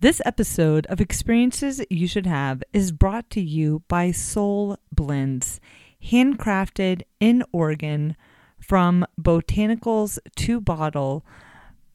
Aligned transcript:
This 0.00 0.22
episode 0.24 0.86
of 0.86 0.98
Experiences 0.98 1.82
You 1.90 2.08
Should 2.08 2.24
Have 2.24 2.62
is 2.72 2.90
brought 2.90 3.28
to 3.32 3.40
you 3.42 3.82
by 3.86 4.12
Soul 4.12 4.78
Blends, 4.90 5.60
handcrafted 6.02 7.02
in 7.20 7.44
Oregon 7.52 8.16
from 8.58 9.04
botanicals 9.20 10.18
to 10.36 10.58
bottle, 10.58 11.22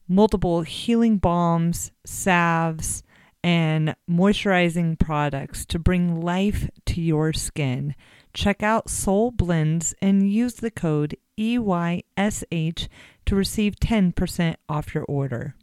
multiple 0.06 0.62
healing 0.62 1.16
balms, 1.16 1.90
salves, 2.04 3.02
and 3.42 3.96
moisturizing 4.08 4.96
products 4.96 5.66
to 5.66 5.80
bring 5.80 6.20
life 6.20 6.70
to 6.84 7.00
your 7.00 7.32
skin. 7.32 7.96
Check 8.32 8.62
out 8.62 8.88
Soul 8.88 9.32
Blends 9.32 9.96
and 10.00 10.30
use 10.30 10.54
the 10.54 10.70
code 10.70 11.16
EYSH 11.36 12.88
to 13.24 13.34
receive 13.34 13.74
10% 13.80 14.54
off 14.68 14.94
your 14.94 15.04
order. 15.08 15.56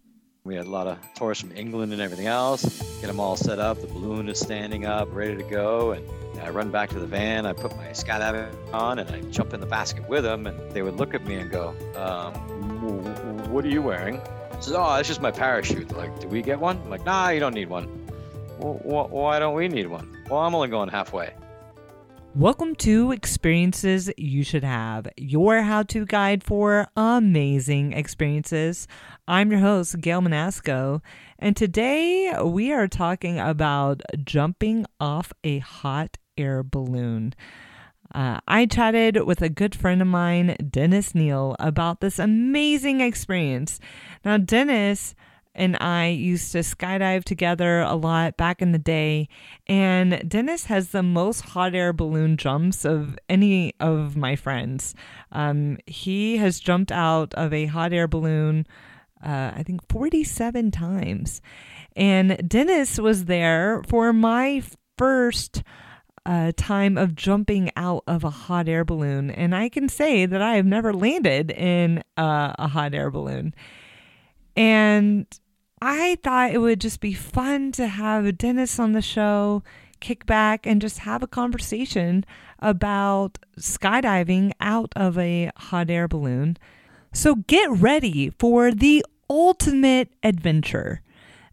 We 0.45 0.55
had 0.55 0.65
a 0.65 0.69
lot 0.69 0.87
of 0.87 0.97
tourists 1.13 1.41
from 1.41 1.55
England 1.55 1.93
and 1.93 2.01
everything 2.01 2.27
else. 2.27 2.81
Get 2.99 3.07
them 3.07 3.17
all 3.17 3.37
set 3.37 3.59
up. 3.59 3.79
The 3.79 3.87
balloon 3.87 4.27
is 4.27 4.37
standing 4.37 4.85
up, 4.85 5.07
ready 5.13 5.37
to 5.37 5.43
go. 5.43 5.93
And 5.93 6.05
I 6.41 6.49
run 6.49 6.69
back 6.69 6.89
to 6.89 6.99
the 6.99 7.07
van. 7.07 7.45
I 7.45 7.53
put 7.53 7.73
my 7.77 7.87
skydiving 7.91 8.53
on 8.73 8.99
and 8.99 9.09
I 9.09 9.21
jump 9.31 9.53
in 9.53 9.61
the 9.61 9.65
basket 9.65 10.05
with 10.09 10.25
them. 10.25 10.45
And 10.45 10.71
they 10.73 10.81
would 10.81 10.97
look 10.97 11.13
at 11.13 11.25
me 11.25 11.35
and 11.35 11.49
go, 11.49 11.69
um, 11.95 12.33
What 13.53 13.63
are 13.63 13.69
you 13.69 13.81
wearing? 13.81 14.19
I 14.19 14.59
said, 14.59 14.75
Oh, 14.75 14.93
it's 14.95 15.07
just 15.07 15.21
my 15.21 15.31
parachute. 15.31 15.87
They're 15.87 15.97
like, 15.97 16.19
do 16.19 16.27
we 16.27 16.41
get 16.41 16.59
one? 16.59 16.75
I'm 16.75 16.89
like, 16.89 17.05
Nah, 17.05 17.29
you 17.29 17.39
don't 17.39 17.55
need 17.55 17.69
one. 17.69 17.85
Why 18.59 19.39
don't 19.39 19.55
we 19.55 19.69
need 19.69 19.87
one? 19.87 20.25
Well, 20.29 20.41
I'm 20.41 20.53
only 20.53 20.67
going 20.67 20.89
halfway. 20.89 21.33
Welcome 22.35 22.73
to 22.77 23.11
Experiences 23.11 24.09
You 24.17 24.43
Should 24.43 24.63
Have, 24.63 25.07
your 25.17 25.61
how 25.61 25.83
to 25.83 26.03
guide 26.03 26.43
for 26.43 26.87
amazing 26.97 27.93
experiences. 27.93 28.87
I'm 29.25 29.51
your 29.51 29.61
host, 29.61 30.01
Gail 30.01 30.19
Manasco, 30.19 30.99
and 31.39 31.55
today 31.55 32.35
we 32.43 32.73
are 32.73 32.89
talking 32.89 33.39
about 33.39 34.01
jumping 34.21 34.85
off 34.99 35.31
a 35.45 35.59
hot 35.59 36.17
air 36.37 36.61
balloon. 36.61 37.33
Uh, 38.13 38.41
I 38.49 38.65
chatted 38.65 39.23
with 39.23 39.41
a 39.41 39.47
good 39.47 39.75
friend 39.75 40.01
of 40.01 40.09
mine, 40.09 40.57
Dennis 40.69 41.15
Neal, 41.15 41.55
about 41.57 42.01
this 42.01 42.19
amazing 42.19 42.99
experience. 42.99 43.79
Now, 44.25 44.35
Dennis 44.35 45.15
and 45.55 45.77
I 45.79 46.07
used 46.07 46.51
to 46.51 46.59
skydive 46.59 47.23
together 47.23 47.79
a 47.79 47.95
lot 47.95 48.35
back 48.35 48.61
in 48.61 48.71
the 48.73 48.79
day. 48.79 49.29
And 49.67 50.27
Dennis 50.27 50.65
has 50.65 50.89
the 50.89 51.03
most 51.03 51.41
hot 51.41 51.75
air 51.75 51.93
balloon 51.93 52.37
jumps 52.37 52.83
of 52.85 53.17
any 53.29 53.73
of 53.79 54.17
my 54.17 54.35
friends. 54.35 54.95
Um, 55.31 55.77
he 55.85 56.37
has 56.37 56.59
jumped 56.59 56.91
out 56.91 57.33
of 57.35 57.53
a 57.53 57.67
hot 57.67 57.93
air 57.93 58.07
balloon, 58.07 58.65
uh, 59.23 59.51
I 59.55 59.63
think, 59.63 59.81
47 59.89 60.71
times. 60.71 61.41
And 61.95 62.47
Dennis 62.47 62.97
was 62.99 63.25
there 63.25 63.81
for 63.87 64.13
my 64.13 64.63
first 64.97 65.63
uh, 66.25 66.51
time 66.55 66.97
of 66.97 67.15
jumping 67.15 67.71
out 67.75 68.03
of 68.07 68.23
a 68.23 68.29
hot 68.29 68.67
air 68.67 68.85
balloon. 68.85 69.29
And 69.29 69.55
I 69.55 69.69
can 69.69 69.89
say 69.89 70.25
that 70.25 70.41
I 70.41 70.55
have 70.55 70.65
never 70.65 70.93
landed 70.93 71.51
in 71.51 72.03
uh, 72.17 72.53
a 72.57 72.67
hot 72.67 72.93
air 72.93 73.11
balloon. 73.11 73.53
And 74.55 75.25
I 75.81 76.17
thought 76.23 76.51
it 76.51 76.59
would 76.59 76.79
just 76.79 77.01
be 77.01 77.13
fun 77.13 77.71
to 77.73 77.87
have 77.87 78.37
Dennis 78.37 78.79
on 78.79 78.93
the 78.93 79.01
show, 79.01 79.63
kick 79.99 80.25
back, 80.25 80.65
and 80.65 80.81
just 80.81 80.99
have 80.99 81.23
a 81.23 81.27
conversation 81.27 82.25
about 82.59 83.37
skydiving 83.59 84.53
out 84.61 84.93
of 84.95 85.17
a 85.17 85.51
hot 85.57 85.89
air 85.89 86.07
balloon. 86.07 86.57
So 87.11 87.35
get 87.35 87.69
ready 87.69 88.31
for 88.39 88.71
the 88.71 89.05
ultimate 89.33 90.13
adventure. 90.21 91.01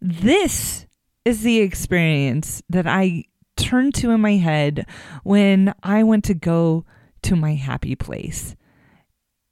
This 0.02 0.84
is 1.24 1.42
the 1.42 1.60
experience 1.60 2.62
that 2.68 2.86
I 2.86 3.24
turned 3.56 3.94
to 3.94 4.10
in 4.10 4.20
my 4.20 4.36
head 4.36 4.86
when 5.24 5.72
I 5.82 6.02
went 6.02 6.24
to 6.24 6.34
go 6.34 6.84
to 7.22 7.36
my 7.36 7.54
happy 7.54 7.96
place. 7.96 8.54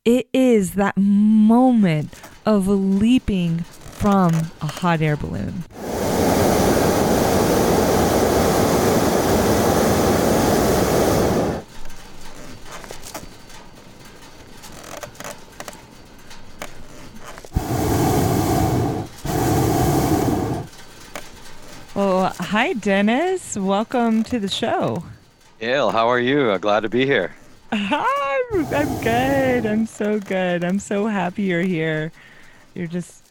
It 0.04 0.28
is 0.34 0.74
that 0.74 0.98
moment 0.98 2.12
of 2.44 2.68
leaping 2.68 3.60
from 3.60 4.34
a 4.60 4.66
hot 4.66 5.00
air 5.00 5.16
balloon. 5.16 5.64
Well, 21.98 22.32
hi, 22.58 22.72
Dennis. 22.72 23.56
Welcome 23.56 24.24
to 24.24 24.40
the 24.40 24.48
show. 24.48 25.04
Gail, 25.60 25.90
how 25.90 26.08
are 26.08 26.18
you? 26.18 26.50
Uh, 26.50 26.58
glad 26.58 26.80
to 26.80 26.88
be 26.88 27.06
here. 27.06 27.32
Hi, 27.72 28.42
I'm 28.52 29.00
good. 29.00 29.64
I'm 29.64 29.86
so 29.86 30.18
good. 30.18 30.64
I'm 30.64 30.80
so 30.80 31.06
happy 31.06 31.42
you're 31.42 31.62
here. 31.62 32.10
You're 32.74 32.88
just 32.88 33.24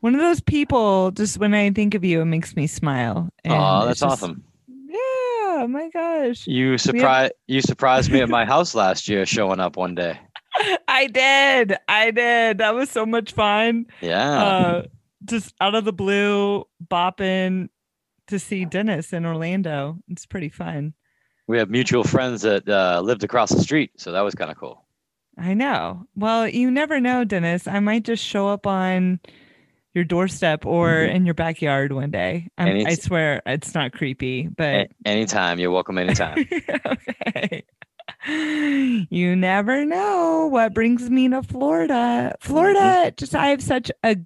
one 0.00 0.16
of 0.16 0.20
those 0.20 0.40
people. 0.40 1.12
Just 1.12 1.38
when 1.38 1.54
I 1.54 1.70
think 1.70 1.94
of 1.94 2.02
you, 2.02 2.20
it 2.20 2.24
makes 2.24 2.56
me 2.56 2.66
smile. 2.66 3.28
Oh, 3.44 3.86
that's 3.86 4.00
just, 4.00 4.24
awesome. 4.24 4.42
Yeah. 4.66 5.66
My 5.68 5.88
gosh. 5.90 6.44
You 6.48 6.78
surprised 6.78 7.34
have... 7.34 7.54
you 7.54 7.60
surprised 7.60 8.10
me 8.10 8.22
at 8.22 8.28
my 8.28 8.44
house 8.44 8.74
last 8.74 9.08
year, 9.08 9.24
showing 9.24 9.60
up 9.60 9.76
one 9.76 9.94
day. 9.94 10.18
I 10.88 11.06
did. 11.06 11.76
I 11.86 12.10
did. 12.10 12.58
That 12.58 12.74
was 12.74 12.90
so 12.90 13.06
much 13.06 13.34
fun. 13.34 13.86
Yeah. 14.00 14.42
Uh, 14.42 14.82
just 15.26 15.54
out 15.60 15.76
of 15.76 15.84
the 15.84 15.92
blue, 15.92 16.64
bopping 16.84 17.68
to 18.28 18.38
see 18.38 18.64
Dennis 18.64 19.12
in 19.12 19.26
Orlando. 19.26 19.98
It's 20.08 20.26
pretty 20.26 20.48
fun. 20.48 20.94
We 21.46 21.58
have 21.58 21.70
mutual 21.70 22.04
friends 22.04 22.42
that 22.42 22.68
uh, 22.68 23.00
lived 23.02 23.24
across 23.24 23.50
the 23.50 23.60
street, 23.60 23.92
so 23.96 24.12
that 24.12 24.20
was 24.20 24.34
kind 24.34 24.50
of 24.50 24.58
cool. 24.58 24.84
I 25.38 25.54
know. 25.54 26.04
Well, 26.16 26.48
you 26.48 26.70
never 26.70 27.00
know, 27.00 27.24
Dennis. 27.24 27.66
I 27.66 27.80
might 27.80 28.04
just 28.04 28.24
show 28.24 28.48
up 28.48 28.66
on 28.66 29.20
your 29.94 30.04
doorstep 30.04 30.66
or 30.66 30.90
mm-hmm. 30.90 31.16
in 31.16 31.24
your 31.24 31.34
backyard 31.34 31.92
one 31.92 32.10
day. 32.10 32.48
I 32.58 32.94
swear 32.94 33.42
it's 33.46 33.74
not 33.74 33.92
creepy, 33.92 34.48
but 34.48 34.74
A- 34.74 34.88
anytime 35.06 35.58
you're 35.58 35.70
welcome. 35.70 35.98
Anytime. 35.98 36.46
okay. 36.86 37.64
You 38.26 39.36
never 39.36 39.84
know 39.84 40.48
what 40.50 40.74
brings 40.74 41.08
me 41.08 41.28
to 41.28 41.42
Florida. 41.42 42.34
Florida, 42.40 42.78
mm-hmm. 42.80 43.14
just 43.16 43.34
I 43.34 43.48
have 43.48 43.62
such 43.62 43.90
a 44.02 44.16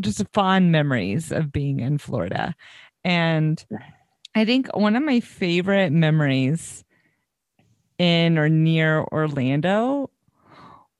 just 0.00 0.24
fond 0.32 0.72
memories 0.72 1.32
of 1.32 1.52
being 1.52 1.80
in 1.80 1.98
Florida, 1.98 2.54
and 3.04 3.64
I 4.34 4.44
think 4.44 4.74
one 4.76 4.96
of 4.96 5.02
my 5.02 5.20
favorite 5.20 5.92
memories 5.92 6.84
in 7.98 8.38
or 8.38 8.48
near 8.48 9.04
Orlando 9.12 10.10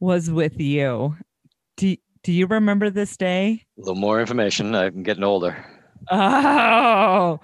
was 0.01 0.31
with 0.31 0.61
you. 0.61 1.17
Do, 1.77 1.97
do 2.23 2.33
you 2.33 2.47
remember 2.47 2.91
this 2.91 3.17
day? 3.17 3.65
A 3.79 3.81
little 3.81 3.95
more 3.95 4.21
information. 4.21 4.75
I'm 4.75 5.03
getting 5.03 5.25
older. 5.25 5.57
Oh, 6.11 7.41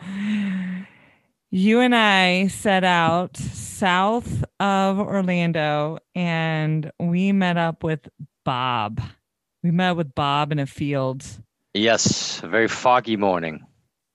you 1.51 1.81
and 1.81 1.95
I 1.95 2.49
set 2.49 2.85
out 2.85 3.37
south 3.37 4.45
of 4.61 4.99
Orlando 4.99 5.99
and 6.15 6.91
we 6.99 7.33
met 7.33 7.57
up 7.57 7.83
with 7.83 8.09
Bob. 8.45 9.01
We 9.63 9.71
met 9.71 9.93
with 9.93 10.15
Bob 10.15 10.53
in 10.53 10.59
a 10.59 10.67
field. 10.67 11.25
Yes, 11.75 12.43
a 12.43 12.49
very 12.49 12.69
foggy 12.69 13.17
morning. 13.17 13.65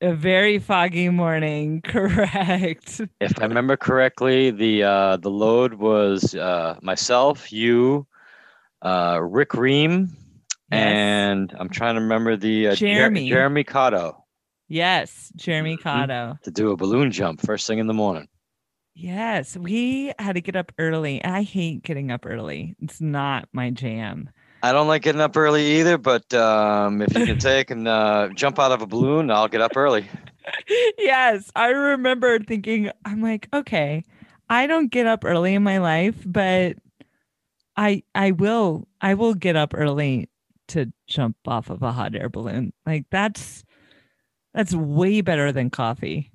A 0.04 0.14
very 0.14 0.60
foggy 0.60 1.08
morning, 1.08 1.82
correct. 1.86 3.00
If 3.22 3.40
I 3.40 3.46
remember 3.46 3.78
correctly, 3.78 4.52
the 4.52 4.84
uh, 4.84 5.16
the 5.16 5.30
load 5.30 5.76
was 5.76 6.36
uh, 6.36 6.78
myself, 6.82 7.54
you, 7.54 8.06
uh, 8.82 9.20
Rick 9.22 9.54
Ream, 9.54 10.10
yes. 10.70 10.94
and 10.94 11.56
I'm 11.58 11.70
trying 11.70 11.96
to 11.96 12.02
remember 12.02 12.36
the 12.36 12.68
uh, 12.68 12.76
Jeremy 12.76 13.30
Jer- 13.30 13.36
Jeremy 13.36 13.64
Cotto. 13.64 14.18
Yes, 14.68 15.32
Jeremy 15.38 15.78
mm-hmm. 15.78 15.88
Cotto. 15.88 16.42
To 16.42 16.52
do 16.52 16.72
a 16.72 16.76
balloon 16.76 17.10
jump 17.10 17.40
first 17.40 17.66
thing 17.66 17.80
in 17.80 17.88
the 17.88 17.94
morning. 17.94 18.28
Yes, 18.96 19.56
we 19.56 20.12
had 20.20 20.36
to 20.36 20.42
get 20.42 20.58
up 20.58 20.74
early. 20.78 21.24
I 21.24 21.44
hate 21.44 21.82
getting 21.82 22.12
up 22.12 22.26
early. 22.26 22.76
It's 22.82 23.00
not 23.00 23.48
my 23.54 23.70
jam. 23.70 24.32
I 24.64 24.72
don't 24.72 24.88
like 24.88 25.02
getting 25.02 25.20
up 25.20 25.36
early 25.36 25.80
either, 25.80 25.98
but 25.98 26.34
um, 26.34 27.02
if 27.02 27.14
you 27.18 27.26
can 27.26 27.38
take 27.40 27.70
and 27.70 27.86
uh, 27.86 28.30
jump 28.34 28.60
out 28.60 28.72
of 28.72 28.82
a 28.82 28.88
balloon, 28.88 29.30
I'll 29.30 29.50
get 29.50 29.60
up 29.60 29.76
early. 29.76 30.08
yes, 30.98 31.52
I 31.54 31.68
remember 31.68 32.40
thinking, 32.40 32.90
I'm 33.04 33.22
like, 33.22 33.50
okay, 33.54 34.04
I 34.50 34.66
don't 34.68 34.90
get 34.90 35.06
up 35.06 35.26
early 35.26 35.54
in 35.54 35.64
my 35.64 35.80
life, 35.80 36.16
but 36.26 36.78
I 37.76 38.04
I 38.16 38.32
will 38.32 38.88
I 39.02 39.16
will 39.16 39.34
get 39.34 39.58
up 39.58 39.74
early 39.76 40.30
to 40.70 40.94
jump 41.08 41.36
off 41.46 41.70
of 41.70 41.82
a 41.84 41.92
hot 41.92 42.16
air 42.16 42.30
balloon. 42.30 42.72
Like 42.86 43.06
that's 43.12 43.66
that's 44.54 44.74
way 44.74 45.20
better 45.20 45.52
than 45.52 45.72
coffee. 45.72 46.32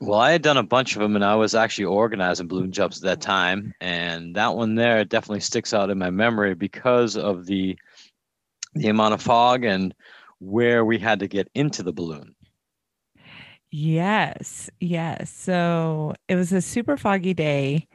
Well, 0.00 0.18
I 0.20 0.30
had 0.32 0.42
done 0.42 0.56
a 0.56 0.62
bunch 0.62 0.94
of 0.96 1.02
them 1.02 1.16
and 1.16 1.24
I 1.24 1.34
was 1.36 1.54
actually 1.54 1.86
organizing 1.86 2.46
balloon 2.48 2.72
jumps 2.72 2.98
at 2.98 3.02
that 3.04 3.20
time. 3.20 3.74
And 3.80 4.36
that 4.36 4.54
one 4.54 4.74
there 4.76 5.04
definitely 5.04 5.40
sticks 5.40 5.74
out 5.74 5.90
in 5.90 5.98
my 5.98 6.10
memory 6.10 6.54
because 6.54 7.16
of 7.16 7.46
the 7.46 7.78
the 8.74 8.88
amount 8.88 9.14
of 9.14 9.22
fog 9.22 9.64
and 9.64 9.94
where 10.40 10.84
we 10.84 10.98
had 10.98 11.20
to 11.20 11.28
get 11.28 11.48
into 11.54 11.82
the 11.82 11.92
balloon. 11.92 12.34
Yes, 13.70 14.70
yes. 14.80 15.30
So 15.30 16.14
it 16.28 16.36
was 16.36 16.52
a 16.52 16.62
super 16.62 16.96
foggy 16.96 17.34
day. 17.34 17.86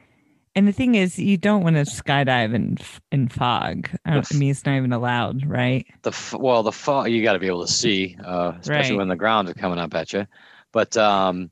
And 0.54 0.68
the 0.68 0.72
thing 0.72 0.94
is, 0.94 1.18
you 1.18 1.36
don't 1.36 1.64
want 1.64 1.76
to 1.76 1.82
skydive 1.82 2.54
in 2.54 2.78
in 3.12 3.28
fog. 3.28 3.90
I, 4.04 4.18
f- 4.18 4.32
mean, 4.32 4.50
it's 4.50 4.64
not 4.66 4.76
even 4.76 4.92
allowed, 4.92 5.46
right? 5.46 5.86
The 6.02 6.36
well, 6.38 6.62
the 6.62 6.72
fog 6.72 7.10
you 7.10 7.22
got 7.22 7.32
to 7.32 7.38
be 7.38 7.46
able 7.46 7.66
to 7.66 7.72
see, 7.72 8.16
uh, 8.22 8.52
especially 8.60 8.96
Right. 8.96 8.98
when 8.98 9.08
the 9.08 9.16
ground 9.16 9.48
is 9.48 9.54
coming 9.54 9.78
up 9.78 9.94
at 9.94 10.12
you. 10.12 10.26
But 10.72 10.96
um, 10.96 11.50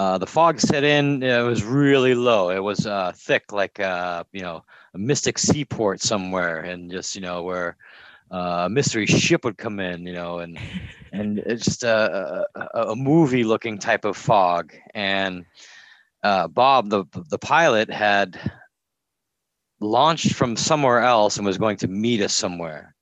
uh, 0.00 0.16
the 0.16 0.26
fog 0.26 0.58
set 0.58 0.82
in. 0.82 1.22
It 1.22 1.42
was 1.42 1.62
really 1.62 2.14
low. 2.14 2.48
It 2.48 2.62
was 2.64 2.86
uh, 2.86 3.12
thick, 3.14 3.52
like 3.52 3.78
uh, 3.80 4.24
you 4.32 4.40
know, 4.40 4.64
a 4.94 4.98
mystic 4.98 5.38
seaport 5.38 6.00
somewhere, 6.00 6.60
and 6.60 6.90
just 6.90 7.14
you 7.14 7.20
know 7.20 7.42
where 7.42 7.76
uh, 8.30 8.62
a 8.64 8.70
mystery 8.70 9.06
ship 9.06 9.44
would 9.44 9.58
come 9.58 9.78
in, 9.78 10.06
you 10.06 10.14
know, 10.14 10.38
and 10.38 10.58
and 11.12 11.38
it's 11.40 11.66
just 11.66 11.84
a, 11.84 12.46
a, 12.54 12.80
a 12.92 12.96
movie 12.96 13.44
looking 13.44 13.78
type 13.78 14.06
of 14.06 14.16
fog. 14.16 14.72
And 14.94 15.44
uh, 16.22 16.48
Bob, 16.48 16.88
the 16.88 17.04
the 17.28 17.38
pilot, 17.38 17.90
had 17.90 18.40
launched 19.80 20.32
from 20.32 20.56
somewhere 20.56 21.00
else 21.00 21.36
and 21.36 21.44
was 21.44 21.58
going 21.58 21.76
to 21.78 21.88
meet 21.88 22.22
us 22.22 22.34
somewhere. 22.34 22.94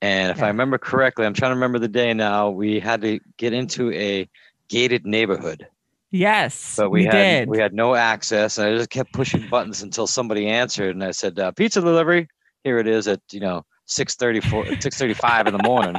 And 0.00 0.32
if 0.36 0.42
I 0.42 0.48
remember 0.48 0.78
correctly, 0.78 1.24
I'm 1.24 1.34
trying 1.34 1.52
to 1.52 1.56
remember 1.56 1.78
the 1.78 1.86
day 1.86 2.12
now. 2.14 2.50
We 2.50 2.80
had 2.80 3.02
to 3.02 3.20
get 3.36 3.52
into 3.52 3.92
a 3.92 4.28
gated 4.68 5.06
neighborhood, 5.06 5.68
Yes, 6.12 6.76
but 6.76 6.90
we, 6.90 7.04
had 7.04 7.12
did. 7.12 7.48
we 7.48 7.58
had 7.58 7.72
no 7.72 7.94
access. 7.94 8.58
And 8.58 8.68
I 8.68 8.76
just 8.76 8.90
kept 8.90 9.14
pushing 9.14 9.48
buttons 9.48 9.82
until 9.82 10.06
somebody 10.06 10.46
answered, 10.46 10.94
and 10.94 11.02
I 11.02 11.10
said, 11.10 11.38
uh, 11.38 11.52
"Pizza 11.52 11.80
delivery." 11.80 12.28
Here 12.64 12.78
it 12.78 12.86
is 12.86 13.08
at 13.08 13.20
you 13.32 13.40
know 13.40 13.64
6:34, 13.88 14.82
6:35 14.82 15.46
in 15.48 15.56
the 15.56 15.62
morning. 15.62 15.96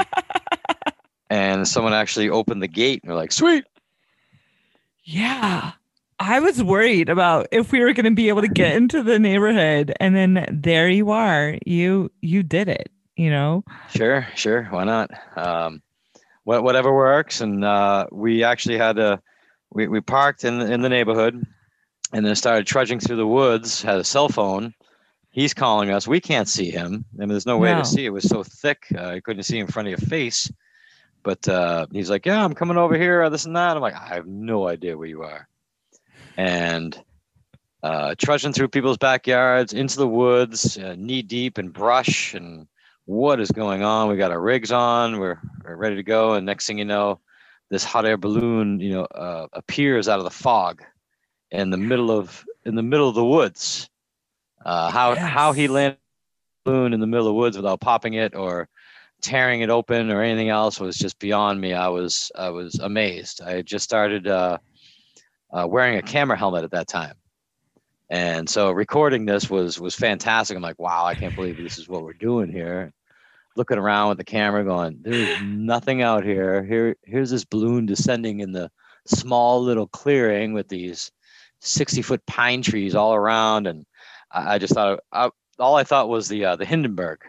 And 1.30 1.68
someone 1.68 1.94
actually 1.94 2.30
opened 2.30 2.62
the 2.62 2.68
gate, 2.68 3.01
and 3.01 3.10
they're 3.10 3.18
like, 3.18 3.31
"Sweet." 3.31 3.65
Yeah. 5.04 5.71
I 6.19 6.39
was 6.39 6.63
worried 6.63 7.10
about 7.10 7.48
if 7.51 7.71
we 7.71 7.80
were 7.81 7.92
going 7.94 8.06
to 8.06 8.12
be 8.12 8.30
able 8.30 8.42
to 8.42 8.48
get 8.48 8.75
into 8.75 9.04
the 9.04 9.19
neighborhood 9.19 9.94
and 10.00 10.15
then 10.15 10.48
there 10.50 10.88
you 10.88 11.10
are. 11.10 11.57
You 11.65 12.12
you 12.21 12.44
did 12.44 12.69
it, 12.69 12.89
you 13.18 13.30
know. 13.30 13.63
Sure, 13.89 14.25
sure. 14.36 14.65
Why 14.69 14.83
not? 14.86 15.12
Um, 15.36 15.81
whatever 16.44 16.94
works. 16.94 17.42
And 17.42 17.65
uh, 17.65 18.07
we 18.12 18.44
actually 18.44 18.77
had 18.77 18.95
to, 18.98 19.21
we, 19.74 19.88
we 19.88 20.02
parked 20.02 20.44
in, 20.44 20.62
in 20.62 20.81
the 20.81 20.90
neighborhood 20.90 21.46
and 22.14 22.25
then 22.25 22.36
started 22.36 22.68
trudging 22.68 23.00
through 23.00 23.16
the 23.18 23.28
woods, 23.28 23.81
had 23.81 23.98
a 23.98 24.04
cell 24.04 24.30
phone. 24.30 24.74
He's 25.31 25.54
calling 25.54 25.90
us. 25.90 26.08
We 26.08 26.20
can't 26.20 26.48
see 26.48 26.70
him. 26.70 27.06
I 27.16 27.22
mean, 27.22 27.30
there's 27.30 27.48
no 27.48 27.58
way 27.58 27.74
No. 27.74 27.80
to 27.80 27.86
see. 27.86 28.06
It 28.06 28.14
was 28.14 28.28
so 28.30 28.44
thick. 28.44 28.86
Uh, 28.96 29.14
you 29.14 29.22
couldn't 29.22 29.44
see 29.44 29.58
in 29.58 29.68
front 29.68 29.88
of 29.88 30.00
your 30.00 30.10
face. 30.10 30.52
But 31.24 31.48
uh, 31.48 31.88
he's 31.92 32.10
like, 32.10 32.25
yeah, 32.25 32.44
I'm 32.44 32.54
coming 32.54 32.78
over 32.78 32.98
here, 32.98 33.28
this 33.30 33.46
and 33.46 33.56
that. 33.56 33.75
I'm 33.75 33.81
like, 33.81 33.96
I 33.96 34.14
have 34.14 34.28
no 34.28 34.68
idea 34.68 34.98
where 34.98 35.08
you 35.08 35.24
are. 35.24 35.48
And 36.38 37.02
uh, 37.81 38.14
trudging 38.18 38.54
through 38.54 38.68
people's 38.68 38.98
backyards, 38.98 39.74
into 39.74 39.98
the 39.98 40.08
woods, 40.08 40.78
uh, 40.78 40.96
knee 40.98 41.22
deep 41.22 41.58
in 41.58 41.70
brush 41.70 42.34
and 42.34 42.68
what 43.06 43.40
is 43.40 43.52
going 43.52 43.84
on? 43.84 44.10
We 44.10 44.18
got 44.18 44.31
our 44.31 44.40
rigs 44.40 44.72
on, 44.72 45.20
we're, 45.20 45.40
we're 45.64 45.75
ready 45.75 45.96
to 45.98 46.04
go, 46.04 46.34
and 46.34 46.46
next 46.46 46.68
thing 46.68 46.78
you 46.78 46.86
know, 46.86 47.20
this 47.74 47.84
hot 47.84 48.06
air 48.06 48.18
balloon, 48.18 48.80
you 48.80 48.92
know, 48.92 49.06
uh, 49.06 49.48
appears 49.54 50.08
out 50.08 50.20
of 50.20 50.25
the 50.25 50.30
fog 50.30 50.84
in 51.50 51.72
the 51.72 51.78
middle 51.78 52.12
of 52.12 52.46
in 52.66 52.75
the 52.75 52.84
middle 52.84 53.10
of 53.10 53.16
the 53.16 53.25
woods. 53.25 53.90
Uh, 54.64 54.92
how 54.92 55.16
how 55.16 55.54
he 55.54 55.68
landed 55.68 55.98
the 56.64 56.72
balloon 56.72 56.94
in 56.94 57.00
the 57.00 57.08
middle 57.08 57.25
of 57.25 57.31
the 57.31 57.34
woods 57.34 57.58
without 57.58 57.81
popping 57.81 58.14
it 58.14 58.36
or 58.36 58.70
tearing 59.22 59.62
it 59.62 59.72
open 59.72 60.12
or 60.12 60.22
anything 60.22 60.50
else 60.50 60.80
was 60.80 60.98
just 60.98 61.18
beyond 61.18 61.60
me. 61.60 61.74
I 61.74 61.88
was 61.88 62.31
I 62.36 62.50
was 62.50 62.75
amazed. 62.75 63.42
I 63.42 63.54
had 63.54 63.66
just 63.66 63.84
started 63.84 64.28
uh, 64.28 64.60
uh, 65.52 65.66
wearing 65.68 65.98
a 65.98 66.04
camera 66.04 66.38
helmet 66.38 66.64
at 66.64 66.72
that 66.72 66.88
time. 66.88 67.16
And 68.12 68.48
so 68.48 68.70
recording 68.70 69.25
this 69.25 69.50
was 69.50 69.80
was 69.80 69.96
fantastic. 69.96 70.56
I'm 70.56 70.62
like, 70.62 70.78
wow, 70.78 71.06
I 71.06 71.16
can't 71.16 71.34
believe 71.34 71.58
this 71.58 71.80
is 71.80 71.90
what 71.90 72.04
we're 72.04 72.14
doing 72.14 72.52
here. 72.52 72.94
Looking 73.55 73.77
around 73.77 74.09
with 74.09 74.17
the 74.17 74.23
camera, 74.23 74.63
going, 74.63 74.97
there's 75.01 75.38
nothing 75.39 76.01
out 76.01 76.23
here. 76.23 76.63
Here, 76.63 76.95
here's 77.03 77.29
this 77.29 77.45
balloon 77.45 77.85
descending 77.85 78.39
in 78.39 78.51
the 78.51 78.71
small 79.05 79.61
little 79.61 79.88
clearing 79.88 80.53
with 80.53 80.69
these 80.69 81.11
60 81.61 82.01
foot 82.01 82.25
pine 82.25 82.61
trees 82.63 82.95
all 82.95 83.13
around, 83.13 83.67
and 83.67 83.85
I, 84.31 84.55
I 84.55 84.57
just 84.57 84.73
thought, 84.73 85.00
I, 85.11 85.29
all 85.59 85.75
I 85.75 85.83
thought 85.83 86.09
was 86.09 86.27
the 86.27 86.45
uh, 86.45 86.55
the 86.55 86.65
Hindenburg. 86.65 87.19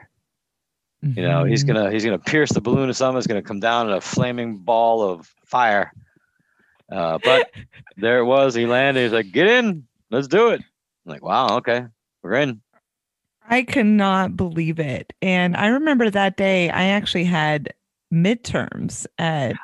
You 1.03 1.23
know, 1.23 1.45
he's 1.45 1.63
Mhm. 1.63 1.69
gonna 1.69 1.91
he's 1.91 2.05
gonna 2.05 2.19
pierce 2.19 2.51
the 2.53 2.61
balloon 2.63 2.89
or 2.89 2.95
something. 2.95 3.19
It's 3.19 3.27
gonna 3.27 3.43
come 3.43 3.61
down 3.61 3.89
in 3.89 3.93
a 3.95 4.01
flaming 4.01 4.57
ball 4.59 5.03
of 5.03 5.31
fire. 5.45 5.93
Uh, 6.91 7.19
but 7.23 7.51
there 7.97 8.19
it 8.19 8.25
was. 8.25 8.55
He 8.55 8.67
landed. 8.67 9.03
He's 9.03 9.13
like, 9.13 9.31
"Get 9.31 9.47
in, 9.47 9.87
let's 10.11 10.27
do 10.29 10.49
it." 10.51 10.61
I'm 10.61 11.13
like, 11.13 11.23
"Wow, 11.23 11.59
okay, 11.59 11.85
we're 12.23 12.35
in." 12.35 12.63
I 13.49 13.63
cannot 13.63 14.37
believe 14.37 14.79
it. 14.79 15.13
And 15.21 15.57
I 15.57 15.69
remember 15.69 16.11
that 16.11 16.37
day 16.37 16.71
I 16.71 16.85
actually 16.87 17.25
had 17.25 17.75
midterms 18.13 19.07
at. 19.19 19.57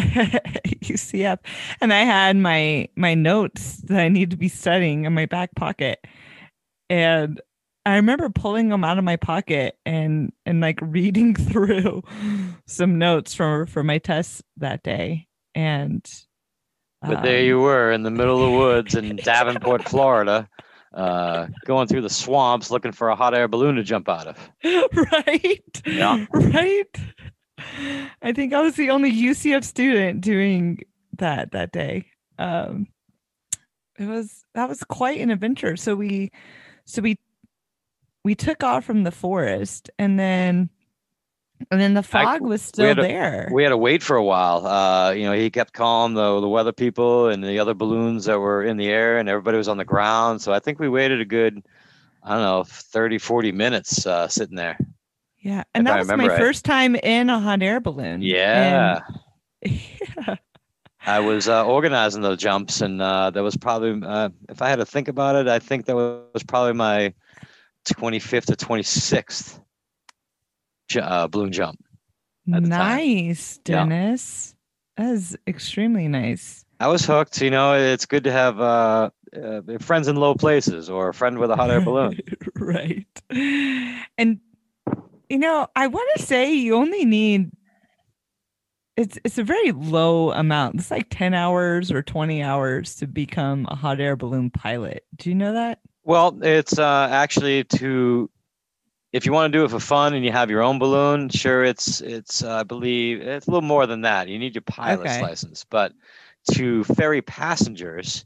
UCF 0.00 1.38
and 1.80 1.92
I 1.92 2.00
had 2.00 2.36
my 2.36 2.88
my 2.96 3.14
notes 3.14 3.76
that 3.82 4.00
I 4.00 4.08
need 4.08 4.30
to 4.30 4.36
be 4.36 4.48
studying 4.48 5.04
in 5.04 5.12
my 5.12 5.26
back 5.26 5.54
pocket. 5.54 6.04
And 6.90 7.40
I 7.84 7.96
remember 7.96 8.30
pulling 8.30 8.68
them 8.68 8.84
out 8.84 8.98
of 8.98 9.04
my 9.04 9.16
pocket 9.16 9.76
and 9.84 10.32
and 10.46 10.60
like 10.60 10.78
reading 10.82 11.34
through 11.34 12.02
some 12.66 12.98
notes 12.98 13.34
from 13.34 13.66
for 13.66 13.82
my 13.82 13.98
tests 13.98 14.42
that 14.58 14.82
day. 14.82 15.26
And 15.54 16.04
But 17.00 17.22
there 17.22 17.40
um, 17.40 17.46
you 17.46 17.60
were 17.60 17.92
in 17.92 18.02
the 18.02 18.10
middle 18.10 18.42
of 18.42 18.50
the 18.50 18.58
woods 18.58 18.94
in 18.94 19.16
Davenport, 19.24 19.88
Florida, 19.88 20.48
uh, 20.94 21.46
going 21.64 21.88
through 21.88 22.02
the 22.02 22.10
swamps 22.10 22.70
looking 22.70 22.92
for 22.92 23.08
a 23.08 23.16
hot 23.16 23.34
air 23.34 23.48
balloon 23.48 23.76
to 23.76 23.82
jump 23.82 24.08
out 24.08 24.26
of. 24.26 24.50
right? 24.64 25.82
Yeah. 25.86 26.26
Right? 26.32 26.96
I 28.22 28.32
think 28.32 28.52
I 28.52 28.60
was 28.60 28.76
the 28.76 28.90
only 28.90 29.12
UCF 29.12 29.64
student 29.64 30.20
doing 30.20 30.80
that 31.18 31.52
that 31.52 31.72
day. 31.72 32.06
Um 32.38 32.88
it 33.98 34.06
was 34.06 34.44
that 34.54 34.68
was 34.68 34.82
quite 34.82 35.20
an 35.20 35.30
adventure. 35.30 35.76
So 35.76 35.94
we 35.94 36.32
so 36.84 37.02
we 37.02 37.18
we 38.24 38.34
took 38.34 38.62
off 38.62 38.84
from 38.84 39.04
the 39.04 39.10
forest 39.10 39.90
and 39.98 40.18
then 40.18 40.70
and 41.70 41.80
then 41.80 41.94
the 41.94 42.02
fog 42.02 42.40
was 42.42 42.62
still 42.62 42.90
a- 42.98 43.02
there. 43.02 43.48
We 43.52 43.62
had 43.62 43.70
to 43.70 43.76
wait 43.76 44.02
for 44.02 44.16
a 44.16 44.24
while. 44.24 44.66
Uh, 44.66 45.12
you 45.12 45.24
know, 45.24 45.32
he 45.32 45.50
kept 45.50 45.72
calling 45.72 46.14
the 46.14 46.40
the 46.40 46.48
weather 46.48 46.72
people 46.72 47.28
and 47.28 47.42
the 47.42 47.58
other 47.58 47.74
balloons 47.74 48.24
that 48.26 48.38
were 48.38 48.62
in 48.64 48.76
the 48.76 48.88
air, 48.88 49.18
and 49.18 49.28
everybody 49.28 49.56
was 49.58 49.68
on 49.68 49.76
the 49.76 49.84
ground. 49.84 50.40
So 50.42 50.52
I 50.52 50.58
think 50.58 50.78
we 50.78 50.88
waited 50.88 51.20
a 51.20 51.24
good, 51.24 51.62
I 52.22 52.34
don't 52.34 52.42
know, 52.42 52.64
30, 52.64 53.18
40 53.18 53.52
minutes 53.52 54.06
uh, 54.06 54.28
sitting 54.28 54.56
there. 54.56 54.78
yeah. 55.40 55.64
And 55.74 55.88
I 55.88 55.92
that 55.92 55.98
was 56.00 56.08
my 56.08 56.26
right. 56.28 56.38
first 56.38 56.64
time 56.64 56.94
in 56.96 57.30
a 57.30 57.38
hot 57.40 57.62
air 57.62 57.80
balloon. 57.80 58.22
Yeah. 58.22 59.00
And- 59.62 59.80
yeah. 60.16 60.36
I 61.04 61.18
was 61.18 61.48
uh, 61.48 61.66
organizing 61.66 62.22
those 62.22 62.38
jumps, 62.38 62.80
and 62.80 63.02
uh, 63.02 63.30
that 63.30 63.42
was 63.42 63.56
probably, 63.56 64.06
uh, 64.06 64.28
if 64.48 64.62
I 64.62 64.68
had 64.68 64.76
to 64.76 64.86
think 64.86 65.08
about 65.08 65.34
it, 65.34 65.48
I 65.48 65.58
think 65.58 65.86
that 65.86 65.96
was 65.96 66.44
probably 66.46 66.74
my 66.74 67.12
25th 67.88 68.52
or 68.52 68.54
26th 68.54 69.56
ju- 69.56 69.62
uh, 70.96 71.28
balloon 71.28 71.52
jump. 71.52 71.78
at 72.52 72.62
the 72.62 72.68
time. 72.68 72.96
Nice, 72.96 73.60
Yeah. 73.66 73.76
Dennis. 73.84 74.54
That 74.96 75.10
is 75.14 75.36
extremely 75.46 76.08
nice. 76.08 76.64
I 76.78 76.88
was 76.88 77.04
hooked. 77.04 77.40
You 77.40 77.50
know, 77.50 77.74
it's 77.74 78.06
good 78.06 78.24
to 78.24 78.32
have 78.32 78.60
uh, 78.60 79.10
uh, 79.34 79.60
friends 79.80 80.08
in 80.08 80.16
low 80.16 80.34
places 80.34 80.90
or 80.90 81.08
a 81.08 81.14
friend 81.14 81.38
with 81.38 81.50
a 81.50 81.56
hot 81.56 81.70
air 81.70 81.80
balloon. 81.80 82.18
right. 82.56 83.06
And 84.18 84.40
you 85.28 85.38
know, 85.38 85.68
I 85.74 85.86
want 85.86 86.10
to 86.16 86.22
say 86.22 86.52
you 86.52 86.74
only 86.74 87.04
need 87.04 87.52
it's 88.96 89.18
it's 89.24 89.38
a 89.38 89.44
very 89.44 89.72
low 89.72 90.32
amount. 90.32 90.74
It's 90.74 90.90
like 90.90 91.06
10 91.10 91.32
hours 91.34 91.90
or 91.90 92.02
20 92.02 92.42
hours 92.42 92.96
to 92.96 93.06
become 93.06 93.66
a 93.70 93.74
hot 93.74 94.00
air 94.00 94.16
balloon 94.16 94.50
pilot. 94.50 95.04
Do 95.16 95.30
you 95.30 95.34
know 95.34 95.54
that? 95.54 95.80
Well, 96.04 96.38
it's 96.42 96.78
uh, 96.78 97.08
actually 97.10 97.64
to 97.64 98.28
if 99.12 99.26
you 99.26 99.32
want 99.32 99.52
to 99.52 99.58
do 99.58 99.64
it 99.64 99.70
for 99.70 99.78
fun 99.80 100.14
and 100.14 100.24
you 100.24 100.32
have 100.32 100.50
your 100.50 100.62
own 100.62 100.78
balloon, 100.78 101.28
sure, 101.28 101.64
it's 101.64 102.00
it's 102.00 102.42
uh, 102.42 102.56
I 102.56 102.62
believe 102.62 103.20
it's 103.20 103.46
a 103.46 103.50
little 103.50 103.66
more 103.66 103.86
than 103.86 104.00
that. 104.02 104.28
You 104.28 104.38
need 104.38 104.54
your 104.54 104.62
pilot's 104.62 105.12
Okay. 105.12 105.22
license, 105.22 105.64
but 105.68 105.92
to 106.52 106.82
ferry 106.84 107.22
passengers, 107.22 108.24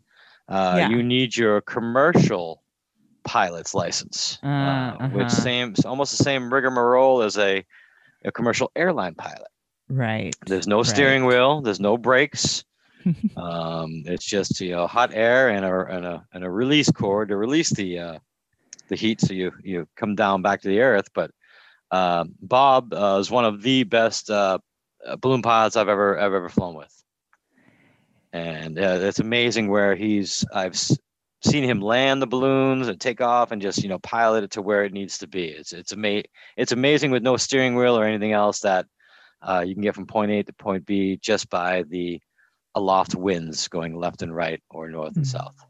uh, 0.48 0.76
Yeah. 0.78 0.88
you 0.88 1.02
need 1.02 1.36
your 1.36 1.60
commercial 1.60 2.62
pilot's 3.24 3.74
license, 3.74 4.38
Uh, 4.42 4.46
uh, 4.46 5.08
which 5.08 5.26
uh-huh. 5.26 5.42
same 5.42 5.74
almost 5.84 6.16
the 6.16 6.22
same 6.22 6.52
rigmarole 6.52 7.22
as 7.22 7.36
a 7.38 7.64
a 8.24 8.32
commercial 8.32 8.70
airline 8.76 9.14
pilot. 9.14 9.48
Right. 9.88 10.34
There's 10.46 10.66
no 10.66 10.78
right. 10.78 10.86
steering 10.86 11.26
wheel. 11.26 11.60
There's 11.60 11.80
no 11.80 11.96
brakes. 11.96 12.64
um, 13.36 14.02
it's 14.06 14.24
just 14.24 14.60
you 14.60 14.70
know 14.72 14.86
hot 14.86 15.10
air 15.12 15.48
and 15.50 15.64
a 15.64 15.84
and 15.86 16.04
a 16.04 16.26
and 16.32 16.44
a 16.44 16.50
release 16.50 16.90
cord 16.90 17.28
to 17.28 17.36
release 17.36 17.70
the 17.70 17.98
uh, 17.98 18.18
the 18.88 18.96
heat, 18.96 19.20
so 19.20 19.32
you 19.32 19.52
you 19.62 19.86
come 19.96 20.14
down 20.14 20.42
back 20.42 20.62
to 20.62 20.68
the 20.68 20.80
earth. 20.80 21.08
But 21.14 21.30
uh, 21.90 22.24
Bob 22.40 22.92
uh, 22.92 23.18
is 23.20 23.30
one 23.30 23.44
of 23.44 23.62
the 23.62 23.84
best 23.84 24.30
uh, 24.30 24.58
balloon 25.20 25.42
pilots 25.42 25.76
I've 25.76 25.88
ever 25.88 26.18
I've 26.18 26.32
ever 26.34 26.48
flown 26.48 26.74
with, 26.76 26.92
and 28.32 28.78
uh, 28.78 28.98
it's 29.02 29.20
amazing 29.20 29.68
where 29.68 29.94
he's 29.94 30.44
I've 30.52 30.74
s- 30.74 30.98
seen 31.44 31.64
him 31.64 31.80
land 31.80 32.20
the 32.22 32.26
balloons 32.26 32.88
and 32.88 33.00
take 33.00 33.20
off 33.20 33.52
and 33.52 33.62
just 33.62 33.82
you 33.82 33.88
know 33.88 33.98
pilot 34.00 34.44
it 34.44 34.50
to 34.52 34.62
where 34.62 34.84
it 34.84 34.92
needs 34.92 35.18
to 35.18 35.26
be. 35.26 35.46
It's 35.46 35.72
it's 35.72 35.92
ama- 35.92 36.24
it's 36.56 36.72
amazing 36.72 37.10
with 37.10 37.22
no 37.22 37.36
steering 37.36 37.76
wheel 37.76 37.98
or 37.98 38.04
anything 38.04 38.32
else 38.32 38.60
that 38.60 38.86
uh, 39.42 39.64
you 39.66 39.74
can 39.74 39.82
get 39.82 39.94
from 39.94 40.06
point 40.06 40.32
A 40.32 40.42
to 40.42 40.52
point 40.54 40.86
B 40.86 41.18
just 41.22 41.50
by 41.50 41.82
the 41.84 42.20
aloft 42.74 43.14
winds 43.14 43.68
going 43.68 43.96
left 43.96 44.22
and 44.22 44.34
right 44.34 44.62
or 44.70 44.88
north 44.90 45.16
and 45.16 45.26
Mhm. 45.26 45.30
south. 45.30 45.65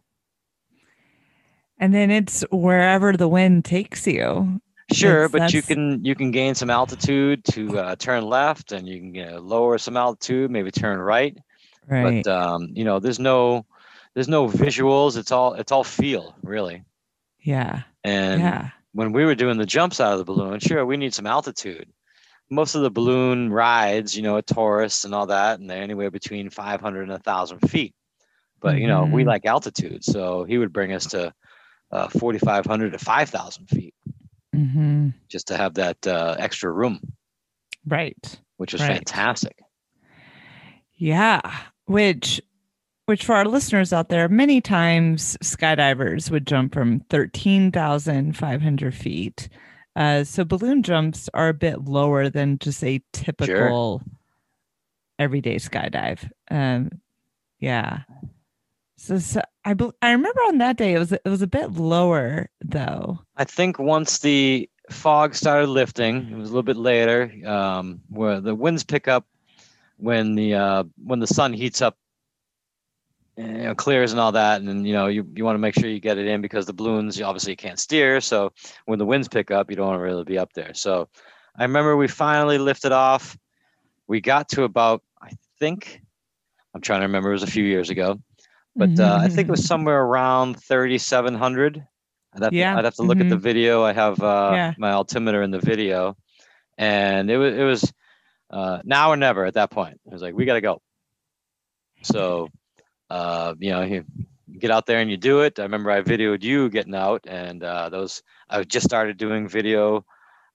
And 1.78 1.92
then 1.94 2.10
it's 2.10 2.44
wherever 2.50 3.12
the 3.16 3.28
wind 3.28 3.64
takes 3.64 4.06
you. 4.06 4.60
Sure, 4.92 5.28
That's- 5.28 5.50
but 5.50 5.52
you 5.54 5.62
can 5.62 6.04
you 6.04 6.14
can 6.14 6.30
gain 6.30 6.54
some 6.54 6.70
altitude 6.70 7.44
to 7.52 7.78
uh, 7.78 7.96
turn 7.96 8.24
left, 8.24 8.72
and 8.72 8.88
you 8.88 8.98
can 9.00 9.14
you 9.14 9.26
know, 9.26 9.38
lower 9.40 9.78
some 9.78 9.96
altitude, 9.96 10.50
maybe 10.50 10.70
turn 10.70 10.98
right. 11.00 11.36
Right. 11.88 12.24
But 12.24 12.30
um, 12.32 12.70
you 12.72 12.84
know, 12.84 12.98
there's 13.00 13.18
no 13.18 13.66
there's 14.14 14.28
no 14.28 14.46
visuals. 14.48 15.16
It's 15.16 15.32
all 15.32 15.54
it's 15.54 15.72
all 15.72 15.84
feel 15.84 16.34
really. 16.42 16.84
yeah. 17.40 17.82
And 18.04 18.40
yeah. 18.40 18.70
when 18.92 19.12
we 19.12 19.24
were 19.24 19.34
doing 19.34 19.58
the 19.58 19.66
jumps 19.66 20.00
out 20.00 20.12
of 20.12 20.18
the 20.18 20.24
balloon, 20.24 20.60
sure, 20.60 20.86
we 20.86 20.96
need 20.96 21.12
some 21.12 21.26
altitude. 21.26 21.88
Most 22.48 22.76
of 22.76 22.82
the 22.82 22.90
balloon 22.90 23.50
rides, 23.52 24.16
you 24.16 24.22
know, 24.22 24.36
at 24.36 24.46
tourists 24.46 25.04
and 25.04 25.12
all 25.12 25.26
that, 25.26 25.58
and 25.58 25.68
they're 25.68 25.82
anywhere 25.82 26.12
between 26.12 26.48
500 26.48 27.02
and 27.02 27.10
1,000 27.10 27.58
feet. 27.68 27.92
But, 28.60 28.76
you 28.78 28.86
know, 28.86 29.04
we 29.04 29.24
Mhm. 29.24 29.26
like 29.26 29.44
altitude. 29.46 30.04
So 30.04 30.44
he 30.44 30.56
would 30.56 30.72
bring 30.72 30.92
us 30.92 31.06
to 31.06 31.34
uh, 31.92 32.08
4,500 32.08 32.92
to 32.92 32.98
5,000 32.98 33.66
feet 33.66 33.94
hmm 34.52 35.10
just 35.28 35.48
to 35.48 35.56
have 35.56 35.74
that 35.74 36.06
uh, 36.06 36.34
extra 36.38 36.70
room, 36.70 36.98
Right. 37.86 38.40
which 38.56 38.72
was 38.72 38.80
Right. 38.82 38.96
fantastic. 38.96 39.58
Yeah. 40.94 41.40
Which 41.86 42.40
which 43.04 43.24
for 43.24 43.34
our 43.36 43.44
listeners 43.44 43.92
out 43.92 44.08
there, 44.08 44.28
many 44.28 44.60
times 44.60 45.36
skydivers 45.44 46.28
would 46.30 46.44
jump 46.46 46.74
from 46.74 47.00
13,500 47.10 48.94
feet. 48.94 49.48
Uh, 49.94 50.24
so 50.24 50.44
balloon 50.44 50.82
jumps 50.82 51.28
are 51.32 51.48
a 51.48 51.54
bit 51.54 51.84
lower 51.84 52.28
than 52.28 52.58
just 52.58 52.82
a 52.82 53.00
typical 53.12 54.02
everyday 55.18 55.56
skydive. 55.56 56.28
Um, 56.50 56.90
yeah. 57.60 58.00
So, 58.98 59.18
so 59.18 59.42
I 59.64 59.74
I 60.02 60.12
remember 60.12 60.40
on 60.48 60.58
that 60.58 60.76
day 60.76 60.94
it 60.94 60.98
was 60.98 61.12
it 61.12 61.22
was 61.24 61.42
a 61.42 61.46
bit 61.46 61.72
lower 61.72 62.48
though. 62.64 63.20
I 63.36 63.44
think 63.44 63.78
once 63.78 64.18
the 64.18 64.68
fog 64.90 65.34
started 65.34 65.68
lifting, 65.68 66.30
it 66.30 66.36
was 66.36 66.48
a 66.48 66.52
little 66.52 66.62
bit 66.62 66.76
later, 66.76 67.32
um, 67.44 68.00
where 68.08 68.40
the 68.40 68.54
winds 68.54 68.84
pick 68.84 69.08
up 69.08 69.26
when 69.98 70.34
the 70.34 70.54
uh, 70.54 70.84
when 71.04 71.20
the 71.20 71.26
sun 71.26 71.52
heats 71.52 71.82
up, 71.82 71.96
and, 73.36 73.56
you 73.56 73.62
know, 73.64 73.74
clears 73.74 74.12
and 74.12 74.20
all 74.20 74.32
that, 74.32 74.62
and 74.62 74.86
you 74.86 74.94
know 74.94 75.08
you, 75.08 75.26
you 75.34 75.44
want 75.44 75.56
to 75.56 75.60
make 75.60 75.74
sure 75.74 75.88
you 75.88 76.00
get 76.00 76.18
it 76.18 76.26
in 76.26 76.40
because 76.40 76.66
the 76.66 76.72
balloons 76.72 77.20
obviously 77.20 77.56
can't 77.56 77.78
steer. 77.78 78.20
So 78.20 78.52
when 78.86 78.98
the 78.98 79.06
winds 79.06 79.28
pick 79.28 79.50
up, 79.50 79.70
you 79.70 79.76
don't 79.76 79.88
want 79.88 79.98
to 79.98 80.04
really 80.04 80.24
be 80.24 80.38
up 80.38 80.52
there. 80.54 80.74
So 80.74 81.08
I 81.56 81.62
remember 81.64 81.96
we 81.96 82.08
finally 82.08 82.58
lifted 82.58 82.92
off. 82.92 83.36
We 84.06 84.20
got 84.20 84.48
to 84.50 84.64
about 84.64 85.02
I 85.20 85.32
think 85.58 86.00
I'm 86.74 86.80
trying 86.80 87.00
to 87.00 87.06
remember. 87.06 87.30
It 87.30 87.34
was 87.34 87.42
a 87.42 87.48
few 87.48 87.64
years 87.64 87.90
ago, 87.90 88.20
but 88.76 88.98
uh, 89.00 89.18
I 89.22 89.28
think 89.28 89.48
it 89.48 89.50
was 89.50 89.64
somewhere 89.66 90.02
around 90.02 90.54
3,700. 90.62 91.86
I'd 92.34 92.42
have, 92.42 92.52
Yeah, 92.52 92.72
to, 92.72 92.78
I'd 92.78 92.84
have 92.84 92.94
to 92.96 93.02
look 93.02 93.20
at 93.20 93.28
the 93.28 93.36
mhm. 93.36 93.40
video. 93.40 93.82
I 93.84 93.92
have 93.92 94.20
uh, 94.22 94.50
Yeah. 94.54 94.74
my 94.78 94.90
altimeter 94.92 95.42
in 95.42 95.50
the 95.50 95.60
video, 95.60 96.16
and 96.78 97.30
it 97.30 97.38
was 97.38 97.54
it 97.54 97.64
was 97.64 97.92
uh, 98.50 98.80
now 98.84 99.10
or 99.10 99.16
never 99.16 99.44
at 99.46 99.54
that 99.54 99.70
point. 99.70 100.00
It 100.06 100.12
was 100.12 100.22
like 100.22 100.34
we 100.34 100.44
got 100.46 100.54
to 100.54 100.60
go. 100.60 100.82
So, 102.02 102.48
uh, 103.10 103.54
you 103.58 103.70
know, 103.70 103.82
you 103.82 104.04
get 104.58 104.70
out 104.70 104.86
there 104.86 104.98
and 105.00 105.10
you 105.10 105.16
do 105.16 105.40
it. 105.40 105.58
I 105.58 105.62
remember 105.62 105.90
I 105.90 106.02
videoed 106.02 106.42
you 106.42 106.68
getting 106.70 106.94
out, 106.94 107.24
and 107.26 107.62
uh, 107.62 107.88
those 107.88 108.22
I 108.48 108.62
just 108.64 108.86
started 108.86 109.16
doing 109.18 109.48
video. 109.48 110.04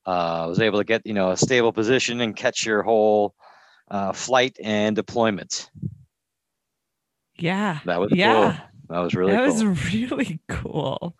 Uh, 0.05 0.43
I 0.43 0.45
was 0.47 0.59
able 0.59 0.79
to 0.79 0.85
get 0.85 1.05
you 1.05 1.13
know 1.13 1.31
a 1.31 1.37
stable 1.37 1.71
position 1.73 2.21
and 2.21 2.35
catch 2.35 2.65
your 2.65 2.83
whole 2.83 3.35
uh, 3.89 4.11
flight 4.13 4.57
and 4.63 4.95
deployment. 4.95 5.69
Yeah. 7.41 7.79
That 7.85 7.99
was 7.99 8.11
Yeah. 8.13 8.53
cool. 8.53 8.61
That 8.89 8.99
was 8.99 9.15
really 9.15 9.31
that 9.33 9.45
cool. 9.45 9.65
was 9.65 9.93
really 9.93 10.39
cool. 10.49 11.15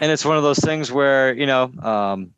and 0.00 0.10
it's 0.12 0.24
one 0.24 0.36
of 0.36 0.42
those 0.42 0.58
things 0.58 0.90
where 0.90 1.34
you 1.34 1.46
know 1.46 1.64
um, 1.82 2.30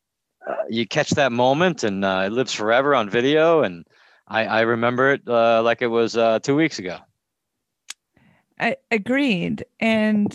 uh, 0.47 0.55
you 0.69 0.87
catch 0.87 1.11
that 1.11 1.31
moment 1.33 1.85
and 1.85 2.05
uh, 2.05 2.25
it 2.27 2.33
lives 2.33 2.53
forever 2.53 2.95
on 2.95 3.09
video 3.09 3.63
and 3.63 3.87
i, 4.29 4.45
I 4.45 4.61
remember 4.63 5.13
it 5.13 5.23
uh, 5.29 5.63
like 5.63 5.83
it 5.83 5.87
was 5.87 6.17
uh, 6.17 6.41
two 6.41 6.57
weeks 6.57 6.79
ago 6.79 6.99
I 8.59 8.77
agreed. 8.91 9.65
And 9.81 10.35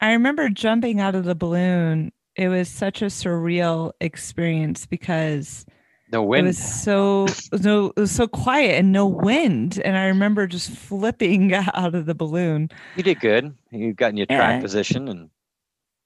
I 0.00 0.12
remember 0.12 0.48
jumping 0.48 1.00
out 1.00 1.14
of 1.14 1.24
the 1.24 1.34
balloon. 1.34 2.12
It 2.36 2.48
was 2.48 2.68
such 2.68 3.02
a 3.02 3.06
surreal 3.06 3.92
experience 4.00 4.86
because 4.86 5.66
no 6.10 6.22
wind. 6.22 6.46
it 6.46 6.48
was 6.48 6.58
so 6.58 7.26
no 7.62 7.86
it 7.96 8.00
was 8.00 8.10
so 8.12 8.26
quiet 8.26 8.78
and 8.78 8.92
no 8.92 9.06
wind. 9.06 9.80
And 9.84 9.96
I 9.96 10.06
remember 10.06 10.46
just 10.46 10.70
flipping 10.70 11.52
out 11.54 11.94
of 11.94 12.06
the 12.06 12.14
balloon. 12.14 12.70
you 12.96 13.02
did 13.02 13.20
good 13.20 13.54
you 13.70 13.92
got 13.92 14.10
in 14.10 14.16
your 14.16 14.26
track 14.26 14.56
Yeah. 14.56 14.60
position 14.60 15.08
and 15.08 15.30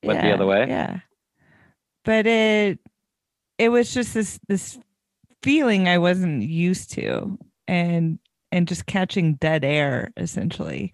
went 0.04 0.21
the 0.23 0.32
other 0.32 0.47
way 0.47 0.66
Yeah. 0.68 1.00
But 2.04 2.26
it 2.26 2.78
it 3.59 3.68
was 3.68 3.92
just 3.94 4.14
this 4.14 4.40
this 4.49 4.78
feeling 5.42 5.88
I 5.88 5.99
wasn't 5.99 6.42
used 6.42 6.90
to 6.92 7.38
and 7.68 8.18
and 8.50 8.66
just 8.68 8.87
catching 8.87 9.35
dead 9.35 9.64
air 9.64 10.12
essentially 10.16 10.92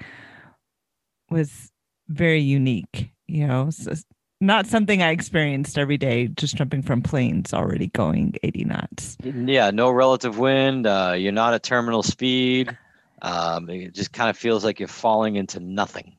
was 1.31 1.71
very 2.09 2.41
unique, 2.41 3.11
you 3.27 3.47
know. 3.47 3.71
So 3.71 3.93
not 4.40 4.66
something 4.66 5.02
I 5.02 5.11
experienced 5.11 5.76
every 5.78 5.97
day 5.99 6.28
just 6.28 6.57
jumping 6.57 6.83
from 6.83 7.02
planes 7.02 7.52
already 7.52 7.88
going 7.88 8.35
80 8.42 8.64
knots. 8.64 9.16
yeah 9.23 9.71
no 9.71 9.90
relative 9.90 10.38
wind 10.38 10.87
uh, 10.87 11.14
you're 11.16 11.33
not 11.33 11.54
at 11.54 11.62
terminal 11.62 12.02
speed 12.02 12.76
um, 13.23 13.68
it 13.68 13.95
just 13.95 14.12
kind 14.12 14.30
of 14.30 14.37
feels 14.38 14.64
like 14.64 14.78
you're 14.78 14.88
falling 14.88 15.37
into 15.37 15.59
nothing 15.61 16.16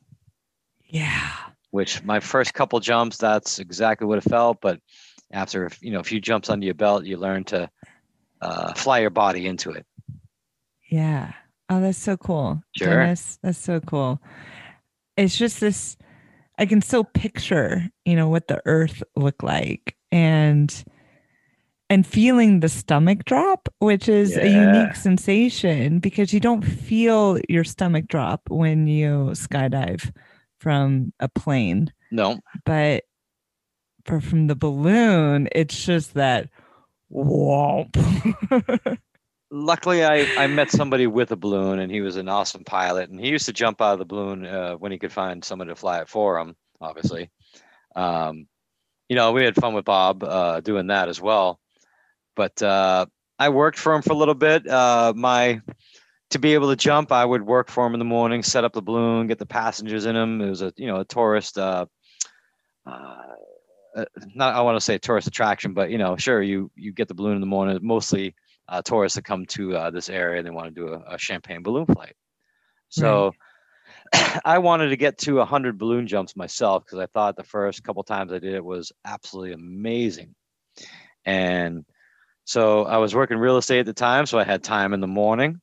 Yeah. 0.86 1.30
which 1.70 2.02
my 2.02 2.20
first 2.20 2.52
couple 2.54 2.78
jumps 2.80 3.16
that's 3.16 3.58
exactly 3.58 4.06
what 4.06 4.18
it 4.18 4.24
felt 4.28 4.60
but 4.60 4.80
after 5.32 5.70
you 5.80 5.92
know 5.92 6.00
a 6.00 6.04
few 6.04 6.20
jumps 6.20 6.50
under 6.50 6.66
your 6.66 6.74
belt 6.74 7.04
you 7.04 7.16
learn 7.16 7.44
to 7.44 7.70
uh, 8.42 8.72
fly 8.74 8.98
your 9.00 9.10
body 9.10 9.46
into 9.46 9.70
it 9.70 9.86
Yeah. 10.90 11.32
Oh, 11.72 11.80
that's 11.80 11.98
so 11.98 12.16
cool. 12.16 12.60
Sure. 12.76 12.88
Dennis, 12.88 13.38
that's 13.44 13.56
so 13.58 13.78
cool. 13.78 14.20
It's 15.16 15.38
just 15.38 15.60
this 15.60 15.96
I 16.60 16.66
can 16.66 16.82
still 16.82 17.04
picture, 17.04 17.88
you 18.04 18.14
know, 18.14 18.28
what 18.28 18.48
the 18.48 18.60
earth 18.66 19.02
looked 19.16 19.42
like 19.42 19.96
and 20.12 20.84
and 21.88 22.06
feeling 22.06 22.60
the 22.60 22.68
stomach 22.68 23.24
drop, 23.24 23.68
which 23.78 24.08
is 24.08 24.36
a 24.36 24.48
unique 24.48 24.94
sensation 24.94 25.98
because 25.98 26.32
you 26.32 26.38
don't 26.38 26.62
feel 26.62 27.38
your 27.48 27.64
stomach 27.64 28.06
drop 28.06 28.42
when 28.48 28.86
you 28.86 29.30
skydive 29.32 30.12
from 30.60 31.12
a 31.18 31.28
plane. 31.28 31.92
no 32.12 32.38
But 32.66 33.04
for 34.04 34.20
from 34.20 34.46
the 34.46 34.54
balloon, 34.54 35.48
it's 35.52 35.84
just 35.84 36.14
that 36.14 36.50
whomp. 37.10 37.96
luckily 39.50 40.04
I, 40.04 40.26
I 40.36 40.46
met 40.46 40.70
somebody 40.70 41.06
with 41.06 41.32
a 41.32 41.36
balloon 41.36 41.80
and 41.80 41.90
he 41.90 42.00
was 42.00 42.16
an 42.16 42.28
awesome 42.28 42.64
pilot 42.64 43.10
and 43.10 43.20
he 43.20 43.28
used 43.28 43.46
to 43.46 43.52
jump 43.52 43.80
out 43.80 43.94
of 43.94 43.98
the 43.98 44.04
balloon 44.04 44.46
uh, 44.46 44.74
when 44.74 44.92
he 44.92 44.98
could 44.98 45.12
find 45.12 45.44
someone 45.44 45.68
to 45.68 45.74
fly 45.74 46.00
it 46.00 46.08
for 46.08 46.38
him 46.38 46.56
obviously. 46.80 47.30
Um, 47.96 48.46
you 49.08 49.16
know 49.16 49.32
we 49.32 49.44
had 49.44 49.56
fun 49.56 49.74
with 49.74 49.84
bob 49.84 50.22
uh, 50.22 50.60
doing 50.60 50.88
that 50.88 51.08
as 51.08 51.20
well. 51.20 51.58
But 52.36 52.62
uh, 52.62 53.06
i 53.38 53.48
worked 53.48 53.78
for 53.78 53.94
him 53.94 54.02
for 54.02 54.12
a 54.12 54.16
little 54.16 54.34
bit. 54.34 54.66
Uh, 54.66 55.12
my 55.16 55.60
to 56.30 56.38
be 56.38 56.54
able 56.54 56.70
to 56.70 56.76
jump 56.76 57.10
i 57.10 57.24
would 57.24 57.42
work 57.42 57.68
for 57.68 57.84
him 57.84 57.94
in 57.94 57.98
the 57.98 58.04
morning 58.04 58.44
set 58.44 58.62
up 58.62 58.72
the 58.72 58.80
balloon 58.80 59.26
get 59.26 59.38
the 59.38 59.46
passengers 59.46 60.06
in 60.06 60.14
him. 60.14 60.40
It 60.40 60.48
was 60.48 60.62
a 60.62 60.72
you 60.76 60.86
know 60.86 61.00
a 61.00 61.04
tourist 61.04 61.58
uh, 61.58 61.86
uh, 62.86 64.04
not 64.34 64.54
I 64.54 64.60
want 64.60 64.76
to 64.76 64.80
say 64.80 64.98
tourist 64.98 65.26
attraction, 65.26 65.74
but 65.74 65.90
you 65.90 65.98
know, 65.98 66.16
sure, 66.16 66.42
you 66.42 66.70
you 66.76 66.92
get 66.92 67.08
the 67.08 67.14
balloon 67.14 67.34
in 67.34 67.40
the 67.40 67.46
morning. 67.46 67.78
Mostly 67.82 68.34
uh, 68.70 68.82
tourists 68.82 69.16
that 69.16 69.24
come 69.24 69.44
to 69.46 69.76
uh, 69.76 69.90
this 69.90 70.08
area 70.08 70.38
and 70.38 70.46
they 70.46 70.50
want 70.50 70.74
to 70.74 70.80
do 70.80 70.92
a, 70.92 71.14
a 71.14 71.18
champagne 71.18 71.62
balloon 71.62 71.86
flight. 71.86 72.14
So 72.88 73.32
I 74.44 74.58
wanted 74.58 74.90
to 74.90 74.96
get 74.96 75.18
to 75.18 75.36
100 75.36 75.76
balloon 75.76 76.06
jumps 76.06 76.36
myself 76.36 76.84
because 76.84 77.00
I 77.00 77.06
thought 77.06 77.36
the 77.36 77.42
first 77.42 77.82
couple 77.82 78.04
times 78.04 78.32
I 78.32 78.38
did 78.38 78.54
it 78.54 78.64
was 78.64 78.92
absolutely 79.04 79.52
amazing. 79.52 80.34
And 81.24 81.84
so 82.44 82.84
I 82.84 82.98
was 82.98 83.14
working 83.14 83.38
real 83.38 83.56
estate 83.56 83.80
at 83.80 83.86
the 83.86 83.92
time, 83.92 84.26
so 84.26 84.38
I 84.38 84.44
had 84.44 84.62
time 84.62 84.94
in 84.94 85.00
the 85.00 85.06
morning. 85.06 85.60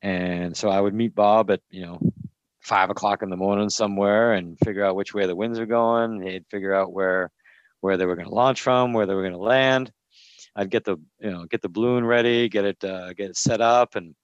And 0.00 0.56
so 0.56 0.68
I 0.68 0.80
would 0.80 0.94
meet 0.94 1.14
Bob 1.14 1.50
at, 1.50 1.60
you 1.70 1.82
know, 1.82 2.00
five 2.60 2.90
o'clock 2.90 3.22
in 3.22 3.30
the 3.30 3.36
morning 3.36 3.68
somewhere 3.68 4.32
and 4.32 4.58
figure 4.64 4.84
out 4.84 4.94
which 4.94 5.12
way 5.12 5.26
the 5.26 5.34
winds 5.34 5.58
are 5.58 5.66
going. 5.66 6.22
He'd 6.22 6.46
figure 6.50 6.74
out 6.74 6.92
where 6.92 7.30
where 7.80 7.96
they 7.96 8.06
were 8.06 8.16
going 8.16 8.28
to 8.28 8.34
launch 8.34 8.60
from, 8.60 8.92
where 8.92 9.06
they 9.06 9.14
were 9.14 9.22
going 9.22 9.32
to 9.32 9.38
land. 9.38 9.92
I'd 10.58 10.70
get 10.70 10.84
the 10.84 10.96
you 11.20 11.30
know 11.30 11.44
get 11.44 11.62
the 11.62 11.68
balloon 11.68 12.04
ready, 12.04 12.48
get 12.48 12.64
it 12.64 12.82
uh, 12.82 13.12
get 13.12 13.30
it 13.30 13.36
set 13.36 13.60
up, 13.60 13.94
and 13.94 14.14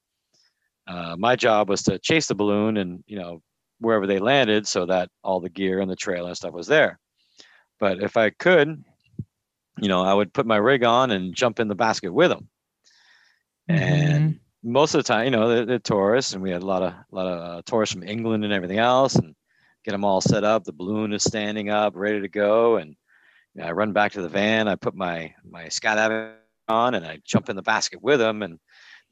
uh, 0.89 1.15
my 1.17 1.37
job 1.37 1.69
was 1.69 1.83
to 1.85 1.99
chase 2.01 2.27
the 2.27 2.35
balloon 2.35 2.77
and 2.77 3.05
you 3.07 3.17
know 3.17 3.41
wherever 3.79 4.07
they 4.07 4.19
landed, 4.19 4.67
so 4.67 4.85
that 4.87 5.11
all 5.23 5.39
the 5.41 5.49
gear 5.49 5.81
and 5.81 5.91
the 5.91 5.97
trailer 5.97 6.29
and 6.29 6.37
stuff 6.37 6.53
was 6.53 6.67
there. 6.67 6.99
But 7.79 8.03
if 8.03 8.17
I 8.17 8.31
could, 8.31 8.83
you 9.81 9.89
know, 9.89 10.03
I 10.03 10.13
would 10.13 10.33
put 10.33 10.47
my 10.47 10.57
rig 10.57 10.83
on 10.83 11.13
and 11.13 11.35
jump 11.35 11.61
in 11.61 11.69
the 11.69 11.75
basket 11.77 12.13
with 12.13 12.31
them. 12.31 12.49
And 13.69 14.41
most 14.63 14.95
of 14.95 14.99
the 14.99 15.07
time, 15.07 15.27
you 15.27 15.31
know, 15.31 15.49
they're, 15.49 15.67
they're, 15.67 15.79
tourists, 15.79 16.33
and 16.33 16.43
we 16.43 16.51
had 16.51 16.63
a 16.63 16.67
lot 16.67 16.83
of 16.83 16.93
a 16.93 17.15
lot 17.15 17.27
of 17.27 17.39
uh, 17.39 17.63
tourists 17.65 17.95
from 17.95 18.03
England 18.03 18.43
and 18.43 18.53
everything 18.53 18.79
else, 18.79 19.15
and 19.15 19.37
get 19.85 19.93
them 19.93 20.05
all 20.05 20.21
set 20.21 20.43
up. 20.43 20.65
The 20.65 20.73
balloon 20.73 21.13
is 21.13 21.23
standing 21.23 21.71
up, 21.71 21.93
ready 21.95 22.21
to 22.21 22.29
go, 22.29 22.77
and 22.77 22.97
I 23.63 23.73
run 23.73 23.93
back 23.93 24.13
to 24.13 24.23
the 24.23 24.29
van. 24.29 24.69
I 24.69 24.75
put 24.77 24.95
my 24.95 25.35
my 25.49 25.65
skydiving 25.67 26.35
on, 26.69 26.95
and 26.95 27.07
I 27.07 27.21
jump 27.25 27.49
in 27.49 27.57
the 27.57 27.63
basket 27.63 28.03
with 28.03 28.19
them, 28.19 28.43
and 28.43 28.59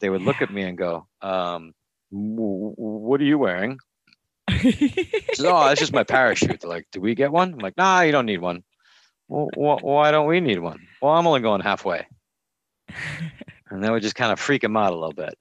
they 0.01 0.11
would 0.11 0.23
look 0.23 0.43
at 0.43 0.53
me 0.53 0.63
and 0.63 0.77
go, 0.77 1.07
um, 1.21 1.75
"What 2.11 3.21
are 3.21 3.25
you 3.25 3.39
wearing?" 3.39 3.79
says, 4.51 5.45
"Oh, 5.45 5.65
that's 5.65 5.81
just 5.81 5.93
my 5.93 6.05
parachute." 6.05 6.61
They're 6.61 6.71
like, 6.71 6.89
"Do 6.93 7.01
we 7.01 7.15
get 7.15 7.31
one?" 7.31 7.53
I'm 7.53 7.59
like, 7.59 7.77
"Nah, 7.77 8.01
you 8.01 8.13
don't 8.13 8.27
need 8.27 8.41
one." 8.41 8.65
Well, 9.29 9.49
wh- 9.55 9.83
why 9.83 10.11
don't 10.11 10.27
we 10.27 10.41
need 10.41 10.59
one? 10.59 10.87
Well, 11.01 11.13
I'm 11.13 11.27
only 11.27 11.41
going 11.41 11.61
halfway. 11.61 12.07
And 13.71 13.83
that 13.83 13.91
would 13.91 14.03
just 14.03 14.15
kind 14.15 14.31
of 14.33 14.39
freak 14.39 14.61
them 14.61 14.77
out 14.77 14.93
a 14.93 14.97
little 14.97 15.15
bit. 15.15 15.39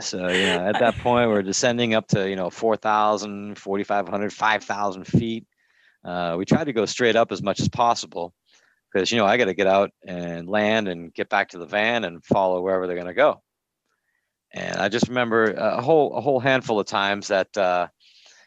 so, 0.00 0.28
you 0.28 0.46
know, 0.46 0.66
at 0.66 0.78
that 0.78 0.96
point, 0.96 1.28
we're 1.28 1.42
descending 1.42 1.94
up 1.94 2.08
to, 2.08 2.28
you 2.28 2.36
know, 2.36 2.48
4,000, 2.48 3.58
4,500, 3.58 4.32
5,000 4.32 5.04
feet. 5.04 5.46
Uh, 6.04 6.34
we 6.36 6.44
tried 6.44 6.64
to 6.64 6.72
go 6.72 6.84
straight 6.86 7.16
up 7.16 7.32
as 7.32 7.42
much 7.42 7.60
as 7.60 7.68
possible 7.68 8.34
because, 8.92 9.10
you 9.10 9.18
know, 9.18 9.26
I 9.26 9.36
got 9.36 9.46
to 9.46 9.54
get 9.54 9.66
out 9.66 9.90
and 10.06 10.48
land 10.48 10.88
and 10.88 11.12
get 11.12 11.28
back 11.28 11.50
to 11.50 11.58
the 11.58 11.66
van 11.66 12.04
and 12.04 12.24
follow 12.24 12.60
wherever 12.60 12.86
they're 12.86 12.96
going 12.96 13.08
to 13.08 13.14
go. 13.14 13.42
And 14.54 14.76
I 14.76 14.88
just 14.88 15.08
remember 15.08 15.50
a 15.50 15.82
whole 15.82 16.16
a 16.16 16.20
whole 16.20 16.38
handful 16.38 16.78
of 16.78 16.86
times 16.86 17.28
that 17.28 17.54
uh, 17.56 17.88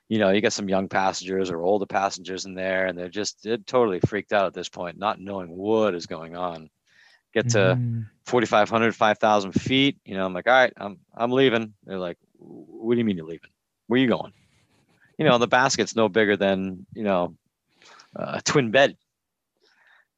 you 0.08 0.20
know 0.20 0.30
you 0.30 0.40
got 0.40 0.54
some 0.54 0.70
young 0.70 0.88
passengers 0.88 1.50
or 1.50 1.62
older 1.62 1.86
passengers 1.86 2.46
in 2.46 2.56
there, 2.56 2.86
and 2.86 2.98
they're 2.98 3.10
just 3.10 3.44
they're 3.44 3.58
totally 3.58 4.00
freaked 4.00 4.32
out 4.32 4.46
at 4.46 4.54
this 4.54 4.70
point, 4.70 4.98
not 4.98 5.20
knowing 5.20 5.50
what 5.50 5.94
is 5.94 6.06
going 6.06 6.38
on. 6.38 6.70
Get 7.34 7.50
to 7.50 7.78
mm. 7.78 8.08
4,500, 8.26 8.96
5,000 8.96 9.52
feet. 9.52 9.98
You 10.06 10.16
know, 10.16 10.26
I'm 10.26 10.34
like, 10.34 10.48
all 10.48 10.54
right, 10.54 10.74
I'm 10.78 11.00
I'm 11.14 11.32
leaving. 11.32 11.74
They're 11.84 12.00
like, 12.00 12.18
what 12.38 12.94
do 12.94 13.00
you 13.00 13.06
mean 13.06 13.18
you're 13.18 13.26
leaving? 13.26 13.50
Where 13.88 14.00
are 14.00 14.02
you 14.02 14.08
going? 14.08 14.32
You 15.18 15.26
know, 15.26 15.38
the 15.38 15.48
basket's 15.48 15.94
no 15.94 16.08
bigger 16.08 16.38
than 16.38 16.86
you 16.94 17.04
know 17.04 17.36
a 18.16 18.42
twin 18.42 18.72
bed, 18.72 18.98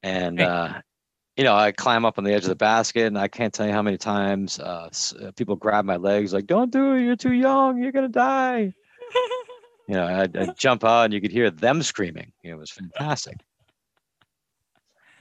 and 0.03 0.39
uh, 0.39 0.81
you 1.39 1.43
know, 1.43 1.55
I 1.55 1.71
climb 1.71 2.03
up 2.03 2.17
on 2.17 2.25
the 2.25 2.33
edge 2.33 2.43
of 2.43 2.49
the 2.49 2.55
basket, 2.55 3.07
and 3.07 3.17
I 3.17 3.29
can't 3.29 3.53
tell 3.53 3.65
you 3.65 3.71
how 3.71 3.81
many 3.81 3.97
times 3.97 4.59
uh, 4.59 4.89
uh 5.21 5.31
people 5.37 5.55
grab 5.55 5.85
my 5.85 5.95
legs, 5.95 6.33
like, 6.33 6.47
"Don't 6.47 6.71
do 6.71 6.95
it! 6.95 7.03
You're 7.03 7.15
too 7.15 7.31
young. 7.31 7.81
You're 7.81 7.93
gonna 7.93 8.09
die." 8.09 8.73
you 9.87 9.95
know, 9.95 10.05
I'd, 10.05 10.35
I'd, 10.35 10.57
jump 10.57 10.83
out, 10.83 11.05
and 11.05 11.13
you 11.13 11.21
could 11.21 11.31
hear 11.31 11.49
them 11.49 11.81
screaming. 11.81 12.33
You 12.43 12.51
know, 12.51 12.57
it 12.57 12.59
was 12.59 12.71
fantastic. 12.71 13.37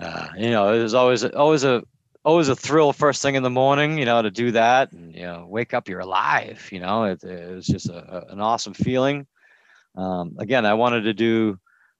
Uh, 0.00 0.28
you 0.37 0.50
know, 0.50 0.72
it 0.72 0.82
was 0.82 0.94
always 0.94 1.25
always 1.25 1.62
a 1.64 1.82
always 2.25 2.48
a 2.48 2.56
thrill 2.56 2.92
first 2.92 3.22
thing 3.22 3.37
in 3.37 3.42
the 3.42 3.50
morning. 3.50 3.96
You 3.96 4.04
know, 4.04 4.20
to 4.20 4.30
do 4.30 4.50
that, 4.52 4.90
and 4.92 5.14
you 5.14 5.22
know, 5.22 5.46
wake 5.48 5.72
up, 5.72 5.88
you're 5.88 6.00
alive. 6.00 6.68
You 6.72 6.80
know, 6.80 7.04
it, 7.04 7.22
it 7.22 7.54
was 7.54 7.66
just 7.66 7.88
a, 7.88 8.26
a, 8.28 8.32
an 8.32 8.40
awesome 8.40 8.75
feeling. 8.75 9.26
Um, 9.94 10.37
again, 10.38 10.66
I 10.66 10.75
wanted 10.75 11.02
to 11.02 11.14
do 11.14 11.58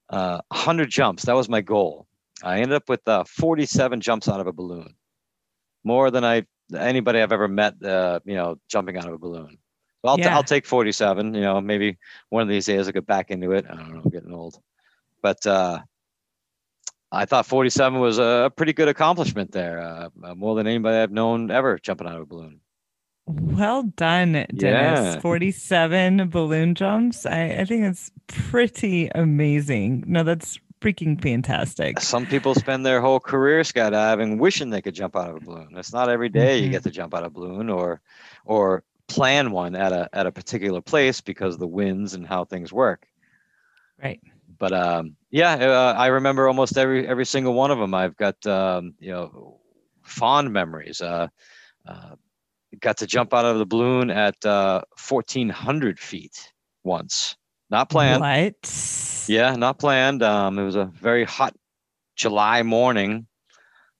uh, 0.09 0.41
100 0.49 0.89
jumps. 0.89 1.25
That 1.25 1.35
was 1.35 1.49
my 1.49 1.61
goal. 1.61 2.07
I 2.43 2.57
ended 2.57 2.73
up 2.73 2.89
with 2.89 3.05
uh, 3.07 3.23
47 3.25 4.01
jumps 4.01 4.29
out 4.29 4.39
of 4.39 4.47
a 4.47 4.53
balloon, 4.53 4.95
more 5.83 6.09
than 6.09 6.23
I 6.23 6.43
anybody 6.75 7.21
I've 7.21 7.31
ever 7.31 7.47
met. 7.47 7.83
Uh, 7.83 8.19
you 8.25 8.35
know, 8.35 8.57
jumping 8.69 8.97
out 8.97 9.07
of 9.07 9.13
a 9.13 9.17
balloon. 9.17 9.57
So 10.01 10.09
I'll, 10.09 10.19
yeah. 10.19 10.29
t- 10.29 10.33
I'll 10.35 10.43
take 10.43 10.65
47. 10.65 11.33
You 11.33 11.41
know, 11.41 11.59
maybe 11.59 11.97
one 12.29 12.41
of 12.41 12.47
these 12.47 12.65
days 12.65 12.87
I'll 12.87 12.93
get 12.93 13.05
back 13.05 13.31
into 13.31 13.51
it. 13.51 13.65
I 13.69 13.75
don't 13.75 13.93
know, 13.93 14.01
I'm 14.03 14.09
getting 14.09 14.33
old, 14.33 14.57
but 15.21 15.45
uh, 15.45 15.79
I 17.11 17.25
thought 17.25 17.45
47 17.45 17.99
was 17.99 18.19
a 18.19 18.51
pretty 18.55 18.73
good 18.73 18.87
accomplishment 18.87 19.51
there. 19.51 19.79
Uh, 19.79 20.09
uh, 20.23 20.35
more 20.35 20.55
than 20.55 20.67
anybody 20.67 20.97
I've 20.97 21.11
known 21.11 21.51
ever 21.51 21.77
jumping 21.79 22.07
out 22.07 22.15
of 22.15 22.21
a 22.21 22.25
balloon. 22.25 22.61
Well 23.29 23.83
done, 23.83 24.33
Dennis. 24.55 25.15
Yeah. 25.15 25.19
47 25.19 26.29
balloon 26.29 26.73
jumps. 26.73 27.27
I, 27.27 27.57
I 27.59 27.65
think 27.65 27.83
it's 27.85 28.11
pretty 28.25 29.07
amazing. 29.13 30.03
No, 30.07 30.23
that's 30.23 30.59
freaking 30.81 31.21
fantastic. 31.21 31.99
Some 31.99 32.25
people 32.25 32.55
spend 32.55 32.87
their 32.87 33.01
whole 33.01 33.19
career 33.19 33.61
skydiving 33.61 34.39
wishing 34.39 34.71
they 34.71 34.81
could 34.81 34.95
jump 34.95 35.15
out 35.15 35.29
of 35.29 35.35
a 35.35 35.39
balloon. 35.41 35.75
It's 35.77 35.93
not 35.93 36.09
every 36.09 36.29
day 36.29 36.57
mm-hmm. 36.57 36.65
you 36.65 36.71
get 36.71 36.81
to 36.83 36.89
jump 36.89 37.13
out 37.13 37.23
of 37.23 37.27
a 37.27 37.39
balloon 37.39 37.69
or 37.69 38.01
or 38.45 38.83
plan 39.07 39.51
one 39.51 39.75
at 39.75 39.91
a 39.91 40.09
at 40.11 40.25
a 40.25 40.31
particular 40.31 40.81
place 40.81 41.21
because 41.21 41.53
of 41.53 41.59
the 41.59 41.67
winds 41.67 42.15
and 42.15 42.25
how 42.25 42.45
things 42.45 42.73
work. 42.73 43.05
Right. 44.01 44.21
But 44.57 44.73
um, 44.73 45.15
yeah, 45.29 45.53
uh, 45.53 45.93
I 45.95 46.07
remember 46.07 46.47
almost 46.47 46.79
every 46.79 47.07
every 47.07 47.27
single 47.27 47.53
one 47.53 47.69
of 47.69 47.77
them. 47.77 47.93
I've 47.93 48.17
got 48.17 48.43
um, 48.47 48.95
you 48.99 49.11
know 49.11 49.59
fond 50.01 50.51
memories. 50.51 50.99
Uh, 50.99 51.27
uh, 51.87 52.15
got 52.79 52.97
to 52.97 53.07
jump 53.07 53.33
out 53.33 53.45
of 53.45 53.57
the 53.57 53.65
balloon 53.65 54.09
at 54.09 54.35
1400 54.43 55.97
uh, 55.97 56.01
feet 56.01 56.53
once. 56.83 57.35
Not 57.69 57.89
planned. 57.89 58.21
What? 58.21 59.25
Yeah, 59.27 59.55
not 59.55 59.77
planned. 59.79 60.23
Um, 60.23 60.57
it 60.57 60.63
was 60.65 60.75
a 60.75 60.85
very 60.85 61.23
hot 61.23 61.55
July 62.15 62.63
morning. 62.63 63.27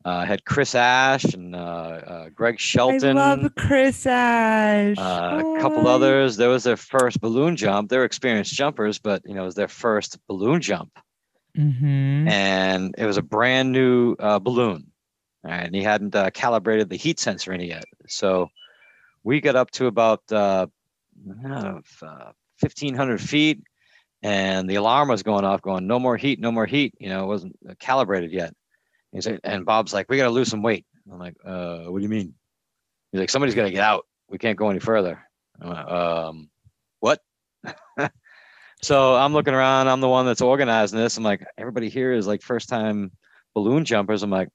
Uh, 0.05 0.25
had 0.25 0.45
Chris 0.45 0.75
Ash 0.75 1.25
and 1.25 1.53
uh, 1.53 1.59
uh, 1.59 2.29
Greg 2.29 2.57
Shelton. 2.57 3.17
I 3.17 3.35
love 3.35 3.51
Chris 3.55 4.05
Ash. 4.05 4.97
Uh, 4.97 5.43
a 5.57 5.59
couple 5.59 5.87
others. 5.87 6.37
There 6.37 6.49
was 6.49 6.63
their 6.63 6.77
first 6.77 7.19
balloon 7.19 7.57
jump. 7.57 7.89
They're 7.89 8.05
experienced 8.05 8.53
jumpers, 8.53 8.97
but 8.97 9.21
you 9.25 9.35
know 9.35 9.41
it 9.41 9.45
was 9.45 9.55
their 9.55 9.67
first 9.67 10.17
balloon 10.27 10.61
jump, 10.61 10.97
mm-hmm. 11.55 12.29
and 12.29 12.95
it 12.97 13.05
was 13.05 13.17
a 13.17 13.21
brand 13.21 13.73
new 13.73 14.15
uh, 14.19 14.39
balloon, 14.39 14.88
and 15.43 15.73
he 15.73 15.83
hadn't 15.83 16.15
uh, 16.15 16.29
calibrated 16.31 16.89
the 16.89 16.97
heat 16.97 17.19
sensor 17.19 17.53
in 17.53 17.61
it 17.61 17.67
yet. 17.67 17.85
So 18.07 18.49
we 19.23 19.41
got 19.41 19.55
up 19.55 19.71
to 19.71 19.87
about 19.87 20.21
uh, 20.31 20.67
1,500 21.25 23.21
feet, 23.21 23.61
and 24.21 24.69
the 24.69 24.75
alarm 24.75 25.09
was 25.09 25.23
going 25.23 25.45
off, 25.45 25.61
going, 25.61 25.87
"No 25.87 25.99
more 25.99 26.17
heat, 26.17 26.39
no 26.39 26.51
more 26.51 26.65
heat." 26.65 26.93
You 26.99 27.09
know, 27.09 27.23
it 27.23 27.27
wasn't 27.27 27.55
calibrated 27.79 28.31
yet. 28.31 28.53
He 29.11 29.21
said, 29.21 29.39
and 29.43 29.65
Bob's 29.65 29.93
like, 29.93 30.09
"We 30.09 30.17
got 30.17 30.25
to 30.25 30.29
lose 30.29 30.49
some 30.49 30.61
weight." 30.61 30.85
I'm 31.11 31.19
like, 31.19 31.35
"Uh, 31.43 31.85
what 31.85 31.99
do 31.99 32.03
you 32.03 32.09
mean?" 32.09 32.33
He's 33.11 33.19
like, 33.19 33.29
"Somebody's 33.29 33.55
got 33.55 33.63
to 33.63 33.71
get 33.71 33.83
out. 33.83 34.05
We 34.29 34.37
can't 34.37 34.57
go 34.57 34.69
any 34.69 34.79
further." 34.79 35.21
I'm 35.61 35.69
like, 35.69 35.87
"Um, 35.87 36.49
what?" 36.99 37.21
so 38.81 39.15
I'm 39.15 39.33
looking 39.33 39.53
around. 39.53 39.87
I'm 39.87 40.01
the 40.01 40.09
one 40.09 40.25
that's 40.25 40.41
organizing 40.41 40.99
this. 40.99 41.17
I'm 41.17 41.23
like, 41.23 41.45
everybody 41.57 41.89
here 41.89 42.13
is 42.13 42.27
like 42.27 42.41
first 42.41 42.69
time 42.69 43.11
balloon 43.53 43.85
jumpers. 43.85 44.23
I'm 44.23 44.29
like, 44.29 44.49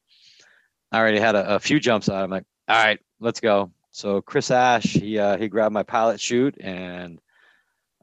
I 0.94 1.00
already 1.00 1.18
had 1.18 1.34
a, 1.34 1.56
a 1.56 1.58
few 1.58 1.80
jumps 1.80 2.08
out. 2.08 2.22
I'm 2.22 2.30
like, 2.30 2.44
all 2.68 2.76
right, 2.76 3.00
let's 3.18 3.40
go. 3.40 3.72
So 3.90 4.22
Chris 4.22 4.52
Ash, 4.52 4.84
he 4.84 5.18
uh, 5.18 5.36
he 5.36 5.48
grabbed 5.48 5.72
my 5.72 5.82
pilot 5.82 6.20
chute 6.20 6.56
and 6.60 7.20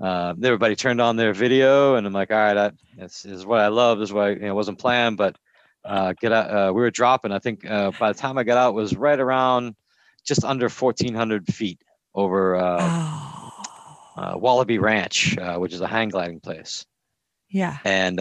uh, 0.01 0.33
everybody 0.43 0.75
turned 0.75 0.99
on 0.99 1.15
their 1.15 1.31
video, 1.31 1.95
and 1.95 2.05
I'm 2.05 2.11
like, 2.11 2.31
all 2.31 2.37
right, 2.37 2.57
I, 2.57 2.71
this, 2.97 3.23
is 3.23 3.45
what 3.45 3.61
I 3.61 3.67
love. 3.67 3.99
This 3.99 4.09
is 4.09 4.13
what 4.13 4.25
I, 4.25 4.29
you 4.31 4.39
know, 4.39 4.55
wasn't 4.55 4.79
planned, 4.79 5.15
but 5.15 5.37
uh, 5.85 6.13
get 6.19 6.33
out. 6.33 6.49
Uh, 6.49 6.73
we 6.73 6.81
were 6.81 6.91
dropping. 6.91 7.31
I 7.31 7.39
think 7.39 7.69
uh, 7.69 7.91
by 7.97 8.11
the 8.11 8.17
time 8.17 8.37
I 8.37 8.43
got 8.43 8.57
out, 8.57 8.73
was 8.73 8.95
right 8.95 9.19
around 9.19 9.75
just 10.25 10.43
under 10.43 10.67
1,400 10.67 11.53
feet 11.53 11.79
over 12.13 12.55
uh, 12.55 12.77
oh. 12.81 13.51
Uh, 14.17 14.37
Wallaby 14.37 14.79
Ranch, 14.79 15.37
uh, 15.37 15.57
which 15.57 15.73
is 15.73 15.79
a 15.79 15.87
hang 15.87 16.09
gliding 16.09 16.41
place. 16.41 16.85
Yeah. 17.49 17.77
And 17.85 18.19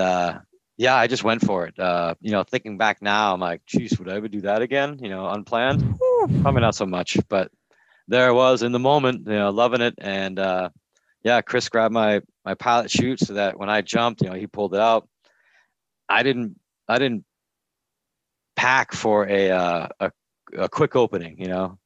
yeah, 0.80 0.96
I 0.96 1.08
just 1.08 1.22
went 1.22 1.42
for 1.44 1.66
it. 1.66 1.74
you 2.22 2.32
know, 2.32 2.42
thinking 2.42 2.78
back 2.78 3.02
now, 3.02 3.34
I'm 3.34 3.40
like, 3.40 3.66
geez, 3.66 3.98
would 3.98 4.08
I 4.08 4.16
ever 4.16 4.28
do 4.28 4.40
that 4.40 4.62
again? 4.62 4.98
You 5.02 5.10
know, 5.10 5.28
unplanned? 5.28 5.98
Probably 6.40 6.62
not 6.62 6.74
so 6.74 6.86
much, 6.86 7.18
but 7.28 7.50
there 8.08 8.26
I 8.26 8.32
was 8.32 8.62
in 8.62 8.72
the 8.72 8.78
moment, 8.78 9.26
you 9.26 9.34
know, 9.34 9.50
loving 9.50 9.82
it. 9.82 9.94
And 9.98 10.38
yeah, 11.22 11.42
Chris 11.42 11.68
grabbed 11.68 11.92
my 11.92 12.22
my 12.46 12.54
pilot 12.54 12.90
chute 12.90 13.20
so 13.20 13.34
that 13.34 13.58
when 13.58 13.68
I 13.68 13.82
jumped, 13.82 14.22
you 14.22 14.30
know, 14.30 14.34
he 14.34 14.46
pulled 14.46 14.74
it 14.74 14.80
out. 14.80 15.06
I 16.08 16.22
didn't 16.22 16.58
I 16.88 16.98
didn't 16.98 17.26
pack 18.56 18.94
for 18.94 19.28
a 19.28 19.50
uh, 19.50 19.88
a, 20.00 20.12
a 20.56 20.68
quick 20.70 20.96
opening, 20.96 21.38
you 21.38 21.48
know. 21.48 21.78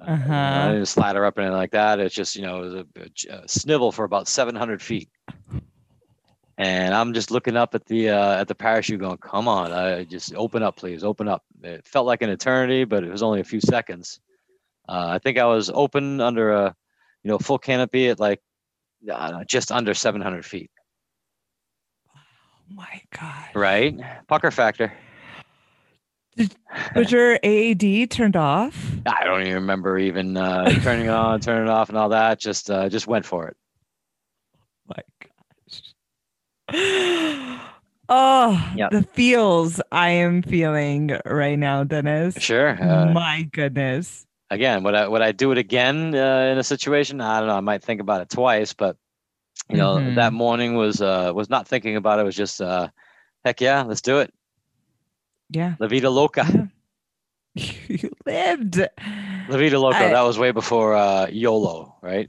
Uh-huh. 0.00 0.34
I 0.34 0.72
didn't 0.72 0.86
slider 0.86 1.24
up 1.24 1.36
and 1.36 1.46
anything 1.46 1.56
like 1.56 1.70
that. 1.70 2.00
It's 2.00 2.16
just 2.16 2.34
you 2.34 2.42
know 2.42 2.56
it 2.56 2.64
was 2.64 2.74
a, 2.74 3.42
a, 3.44 3.48
snivel 3.48 3.92
for 3.92 4.04
about 4.04 4.26
700 4.26 4.82
feet, 4.82 5.08
and 6.58 6.94
I'm 6.94 7.14
just 7.14 7.30
looking 7.30 7.56
up 7.56 7.74
at 7.74 7.86
the 7.86 8.10
uh, 8.10 8.40
at 8.40 8.48
the 8.48 8.54
parachute, 8.54 9.00
going, 9.00 9.18
"Come 9.18 9.48
on, 9.48 9.72
I 9.72 10.04
just 10.04 10.34
open 10.34 10.62
up, 10.62 10.76
please, 10.76 11.04
open 11.04 11.28
up." 11.28 11.42
It 11.62 11.86
felt 11.86 12.06
like 12.06 12.22
an 12.22 12.30
eternity, 12.30 12.84
but 12.84 13.04
it 13.04 13.10
was 13.10 13.22
only 13.22 13.40
a 13.40 13.44
few 13.44 13.60
seconds. 13.60 14.20
Uh, 14.88 15.08
I 15.08 15.18
think 15.18 15.38
I 15.38 15.46
was 15.46 15.70
open 15.72 16.20
under 16.20 16.52
a 16.52 16.76
you 17.22 17.30
know 17.30 17.38
full 17.38 17.58
canopy 17.58 18.08
at 18.08 18.20
like 18.20 18.40
uh, 19.10 19.44
just 19.44 19.72
under 19.72 19.94
700 19.94 20.44
feet. 20.44 20.70
Oh 22.14 22.20
my 22.74 23.02
God. 23.18 23.48
Right? 23.54 23.98
Pucker 24.28 24.50
factor. 24.50 24.92
Was 26.96 27.12
your 27.12 27.38
AAD 27.44 28.10
turned 28.10 28.36
off? 28.36 28.76
I 29.06 29.24
don't 29.24 29.42
even 29.42 29.54
remember 29.54 29.98
even 29.98 30.36
uh, 30.36 30.68
turning 30.82 31.06
it 31.06 31.10
on, 31.10 31.40
turning 31.40 31.68
it 31.68 31.70
off, 31.70 31.90
and 31.90 31.98
all 31.98 32.08
that. 32.08 32.40
Just 32.40 32.70
uh, 32.70 32.88
just 32.88 33.06
went 33.06 33.24
for 33.24 33.46
it. 33.48 33.56
My 34.88 34.96
gosh. 35.20 35.82
Oh, 38.06 38.72
Yep. 38.76 38.90
the 38.90 39.02
feels 39.02 39.80
I 39.90 40.10
am 40.10 40.42
feeling 40.42 41.16
right 41.24 41.58
now, 41.58 41.84
Dennis. 41.84 42.34
Sure. 42.38 42.76
Uh, 42.80 43.06
My 43.12 43.48
goodness. 43.50 44.26
again, 44.50 44.82
would 44.84 44.94
I 44.94 45.08
would 45.08 45.22
I 45.22 45.32
do 45.32 45.52
it 45.52 45.58
again 45.58 46.14
uh, 46.14 46.50
in 46.52 46.58
a 46.58 46.62
situation? 46.62 47.22
I 47.22 47.38
don't 47.38 47.48
know. 47.48 47.56
I 47.56 47.60
might 47.60 47.82
think 47.82 48.02
about 48.02 48.20
it 48.20 48.28
twice, 48.28 48.74
but 48.74 48.98
you 49.70 49.78
know, 49.78 49.96
Mhm. 49.96 50.16
that 50.16 50.34
morning 50.34 50.74
was 50.76 51.00
uh, 51.00 51.32
was 51.34 51.48
not 51.48 51.66
thinking 51.66 51.96
about 51.96 52.18
it. 52.18 52.22
It 52.22 52.24
was 52.26 52.36
just 52.36 52.60
uh, 52.60 52.88
heck 53.42 53.62
yeah, 53.62 53.82
let's 53.82 54.02
do 54.02 54.18
it. 54.18 54.30
Yeah. 55.48 55.76
La 55.80 55.86
vida 55.88 56.10
loca. 56.10 56.44
Yeah. 57.54 57.72
you 57.88 58.10
lived. 58.26 58.76
La 59.48 59.56
vida 59.56 59.78
loca. 59.78 59.96
I- 59.96 60.08
that 60.12 60.22
was 60.28 60.38
way 60.38 60.50
before 60.50 60.94
uh, 60.94 61.26
YOLO, 61.30 61.96
right? 62.02 62.28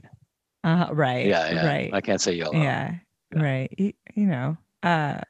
Uh, 0.64 0.88
right. 0.90 1.26
Yeah, 1.26 1.50
yeah. 1.52 1.66
Right. 1.66 1.90
I 1.92 2.00
can't 2.00 2.20
say 2.20 2.32
YOLO. 2.32 2.54
Yeah, 2.54 2.94
Yeah. 3.34 3.42
right. 3.42 3.94
You, 4.16 4.26
know, 4.26 4.56
uh, 4.82 5.20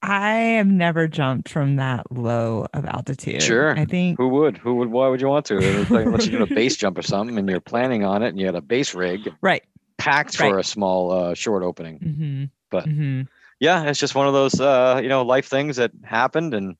I 0.00 0.30
have 0.58 0.66
never 0.68 1.08
jumped 1.08 1.48
from 1.48 1.76
that 1.76 2.12
low 2.12 2.66
of 2.72 2.84
altitude. 2.84 3.42
Sure. 3.42 3.76
I 3.76 3.84
think. 3.84 4.16
Who 4.18 4.28
would? 4.28 4.56
Who 4.58 4.76
would? 4.76 4.90
Why 4.90 5.08
would 5.08 5.20
you 5.20 5.26
want 5.28 5.46
to? 5.46 5.56
Like, 5.90 6.06
unless 6.06 6.26
you're 6.26 6.38
doing 6.38 6.52
a 6.52 6.54
base 6.54 6.76
jump 6.76 6.96
or 6.98 7.02
something, 7.02 7.36
and 7.36 7.48
you're 7.48 7.60
planning 7.60 8.04
on 8.04 8.22
it, 8.22 8.28
and 8.28 8.38
you 8.38 8.46
had 8.46 8.54
a 8.54 8.60
base 8.60 8.94
rig 8.94 9.28
Right. 9.40 9.64
packed 9.96 10.36
for 10.36 10.58
a 10.58 10.64
small 10.64 11.10
uh, 11.10 11.34
short 11.34 11.62
opening. 11.64 11.98
Mm-hmm. 11.98 12.44
But- 12.70 12.84
hmm 12.84 13.22
Yeah, 13.58 13.82
it's 13.84 13.98
just 13.98 14.14
one 14.14 14.28
of 14.28 14.34
those 14.34 14.60
uh, 14.60 15.00
you 15.02 15.08
know 15.08 15.22
life 15.22 15.46
things 15.48 15.76
that 15.76 15.90
happened, 16.04 16.54
and 16.54 16.76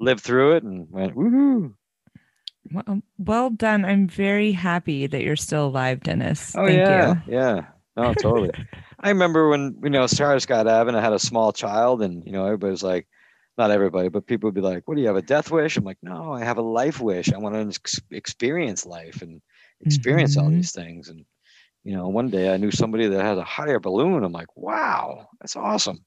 lived 0.00 0.22
through 0.22 0.56
it, 0.56 0.62
and 0.64 0.90
went 0.90 1.14
woohoo. 1.14 1.72
well, 2.72 3.02
well 3.18 3.50
done. 3.50 3.84
I'm 3.84 4.08
very 4.08 4.50
happy 4.52 5.06
that 5.06 5.22
you're 5.22 5.36
still 5.36 5.66
alive, 5.66 6.00
Dennis. 6.02 6.54
Oh 6.56 6.66
Thank 6.66 6.78
yeah, 6.78 7.14
you. 7.26 7.32
yeah. 7.34 7.60
No, 7.96 8.12
totally. 8.14 8.50
I 9.00 9.10
remember 9.10 9.48
when 9.48 9.78
you 9.82 9.90
know 9.90 10.06
started 10.06 10.46
skydiving, 10.46 10.94
I 10.94 11.00
had 11.00 11.12
a 11.12 11.18
small 11.18 11.52
child, 11.52 12.02
and 12.02 12.24
you 12.26 12.32
know 12.32 12.44
everybody 12.44 12.70
was 12.70 12.82
like, 12.82 13.06
not 13.58 13.70
everybody, 13.70 14.08
but 14.08 14.26
people 14.26 14.48
would 14.48 14.54
be 14.54 14.60
like, 14.60 14.86
"What 14.86 14.96
do 14.96 15.00
you 15.00 15.06
have 15.08 15.16
a 15.16 15.22
death 15.22 15.50
wish?" 15.50 15.76
I'm 15.76 15.84
like, 15.84 15.98
"No, 16.02 16.32
I 16.32 16.44
have 16.44 16.58
a 16.58 16.62
life 16.62 17.00
wish. 17.00 17.32
I 17.32 17.38
want 17.38 17.54
to 17.54 17.60
ex- 17.68 18.00
experience 18.10 18.86
life 18.86 19.22
and 19.22 19.40
experience 19.80 20.36
all 20.36 20.48
Mhm. 20.48 20.56
these 20.56 20.72
things." 20.72 21.08
And 21.08 21.24
you 21.84 21.96
know, 21.96 22.08
one 22.08 22.30
day 22.30 22.52
I 22.52 22.56
knew 22.58 22.70
somebody 22.70 23.06
that 23.08 23.22
had 23.24 23.38
a 23.38 23.44
hot 23.44 23.68
air 23.68 23.80
balloon. 23.80 24.24
I'm 24.24 24.32
like, 24.32 24.56
"Wow, 24.56 25.28
that's 25.40 25.56
awesome." 25.56 26.04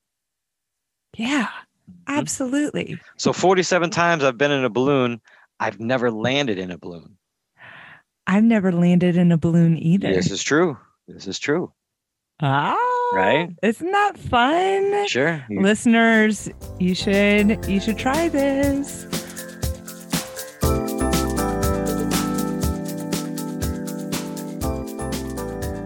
Yeah, 1.18 1.50
Mhm. 1.88 2.06
absolutely. 2.08 3.00
So 3.18 3.34
47 3.34 3.90
times 3.92 4.24
I've 4.24 4.38
been 4.38 4.52
in 4.52 4.66
a 4.66 4.70
balloon. 4.70 5.22
I've 5.60 5.80
never 5.80 6.12
landed 6.12 6.58
in 6.58 6.72
a 6.72 6.78
balloon. 6.78 7.18
I've 8.28 8.44
never 8.44 8.72
landed 8.72 9.18
in 9.18 9.32
a 9.32 9.38
balloon 9.38 9.78
either. 9.78 10.14
This 10.14 10.32
is 10.32 10.44
true. 10.44 10.78
This 11.08 11.28
is 11.28 11.40
true. 11.40 11.74
Ah, 12.42 12.78
Right? 13.14 13.50
Isn't 13.64 13.92
that 13.92 14.18
fun? 14.18 15.08
Sure. 15.08 15.44
Listeners, 15.50 16.50
you 16.80 16.96
should 16.96 17.66
you 17.68 17.80
should 17.82 17.98
try 17.98 18.30
this. 18.30 19.08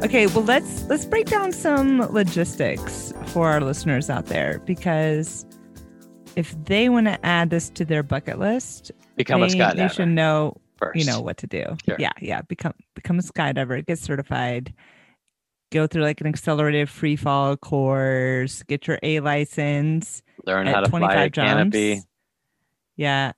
Okay, 0.04 0.28
well 0.28 0.44
let's 0.44 0.84
let's 0.90 1.06
break 1.06 1.28
down 1.28 1.52
some 1.54 2.00
logistics 2.12 3.14
for 3.28 3.50
our 3.50 3.62
listeners 3.62 4.10
out 4.10 4.26
there 4.26 4.60
because 4.66 5.46
if 6.36 6.56
they 6.66 6.90
want 6.90 7.08
to 7.08 7.26
add 7.26 7.50
this 7.50 7.70
to 7.70 7.86
their 7.86 8.04
bucket 8.04 8.38
list, 8.38 8.92
become 9.16 9.40
they, 9.42 9.48
a 9.48 9.50
they 9.50 9.56
skydiver 9.58 9.92
should 9.94 10.10
know 10.10 10.58
first. 10.78 11.00
you 11.00 11.06
know 11.06 11.22
what 11.22 11.38
to 11.38 11.48
do. 11.48 11.64
Sure. 11.88 11.96
Yeah, 11.98 12.12
yeah. 12.20 12.42
Become 12.42 12.74
become 12.96 13.18
a 13.18 13.22
skydiver, 13.22 13.84
get 13.86 13.98
certified, 13.98 14.74
go 15.74 15.88
through 15.88 16.04
like 16.04 16.22
an 16.22 16.28
accelerated 16.28 16.90
free 16.90 17.16
fall 17.16 17.58
course, 17.58 18.64
get 18.64 18.88
your 18.88 19.00
A 19.04 19.20
license 19.20 20.22
learn 20.46 20.68
at 20.68 20.76
how 20.76 20.82
to 20.82 20.90
fly 20.90 21.00
25 21.00 21.26
a 21.26 21.30
canopy. 21.32 21.94
jumps. 21.96 22.08
Yeah. 22.96 23.32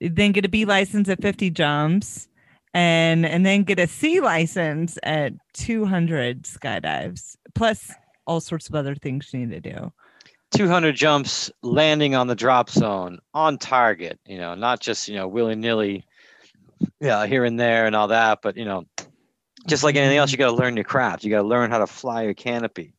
Then 0.00 0.32
get 0.32 0.44
a 0.44 0.48
B 0.48 0.64
license 0.64 1.08
at 1.08 1.22
50 1.22 1.50
jumps 1.50 2.28
and 2.74 3.24
and 3.26 3.44
then 3.44 3.62
get 3.62 3.78
a 3.78 3.86
C 3.86 4.20
license 4.20 4.98
at 5.02 5.34
200 5.52 6.44
skydives. 6.44 7.36
Plus 7.54 7.92
all 8.26 8.40
sorts 8.40 8.68
of 8.68 8.74
other 8.74 8.94
things 8.94 9.28
you 9.32 9.46
need 9.46 9.62
to 9.62 9.72
do. 9.72 9.92
200 10.52 10.96
jumps 10.96 11.50
landing 11.62 12.14
on 12.14 12.26
the 12.26 12.34
drop 12.34 12.68
zone 12.68 13.18
on 13.32 13.56
target 13.56 14.20
you 14.26 14.36
know 14.36 14.54
not 14.54 14.80
just 14.80 15.08
you 15.08 15.14
know 15.14 15.26
willy-nilly 15.26 16.04
yeah 17.00 17.24
here 17.24 17.46
and 17.46 17.58
there 17.58 17.86
and 17.86 17.96
all 17.96 18.08
that 18.08 18.40
but 18.42 18.54
you 18.54 18.66
know 18.66 18.84
just 19.66 19.84
like 19.84 19.96
anything 19.96 20.18
else 20.18 20.32
you 20.32 20.38
got 20.38 20.50
to 20.50 20.56
learn 20.56 20.76
your 20.76 20.84
craft. 20.84 21.24
You 21.24 21.30
got 21.30 21.42
to 21.42 21.48
learn 21.48 21.70
how 21.70 21.78
to 21.78 21.86
fly 21.86 22.22
your 22.22 22.34
canopy. 22.34 22.94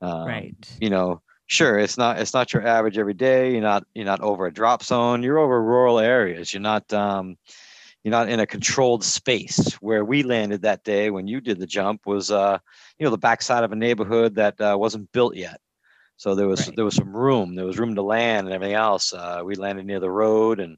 Um, 0.00 0.26
right. 0.26 0.78
you 0.80 0.90
know 0.90 1.20
sure 1.46 1.78
it's 1.78 1.98
not 1.98 2.18
it's 2.18 2.32
not 2.32 2.52
your 2.52 2.66
average 2.66 2.96
every 2.96 3.14
day. 3.14 3.52
You're 3.52 3.60
not 3.60 3.84
you're 3.94 4.04
not 4.04 4.20
over 4.20 4.46
a 4.46 4.52
drop 4.52 4.82
zone. 4.82 5.22
You're 5.22 5.38
over 5.38 5.62
rural 5.62 5.98
areas. 5.98 6.52
You're 6.52 6.62
not 6.62 6.90
um 6.92 7.36
you're 8.02 8.12
not 8.12 8.28
in 8.28 8.40
a 8.40 8.46
controlled 8.46 9.04
space. 9.04 9.74
Where 9.80 10.04
we 10.04 10.22
landed 10.22 10.62
that 10.62 10.84
day 10.84 11.10
when 11.10 11.26
you 11.26 11.40
did 11.40 11.58
the 11.58 11.66
jump 11.66 12.06
was 12.06 12.30
uh 12.30 12.58
you 12.98 13.04
know 13.04 13.10
the 13.10 13.18
backside 13.18 13.64
of 13.64 13.72
a 13.72 13.76
neighborhood 13.76 14.36
that 14.36 14.60
uh, 14.60 14.76
wasn't 14.78 15.12
built 15.12 15.34
yet. 15.36 15.60
So 16.16 16.34
there 16.34 16.46
was 16.46 16.66
Right. 16.66 16.76
there 16.76 16.84
was 16.84 16.94
some 16.94 17.14
room. 17.14 17.54
There 17.56 17.66
was 17.66 17.78
room 17.78 17.96
to 17.96 18.02
land 18.02 18.46
and 18.46 18.54
everything 18.54 18.76
else. 18.76 19.12
Uh, 19.12 19.42
we 19.44 19.54
landed 19.56 19.86
near 19.86 20.00
the 20.00 20.10
road 20.10 20.60
and 20.60 20.76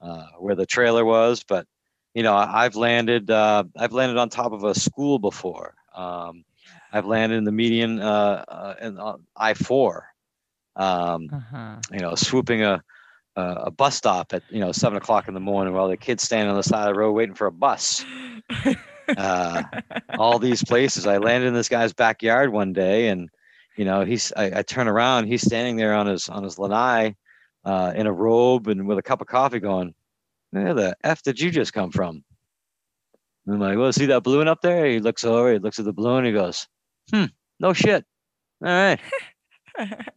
uh, 0.00 0.26
where 0.38 0.54
the 0.54 0.66
trailer 0.66 1.04
was 1.04 1.44
but 1.44 1.66
you 2.14 2.22
know 2.22 2.34
I- 2.34 2.64
i've 2.64 2.76
landed 2.76 3.30
uh, 3.30 3.64
i've 3.76 3.92
landed 3.92 4.18
on 4.18 4.28
top 4.30 4.52
of 4.52 4.64
a 4.64 4.74
school 4.74 5.18
before 5.18 5.74
um, 5.94 6.44
i've 6.92 7.06
landed 7.06 7.36
in 7.36 7.44
the 7.44 7.52
median 7.52 8.00
uh, 8.00 8.44
uh, 8.48 8.74
in 8.80 8.98
uh, 8.98 9.16
i4 9.38 10.02
um, 10.76 11.32
Uh-huh. 11.32 11.76
you 11.92 12.00
know, 12.00 12.14
swooping 12.14 12.62
a, 12.62 12.82
a 13.36 13.42
a 13.66 13.70
bus 13.70 13.96
stop 13.96 14.32
at 14.32 14.42
you 14.48 14.60
know 14.60 14.72
seven 14.72 14.96
o'clock 14.96 15.28
in 15.28 15.34
the 15.34 15.40
morning 15.40 15.74
while 15.74 15.88
the 15.88 15.96
kids 15.96 16.22
standing 16.22 16.50
on 16.50 16.56
the 16.56 16.62
side 16.62 16.88
of 16.88 16.94
the 16.94 17.00
road 17.00 17.12
waiting 17.12 17.34
for 17.34 17.46
a 17.46 17.52
bus. 17.52 18.04
Uh, 19.16 19.62
all 20.16 20.38
these 20.38 20.64
places. 20.64 21.06
I 21.06 21.18
landed 21.18 21.46
in 21.48 21.54
this 21.54 21.68
guy's 21.68 21.92
backyard 21.92 22.52
one 22.52 22.72
day, 22.72 23.08
and 23.08 23.28
you 23.76 23.84
know, 23.84 24.04
he's 24.04 24.32
I, 24.36 24.58
I 24.58 24.62
turn 24.62 24.88
around, 24.88 25.26
he's 25.26 25.42
standing 25.42 25.76
there 25.76 25.94
on 25.94 26.06
his 26.06 26.28
on 26.28 26.42
his 26.42 26.58
lanai, 26.58 27.14
uh, 27.64 27.92
in 27.94 28.06
a 28.06 28.12
robe 28.12 28.68
and 28.68 28.86
with 28.86 28.98
a 28.98 29.02
cup 29.02 29.20
of 29.20 29.26
coffee, 29.26 29.60
going, 29.60 29.94
"Where 30.54 30.74
the 30.74 30.96
f 31.02 31.22
did 31.22 31.40
you 31.40 31.50
just 31.50 31.72
come 31.72 31.90
from?" 31.90 32.24
And 33.46 33.54
I'm 33.56 33.60
like, 33.60 33.76
"Well, 33.76 33.92
see 33.92 34.06
that 34.06 34.22
balloon 34.22 34.48
up 34.48 34.60
there?" 34.62 34.86
He 34.86 35.00
looks 35.00 35.24
over, 35.24 35.52
he 35.52 35.58
looks 35.58 35.78
at 35.78 35.84
the 35.84 35.92
balloon, 35.92 36.24
he 36.24 36.32
goes, 36.32 36.66
"Hmm, 37.12 37.26
no 37.60 37.72
shit. 37.72 38.04
All 38.64 38.68
right." 38.68 39.00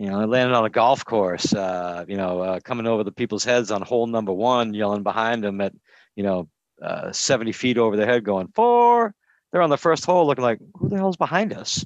You 0.00 0.10
know, 0.10 0.20
I 0.20 0.26
landed 0.26 0.54
on 0.54 0.64
a 0.64 0.70
golf 0.70 1.04
course, 1.04 1.52
uh, 1.52 2.04
you 2.06 2.16
know, 2.16 2.40
uh, 2.40 2.60
coming 2.60 2.86
over 2.86 3.02
the 3.02 3.10
people's 3.10 3.42
heads 3.42 3.72
on 3.72 3.82
hole 3.82 4.06
number 4.06 4.32
one, 4.32 4.72
yelling 4.72 5.02
behind 5.02 5.42
them 5.42 5.60
at, 5.60 5.72
you 6.14 6.22
know, 6.22 6.48
uh, 6.80 7.10
70 7.10 7.50
feet 7.50 7.78
over 7.78 7.96
their 7.96 8.06
head 8.06 8.22
going, 8.22 8.46
four. 8.54 9.12
They're 9.50 9.60
on 9.60 9.70
the 9.70 9.76
first 9.76 10.04
hole 10.04 10.24
looking 10.24 10.44
like, 10.44 10.60
who 10.74 10.88
the 10.88 10.96
hell's 10.96 11.16
behind 11.16 11.52
us? 11.52 11.84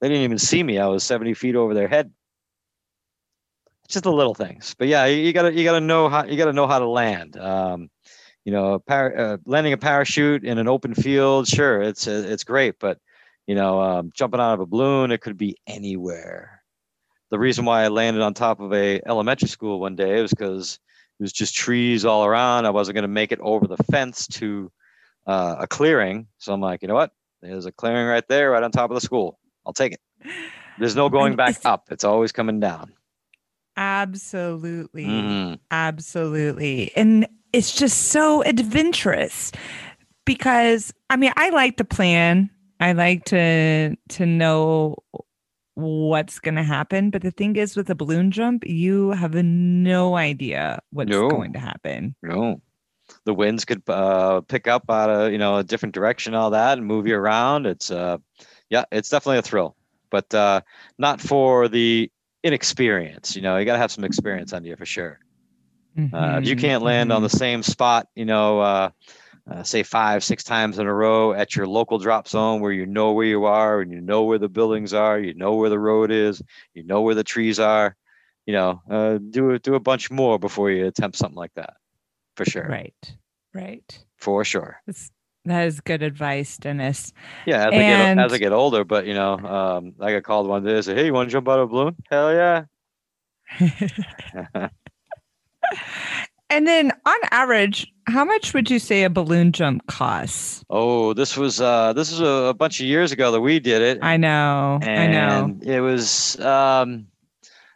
They 0.00 0.08
didn't 0.08 0.24
even 0.24 0.38
see 0.38 0.62
me. 0.62 0.78
I 0.78 0.86
was 0.86 1.04
70 1.04 1.34
feet 1.34 1.54
over 1.54 1.74
their 1.74 1.88
head. 1.88 2.10
Just 3.92 4.04
the 4.04 4.12
little 4.12 4.34
things. 4.34 4.74
But 4.78 4.88
yeah, 4.88 5.06
you, 5.06 5.32
gotta 5.32 5.52
you 5.52 5.64
gotta 5.64 5.80
know 5.80 6.08
how 6.08 6.24
you 6.24 6.36
gotta 6.36 6.52
know 6.52 6.66
how 6.66 6.78
to 6.78 6.88
land. 6.88 7.36
Um, 7.36 7.90
you 8.44 8.52
know, 8.52 8.78
par- 8.80 9.16
uh, 9.16 9.36
landing 9.46 9.72
a 9.72 9.76
parachute 9.76 10.44
in 10.44 10.58
an 10.58 10.66
open 10.66 10.94
field, 10.94 11.46
sure, 11.46 11.80
it's 11.80 12.08
uh, 12.08 12.24
it's 12.26 12.42
great, 12.42 12.80
but 12.80 12.98
you 13.46 13.54
know, 13.54 13.80
um, 13.80 14.10
jumping 14.14 14.40
out 14.40 14.54
of 14.54 14.60
a 14.60 14.66
balloon, 14.66 15.12
it 15.12 15.20
could 15.20 15.36
be 15.36 15.56
anywhere 15.66 16.62
the 17.32 17.38
reason 17.38 17.64
why 17.64 17.82
I 17.82 17.88
landed 17.88 18.22
on 18.22 18.34
top 18.34 18.60
of 18.60 18.74
a 18.74 19.00
elementary 19.06 19.48
school 19.48 19.80
one 19.80 19.96
day 19.96 20.20
was 20.20 20.30
because 20.30 20.78
it 21.18 21.22
was 21.22 21.32
just 21.32 21.54
trees 21.54 22.04
all 22.04 22.26
around. 22.26 22.66
I 22.66 22.70
wasn't 22.70 22.94
going 22.94 23.02
to 23.04 23.08
make 23.08 23.32
it 23.32 23.40
over 23.40 23.66
the 23.66 23.78
fence 23.90 24.26
to 24.32 24.70
uh, 25.26 25.56
a 25.60 25.66
clearing. 25.66 26.26
So 26.36 26.52
I'm 26.52 26.60
like, 26.60 26.82
you 26.82 26.88
know 26.88 26.94
what? 26.94 27.10
There's 27.40 27.64
a 27.64 27.72
clearing 27.72 28.06
right 28.06 28.28
there, 28.28 28.50
right 28.50 28.62
on 28.62 28.70
top 28.70 28.90
of 28.90 28.96
the 28.96 29.00
school. 29.00 29.38
I'll 29.64 29.72
take 29.72 29.94
it. 29.94 30.00
There's 30.78 30.94
no 30.94 31.08
going 31.08 31.34
back 31.34 31.56
up. 31.64 31.88
It's 31.90 32.04
always 32.04 32.32
coming 32.32 32.60
down. 32.60 32.92
Absolutely. 33.76 35.04
Mhm. 35.06 35.58
Absolutely. 35.70 36.92
And 36.96 37.26
it's 37.52 37.74
just 37.74 38.08
so 38.08 38.42
adventurous 38.42 39.52
because 40.24 40.92
I 41.10 41.16
mean, 41.16 41.32
I 41.36 41.50
like 41.50 41.76
to 41.78 41.84
plan. 41.84 42.50
I 42.80 42.92
like 42.92 43.24
to 43.26 43.96
to 44.10 44.26
know 44.26 44.96
what's 45.74 46.38
going 46.38 46.56
to 46.56 46.62
happen, 46.62 47.08
but 47.10 47.22
the 47.22 47.30
thing 47.30 47.56
is 47.56 47.76
with 47.76 47.88
a 47.88 47.94
balloon 47.94 48.30
jump, 48.30 48.62
you 48.66 49.10
have 49.12 49.34
no 49.34 50.16
idea 50.16 50.78
what's 50.90 51.10
No. 51.10 51.28
going 51.30 51.54
to 51.54 51.58
happen. 51.58 52.14
No. 52.22 52.60
The 53.24 53.32
winds 53.34 53.64
could 53.64 53.82
uh, 53.88 54.42
pick 54.42 54.66
up 54.68 54.90
out 54.90 55.10
of 55.10 55.32
you 55.32 55.38
know 55.38 55.56
a 55.56 55.64
different 55.64 55.94
direction, 55.94 56.34
all 56.34 56.50
that, 56.50 56.78
and 56.78 56.86
move 56.86 57.06
you 57.06 57.16
around. 57.16 57.66
It's 57.66 57.90
uh, 57.90 58.18
yeah, 58.70 58.84
it's 58.92 59.08
definitely 59.10 59.38
a 59.38 59.42
thrill, 59.42 59.76
but 60.10 60.32
uh, 60.34 60.60
not 60.98 61.20
for 61.20 61.68
the 61.68 62.10
inexperience. 62.42 63.36
You 63.36 63.42
know, 63.42 63.56
you 63.56 63.64
got 63.64 63.74
to 63.74 63.78
have 63.78 63.92
some 63.92 64.04
experience 64.04 64.52
under 64.52 64.68
you 64.68 64.76
for 64.76 64.86
sure. 64.86 65.18
Uh, 66.12 66.38
if 66.42 66.46
you 66.46 66.54
Mhm, 66.54 66.56
can't 66.56 66.82
land 66.82 67.12
on 67.12 67.22
mhm. 67.22 67.22
the 67.22 67.28
same 67.30 67.62
spot, 67.62 68.06
you 68.14 68.24
know, 68.24 68.60
uh, 68.60 68.90
uh, 69.50 69.62
say 69.62 69.82
five, 69.82 70.22
six 70.24 70.44
times 70.44 70.78
in 70.78 70.86
a 70.86 70.94
row 70.94 71.32
at 71.32 71.56
your 71.56 71.66
local 71.66 71.98
drop 71.98 72.28
zone 72.28 72.60
where 72.60 72.72
you 72.72 72.86
know 72.86 73.12
where 73.12 73.26
you 73.26 73.44
are 73.46 73.80
and 73.80 73.92
you 73.92 74.00
know 74.00 74.24
where 74.24 74.38
the 74.38 74.48
buildings 74.48 74.94
are, 74.94 75.18
you 75.18 75.34
know 75.34 75.54
where 75.56 75.70
the 75.70 75.78
road 75.78 76.10
is, 76.10 76.42
you 76.74 76.84
know 76.84 77.02
where 77.02 77.14
the 77.14 77.24
trees 77.24 77.58
are, 77.60 77.96
you 78.46 78.52
know, 78.54 78.80
uh, 78.90 79.18
do 79.18 79.58
do 79.58 79.74
a 79.74 79.80
bunch 79.80 80.10
more 80.10 80.38
before 80.38 80.70
you 80.70 80.86
attempt 80.86 81.16
something 81.16 81.36
like 81.36 81.54
that, 81.54 81.74
for 82.36 82.44
sure, 82.46 82.78
Right. 82.78 83.16
Right. 83.54 84.04
for 84.16 84.44
sure. 84.44 84.80
That's, 84.86 85.10
that 85.44 85.66
is 85.66 85.80
good 85.80 86.02
advice, 86.02 86.56
Dennis. 86.56 87.12
Yeah, 87.46 87.68
as 87.68 87.72
I 87.72 87.78
get 87.78 88.18
as 88.18 88.32
I 88.32 88.38
get 88.38 88.52
older, 88.52 88.84
but 88.84 89.06
you 89.06 89.14
know, 89.14 89.38
um, 89.38 89.94
I 90.00 90.12
got 90.12 90.22
called 90.22 90.46
one 90.46 90.64
day 90.64 90.76
and 90.76 90.84
said, 90.84 90.96
"Hey, 90.96 91.06
you 91.06 91.12
want 91.12 91.28
to 91.28 91.32
jump 91.32 91.48
out 91.48 91.58
of 91.58 91.68
a 91.68 91.72
balloon?" 91.72 91.96
Hell 92.10 92.32
yeah! 92.32 92.64
and 96.50 96.66
then 96.66 96.92
on 97.04 97.18
average, 97.30 97.92
how 98.06 98.24
much 98.24 98.54
would 98.54 98.70
you 98.70 98.78
say 98.78 99.04
a 99.04 99.10
balloon 99.10 99.52
jump 99.52 99.86
costs? 99.86 100.64
oh, 100.70 101.12
this 101.12 101.36
was 101.36 101.60
uh, 101.60 101.92
this 101.92 102.10
was 102.10 102.20
a, 102.20 102.48
a 102.50 102.54
bunch 102.54 102.80
of 102.80 102.86
years 102.86 103.10
ago 103.12 103.32
that 103.32 103.40
we 103.40 103.58
did 103.58 103.82
it. 103.82 103.98
I 104.02 104.16
know. 104.16 104.78
I 104.82 105.06
know. 105.08 105.58
it 105.62 105.80
was 105.80 106.38
um 106.40 107.06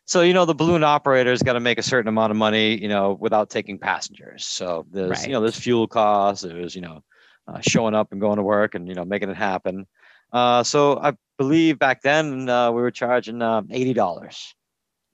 so 0.05 0.23
you 0.23 0.33
know 0.33 0.45
the 0.45 0.55
balloon 0.55 0.85
operator's 0.85 1.43
got 1.43 1.55
to 1.55 1.61
make 1.61 1.79
a 1.79 1.83
certain 1.83 2.09
amount 2.09 2.31
of 2.31 2.37
money 2.37 2.81
you 2.81 2.89
know 2.89 3.19
without 3.21 3.51
taking 3.51 3.79
passengers 3.79 4.47
so 4.47 4.87
there's 4.93 5.27
you 5.27 5.33
know 5.33 5.41
there's 5.41 5.59
fuel 5.59 5.87
costs 5.87 6.45
there's 6.45 6.75
you 6.75 6.81
know 6.81 7.03
uh, 7.49 7.61
showing 7.61 7.95
up 7.95 8.13
and 8.13 8.21
going 8.21 8.37
to 8.37 8.43
work 8.43 8.75
and 8.75 8.89
you 8.89 8.95
know 8.95 9.05
making 9.05 9.29
it 9.31 9.37
happen 9.37 9.87
uh 10.33 10.63
so 10.63 10.99
i 10.99 11.13
believe 11.39 11.79
back 11.79 12.03
then 12.03 12.49
uh, 12.49 12.71
we 12.73 12.81
were 12.81 12.91
charging 12.91 13.43
um, 13.43 13.69
$80 13.69 14.53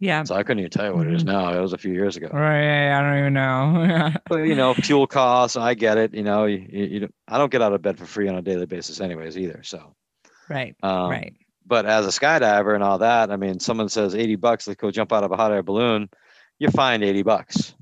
Yeah. 0.01 0.23
so 0.25 0.35
i 0.35 0.43
couldn't 0.43 0.61
even 0.61 0.71
tell 0.71 0.87
you 0.87 0.95
what 0.97 1.07
it 1.07 1.15
is 1.15 1.23
Mhm. 1.25 1.27
now 1.27 1.53
it 1.57 1.61
was 1.61 1.73
a 1.73 1.79
few 1.79 1.93
years 1.93 2.17
ago 2.17 2.29
Right. 2.33 2.91
I 2.93 3.01
don't 3.03 3.19
even 3.19 3.33
know. 3.35 4.11
but 4.29 4.43
you 4.43 4.55
know 4.55 4.75
fuel 4.75 5.07
costs 5.07 5.57
i 5.57 5.75
get 5.75 5.99
it 5.99 6.15
you 6.15 6.23
know 6.23 6.45
you, 6.47 6.65
you, 6.69 6.85
you 6.85 7.01
don't- 7.01 7.15
i 7.29 7.39
don't 7.39 7.51
get 7.53 7.63
out 7.63 7.73
of 7.73 7.83
bed 7.83 7.99
for 7.99 8.07
free 8.07 8.29
on 8.29 8.37
a 8.37 8.43
daily 8.43 8.67
basis 8.67 9.01
anyways 9.01 9.37
either 9.37 9.63
so 9.63 9.95
right. 10.49 10.75
um, 10.83 11.11
right. 11.11 11.35
but 11.67 11.87
as 11.87 12.05
a 12.07 12.09
skydiver 12.11 12.75
and 12.75 12.83
all 12.85 12.99
that, 12.99 13.31
I 13.31 13.37
mean, 13.37 13.61
someone 13.61 13.89
says 13.89 14.15
80 14.15 14.37
bucks, 14.37 14.67
let's 14.67 14.81
go 14.81 14.91
jump 14.91 15.13
out 15.13 15.25
of 15.25 15.31
a 15.33 15.37
hot 15.37 15.53
air 15.53 15.63
balloon, 15.63 16.11
You 16.59 16.69
find 16.71 17.03
80 17.03 17.23
bucks. 17.23 17.75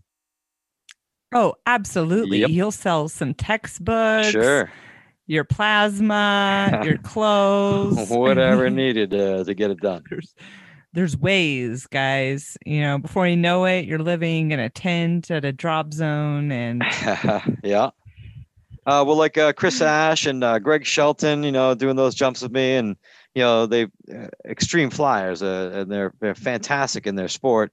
Oh, 1.33 1.55
absolutely. 1.67 2.39
Yep. 2.41 2.51
You'll 2.51 2.73
sell 2.73 3.09
some 3.09 3.35
textbooks, 3.35 4.31
Sure. 4.31 4.71
your 5.27 5.45
plasma, 5.45 6.83
your 6.85 6.99
clothes, 7.03 8.09
Whatever 8.11 8.69
needed 8.71 9.15
uh, 9.15 9.45
to 9.45 9.55
get 9.55 9.71
it 9.71 9.81
done. 9.81 10.03
there's 10.11 10.35
there's 10.93 11.17
ways, 11.17 11.87
guys. 11.87 12.57
You 12.67 12.81
know, 12.81 12.99
before 12.99 13.29
you 13.29 13.37
know 13.37 13.65
it, 13.65 13.85
you're 13.85 14.01
living 14.01 14.51
in 14.51 14.59
a 14.59 14.69
tent 14.69 15.31
at 15.31 15.45
a 15.45 15.53
drop 15.53 15.93
zone, 15.95 16.51
and 16.51 16.83
yeah. 17.63 17.91
Uh, 18.87 19.05
well, 19.07 19.15
like 19.17 19.39
uh, 19.39 19.53
Chris 19.53 19.81
Ash 19.81 20.27
and 20.27 20.43
uh, 20.43 20.59
Greg 20.59 20.85
Shelton, 20.85 21.45
you 21.45 21.53
know, 21.53 21.75
doing 21.75 21.95
those 21.95 22.15
jumps 22.17 22.43
with 22.43 22.51
me, 22.51 22.75
and 22.75 22.97
you 23.37 23.43
know, 23.43 23.67
they 23.67 23.85
uh, 23.85 24.27
extreme 24.45 24.91
flyers, 24.91 25.43
uh, 25.45 25.71
and 25.75 25.93
they're 25.93 26.13
they're 26.19 26.35
fantastic 26.35 27.07
in 27.07 27.15
their 27.15 27.29
sport. 27.29 27.71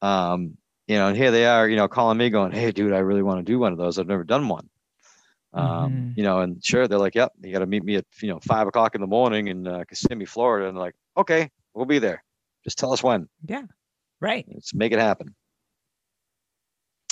Um, 0.00 0.56
you 0.86 0.96
know, 0.96 1.08
and 1.08 1.16
here 1.16 1.30
they 1.30 1.46
are, 1.46 1.68
you 1.68 1.76
know, 1.76 1.88
calling 1.88 2.18
me, 2.18 2.30
going, 2.30 2.52
"Hey, 2.52 2.70
dude, 2.72 2.92
I 2.92 2.98
really 2.98 3.22
want 3.22 3.38
to 3.38 3.44
do 3.52 3.58
one 3.58 3.72
of 3.72 3.78
those. 3.78 3.98
I've 3.98 4.06
never 4.06 4.24
done 4.24 4.48
one." 4.48 4.68
Um, 5.52 5.92
Mhm. 5.92 6.16
you 6.16 6.22
know, 6.22 6.40
and 6.40 6.64
sure, 6.64 6.86
they're 6.86 6.98
like, 6.98 7.14
"Yep, 7.14 7.32
you 7.42 7.52
got 7.52 7.60
to 7.60 7.66
meet 7.66 7.84
me 7.84 7.96
at 7.96 8.04
you 8.20 8.28
know 8.28 8.40
five 8.40 8.66
o'clock 8.66 8.94
in 8.94 9.00
the 9.00 9.06
morning 9.06 9.48
in 9.48 9.66
uh, 9.66 9.84
Kissimmee, 9.88 10.26
Florida," 10.26 10.68
and 10.68 10.76
like, 10.78 10.94
"Okay, 11.16 11.50
we'll 11.74 11.86
be 11.86 11.98
there. 11.98 12.22
Just 12.64 12.78
tell 12.78 12.92
us 12.92 13.02
when. 13.02 13.28
Yeah. 13.46 13.62
Right. 14.20 14.46
Let's 14.48 14.74
make 14.74 14.92
it 14.92 14.98
happen." 14.98 15.34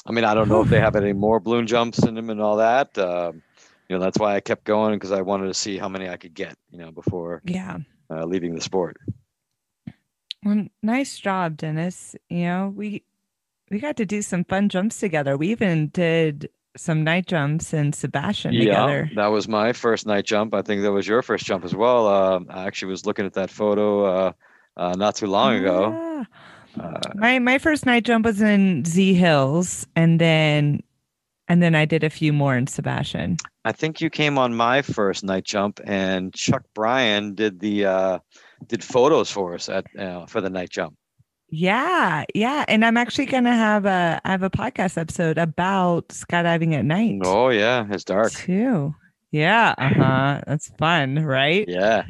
I 0.07 0.13
mean, 0.13 0.25
I 0.25 0.35
don't 0.35 0.49
know 0.49 0.61
if 0.61 0.69
they 0.69 0.81
have 0.81 0.97
any 0.97 1.15
more 1.15 1.41
balloon 1.41 1.67
jumps 1.67 2.05
in 2.05 2.15
them 2.15 2.29
and 2.29 2.41
all 2.41 2.57
that. 2.59 2.97
Um, 2.99 3.43
you 3.89 3.97
know, 3.97 4.05
that's 4.05 4.19
why 4.19 4.35
I 4.35 4.41
kept 4.41 4.65
going 4.65 4.95
because 4.97 5.13
I 5.13 5.23
wanted 5.23 5.47
to 5.47 5.55
see 5.55 5.79
how 5.79 5.89
many 5.89 6.09
I 6.09 6.19
could 6.19 6.35
get, 6.35 6.57
you 6.71 6.79
know, 6.79 6.91
before 6.91 7.41
Yeah. 7.45 7.79
uh, 8.11 8.25
leaving 8.27 8.55
the 8.55 8.61
sport. 8.61 8.99
Well, 10.45 10.67
nice 10.83 11.19
job, 11.19 11.57
Dennis. 11.57 12.15
You 12.29 12.45
know, 12.45 12.73
we 12.75 13.03
we 13.75 13.81
got 13.81 13.97
to 13.97 14.07
do 14.07 14.23
some 14.23 14.45
fun 14.45 14.69
jumps 14.69 15.01
together. 15.01 15.37
We 15.37 15.49
even 15.51 15.89
did 15.89 16.49
some 16.77 17.03
night 17.03 17.27
jumps 17.27 17.75
in 17.75 17.93
Sebastian 17.93 18.55
together. 18.55 19.11
that 19.17 19.27
was 19.27 19.49
my 19.49 19.73
first 19.73 20.07
night 20.07 20.25
jump. 20.27 20.55
I 20.55 20.63
think 20.63 20.83
that 20.83 20.93
was 20.93 21.09
your 21.09 21.23
first 21.23 21.45
jump 21.45 21.65
as 21.65 21.75
well. 21.75 22.07
Um, 22.07 22.47
I 22.51 22.67
actually 22.67 22.91
was 22.93 23.05
looking 23.05 23.27
at 23.27 23.33
that 23.33 23.51
photo 23.51 24.05
uh, 24.05 24.33
uh, 24.77 24.95
not 24.97 25.17
too 25.17 25.27
long 25.27 25.57
ago. 25.57 25.93
Ah. 25.93 26.27
Uh, 26.81 27.01
My 27.17 27.41
my 27.41 27.59
first 27.59 27.85
night 27.85 28.05
jump 28.05 28.25
was 28.25 28.41
in 28.41 28.85
Z 28.85 29.15
Hills, 29.15 29.87
and 29.97 30.21
then 30.21 30.81
and 31.49 31.61
then 31.61 31.75
I 31.75 31.85
did 31.85 32.05
a 32.05 32.11
few 32.11 32.33
more 32.33 32.57
in 32.57 32.69
Sebastian. 32.69 33.39
I 33.65 33.73
think 33.73 34.01
you 34.01 34.09
came 34.09 34.39
on 34.39 34.55
my 34.55 34.83
first 34.83 35.25
night 35.25 35.45
jump, 35.45 35.81
and 35.85 36.33
Chuck 36.33 36.63
Bryan 36.75 37.35
did 37.35 37.59
the 37.59 37.87
uh, 37.87 38.19
did 38.69 38.85
photos 38.85 39.33
for 39.33 39.55
us 39.55 39.69
at 39.69 39.85
uh, 39.99 40.27
for 40.27 40.41
the 40.41 40.51
night 40.51 40.71
jump. 40.71 40.95
Yeah, 41.57 42.25
yeah, 42.35 42.65
and 42.67 42.85
I'm 42.85 42.97
actually 42.97 43.27
gonna 43.27 43.55
have 43.55 43.87
a 43.87 44.21
I 44.25 44.31
have 44.33 44.43
a 44.43 44.51
podcast 44.51 44.99
episode 44.99 45.39
about 45.39 46.09
skydiving 46.09 46.75
at 46.75 46.85
night 46.85 47.23
Oh 47.25 47.51
yeah, 47.51 47.87
it's 47.91 48.05
dark. 48.05 48.33
too. 48.33 48.95
Yeah, 49.31 49.75
uh 49.79 49.91
huh. 49.91 50.41
That's 50.47 50.69
fun, 50.79 51.25
right? 51.25 51.69
Yeah. 51.69 52.07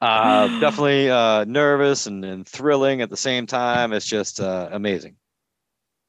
Uh, 0.00 0.48
definitely 0.60 1.10
uh, 1.10 1.44
nervous 1.44 2.06
and, 2.06 2.24
and 2.24 2.46
thrilling 2.48 3.02
at 3.02 3.10
the 3.10 3.16
same 3.16 3.46
time. 3.46 3.92
It's 3.92 4.06
just 4.06 4.40
uh, 4.40 4.68
amazing. 4.72 5.16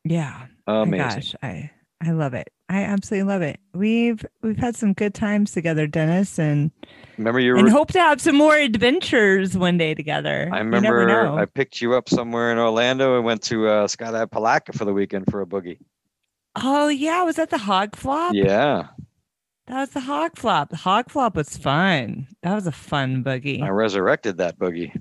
Yeah. 0.03 0.47
My 0.83 0.83
Amazing. 0.83 0.97
gosh, 0.97 1.35
I 1.43 1.71
I 2.01 2.11
love 2.11 2.33
it. 2.33 2.49
I 2.69 2.83
absolutely 2.83 3.27
love 3.27 3.41
it. 3.41 3.59
We've 3.73 4.25
we've 4.41 4.57
had 4.57 4.75
some 4.75 4.93
good 4.93 5.13
times 5.13 5.51
together, 5.51 5.87
Dennis, 5.87 6.39
and 6.39 6.71
Remember 7.17 7.39
you 7.39 7.57
and 7.57 7.69
hope 7.69 7.91
to 7.91 7.99
have 7.99 8.19
some 8.21 8.35
more 8.37 8.55
adventures 8.55 9.57
one 9.57 9.77
day 9.77 9.93
together. 9.93 10.49
I 10.51 10.59
remember. 10.59 11.09
I 11.37 11.45
picked 11.45 11.81
you 11.81 11.93
up 11.93 12.09
somewhere 12.09 12.51
in 12.51 12.57
Orlando 12.57 13.15
and 13.17 13.25
went 13.25 13.41
to 13.43 13.67
uh, 13.67 13.87
Skydive 13.87 14.31
Palatka 14.31 14.73
for 14.73 14.85
the 14.85 14.93
weekend 14.93 15.25
for 15.29 15.41
a 15.41 15.45
boogie. 15.45 15.77
Oh 16.55 16.87
yeah, 16.87 17.23
was 17.23 17.35
that 17.37 17.49
the 17.49 17.57
hog 17.57 17.95
flop? 17.95 18.33
Yeah, 18.33 18.87
That 19.67 19.79
was 19.79 19.89
the 19.91 19.99
hog 20.01 20.35
flop. 20.37 20.69
The 20.69 20.75
hog 20.77 21.09
flop 21.09 21.35
was 21.35 21.55
fun. 21.57 22.27
That 22.43 22.55
was 22.55 22.67
a 22.67 22.71
fun 22.71 23.23
boogie. 23.23 23.61
I 23.61 23.69
resurrected 23.69 24.37
that 24.37 24.57
boogie 24.57 24.99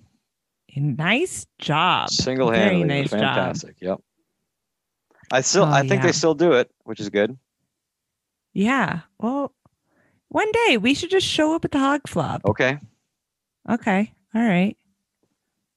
Nice 0.76 1.46
job. 1.58 2.10
single 2.10 2.50
handedly. 2.52 2.84
Nice 2.84 3.10
job. 3.10 3.18
fantastic. 3.20 3.76
Yep. 3.80 3.98
I 5.32 5.40
still, 5.40 5.64
Oh, 5.64 5.66
I 5.66 5.80
think 5.80 5.94
yeah. 6.02 6.06
they 6.06 6.12
still 6.12 6.34
do 6.34 6.52
it, 6.52 6.70
which 6.84 7.00
is 7.00 7.08
good. 7.08 7.36
Yeah. 8.52 9.00
Well, 9.18 9.52
one 10.30 10.50
day 10.66 10.76
we 10.78 10.94
should 10.94 11.10
just 11.10 11.26
show 11.26 11.54
up 11.54 11.64
at 11.64 11.70
the 11.72 11.78
hog 11.78 12.08
flop. 12.08 12.42
Okay. 12.46 12.78
Okay. 13.68 14.12
All 14.34 14.42
right. 14.42 14.76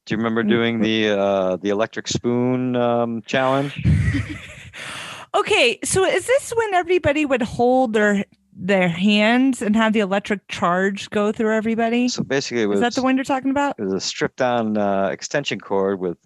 Do 0.05 0.13
you 0.13 0.17
remember 0.17 0.43
Mm, 0.43 0.49
doing 0.49 0.79
the 0.81 1.09
uh, 1.09 1.55
the 1.57 1.69
electric 1.69 2.07
spoon 2.07 2.75
um, 2.75 3.21
challenge? 3.25 3.81
okay. 5.35 5.79
So 5.83 6.03
is 6.05 6.25
this 6.27 6.53
when 6.55 6.73
everybody 6.73 7.25
would 7.25 7.41
hold 7.41 7.93
their 7.93 8.25
their 8.55 8.87
hands 8.89 9.61
and 9.61 9.75
have 9.75 9.93
the 9.93 9.99
electric 10.01 10.47
charge 10.47 11.09
go 11.09 11.31
through 11.31 11.53
everybody? 11.55 12.07
So 12.09 12.23
basically, 12.23 12.63
it 12.63 12.67
was 12.67 12.77
Is 12.77 12.81
that 12.81 12.95
the 12.95 13.01
one 13.03 13.15
you're 13.17 13.23
talking 13.23 13.51
about? 13.51 13.75
it 13.79 13.83
was 13.83 13.93
a 13.93 13.99
stripped 14.01 14.37
down 14.37 14.77
uh, 14.77 15.07
extension 15.07 15.59
cord 15.59 15.99
with 15.99 16.17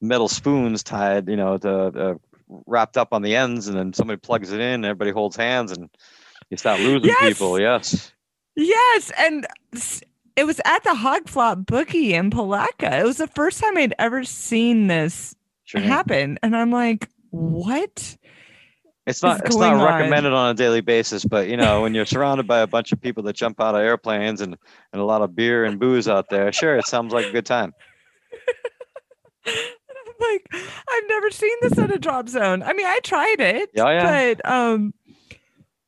metal 0.00 0.28
spoons 0.28 0.82
tied, 0.82 1.28
you 1.28 1.36
know, 1.36 1.58
to, 1.58 1.70
uh, 1.70 2.14
wrapped 2.66 2.96
up 2.96 3.12
on 3.12 3.22
the 3.22 3.36
ends, 3.36 3.68
and 3.68 3.76
then 3.76 3.92
somebody 3.92 4.16
plugs 4.18 4.50
it 4.50 4.60
in. 4.60 4.84
Everybody 4.84 5.10
holds 5.12 5.36
hands, 5.36 5.70
and 5.72 5.90
you 6.50 6.56
start 6.56 6.80
losing 6.80 7.08
Yes! 7.08 7.22
people. 7.38 7.58
Yes. 7.60 8.12
Yes, 8.56 9.10
and 9.18 9.46
it 10.36 10.44
was 10.44 10.60
at 10.64 10.82
the 10.84 10.94
hog 10.94 11.28
flop 11.28 11.60
boogie 11.60 12.10
in 12.10 12.30
Palatka. 12.30 12.98
It 12.98 13.04
was 13.04 13.16
the 13.18 13.26
first 13.28 13.60
time 13.60 13.76
I'd 13.78 13.94
ever 13.98 14.24
seen 14.24 14.88
this 14.88 15.34
Sure. 15.64 15.80
happen, 15.80 16.38
and 16.42 16.56
I'm 16.56 16.70
like, 16.72 17.08
what? 17.30 18.16
It's 19.06 19.22
not 19.22 19.40
it's 19.46 19.56
not 19.56 19.70
going 19.70 19.80
on? 19.80 19.98
recommended 19.98 20.32
on 20.32 20.50
a 20.50 20.54
daily 20.54 20.80
basis, 20.82 21.24
but 21.24 21.48
you 21.48 21.56
know, 21.56 21.80
when 21.82 21.94
you're 21.94 22.04
surrounded 22.06 22.46
by 22.46 22.58
a 22.60 22.66
bunch 22.66 22.92
of 22.92 23.00
people 23.00 23.22
that 23.24 23.34
jump 23.34 23.60
out 23.60 23.74
of 23.74 23.80
airplanes 23.80 24.40
and 24.40 24.56
and 24.92 25.00
a 25.00 25.04
lot 25.04 25.22
of 25.22 25.34
beer 25.34 25.64
and 25.64 25.78
booze 25.80 26.06
out 26.08 26.28
there, 26.28 26.52
sure, 26.52 26.76
it 26.76 26.86
sounds 26.86 27.12
like 27.12 27.26
a 27.26 27.32
good 27.32 27.46
time. 27.46 27.72
Like, 30.20 30.46
I've 30.52 31.08
never 31.08 31.30
seen 31.30 31.54
this 31.62 31.78
at 31.78 31.90
a 31.90 31.98
drop 31.98 32.28
zone. 32.28 32.62
I 32.62 32.74
mean, 32.74 32.84
I 32.84 32.98
tried 33.02 33.40
it, 33.40 33.70
Yeah, 33.72 33.88
yeah. 33.90 34.34
but 34.34 34.46
um, 34.50 34.92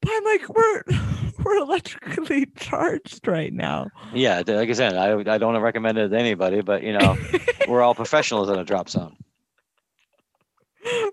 but 0.03 0.11
I'm 0.12 0.25
like, 0.25 0.49
we're 0.49 0.83
we're 1.45 1.57
electrically 1.57 2.47
charged 2.57 3.27
right 3.27 3.53
now. 3.53 3.88
Yeah, 4.12 4.43
like 4.47 4.69
I 4.69 4.73
said, 4.73 4.95
I 4.95 5.35
I 5.35 5.38
don't 5.38 5.59
recommend 5.61 5.97
it 5.99 6.11
to 6.11 6.19
anybody, 6.19 6.61
but 6.61 6.83
you 6.83 6.93
know, 6.93 7.17
we're 7.69 7.81
all 7.83 7.95
professionals 7.95 8.51
in 8.51 8.59
a 8.59 8.65
drop 8.65 8.88
zone, 8.91 9.17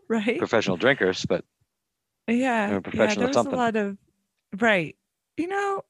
right? 0.07 0.37
professional 0.37 0.77
drinkers, 0.77 1.25
but 1.25 1.45
Yeah, 2.27 2.69
yeah. 2.69 2.79
professional 2.79 3.27
There 3.27 3.29
at 3.29 3.35
was 3.35 3.45
a 3.45 3.49
lot 3.55 3.75
of 3.75 3.97
right. 4.57 4.95
You 5.37 5.47
know, 5.47 5.83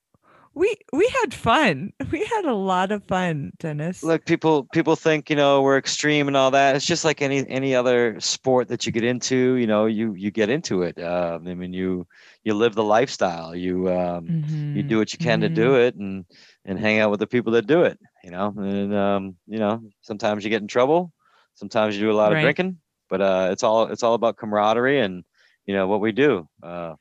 we 0.59 0.75
we 0.91 1.07
had 1.21 1.33
fun. 1.33 1.93
We 2.11 2.25
had 2.25 2.45
a 2.45 2.53
lot 2.53 2.91
of 2.91 3.03
fun, 3.05 3.51
Dennis. 3.59 4.03
Look, 4.03 4.25
people 4.25 4.65
people 4.73 4.95
think 4.95 5.29
you 5.29 5.35
know 5.35 5.61
we're 5.61 5.77
extreme 5.77 6.27
and 6.27 6.35
all 6.37 6.51
that. 6.51 6.75
It's 6.75 6.85
just 6.85 7.05
like 7.05 7.21
any 7.21 7.47
any 7.47 7.73
other 7.75 8.19
sport 8.19 8.67
that 8.67 8.85
you 8.85 8.91
get 8.91 9.03
into. 9.03 9.55
You 9.55 9.67
know, 9.67 9.85
you 9.85 10.13
you 10.13 10.31
get 10.31 10.49
into 10.49 10.83
it. 10.83 11.01
Um, 11.01 11.47
I 11.47 11.55
mean, 11.55 11.73
you 11.73 12.05
you 12.43 12.53
live 12.53 12.75
the 12.75 12.83
lifestyle. 12.83 13.55
You 13.55 13.89
um, 13.89 14.25
Mhm, 14.27 14.75
you 14.75 14.83
do 14.83 14.97
what 14.97 15.13
you 15.13 15.19
can 15.19 15.39
mhm. 15.39 15.43
to 15.43 15.49
do 15.49 15.75
it, 15.75 15.95
and 15.95 16.25
and 16.65 16.79
hang 16.79 16.99
out 16.99 17.11
with 17.11 17.19
the 17.19 17.27
people 17.27 17.53
that 17.53 17.67
do 17.67 17.83
it. 17.83 17.97
You 18.23 18.31
know, 18.31 18.53
and 18.57 18.93
um, 18.93 19.35
you 19.47 19.59
know 19.59 19.81
sometimes 20.01 20.43
you 20.43 20.49
get 20.49 20.61
in 20.61 20.67
trouble. 20.67 21.11
Sometimes 21.55 21.95
you 21.95 22.01
do 22.05 22.11
a 22.11 22.19
lot 22.19 22.31
Right. 22.31 22.37
of 22.37 22.43
drinking, 22.43 22.77
but 23.09 23.21
uh, 23.21 23.49
it's 23.51 23.63
all 23.63 23.87
it's 23.87 24.03
all 24.03 24.13
about 24.13 24.37
camaraderie 24.37 24.99
and 24.99 25.23
you 25.65 25.73
know 25.73 25.87
what 25.87 26.01
we 26.01 26.11
do. 26.11 26.47
Uh, 26.61 26.95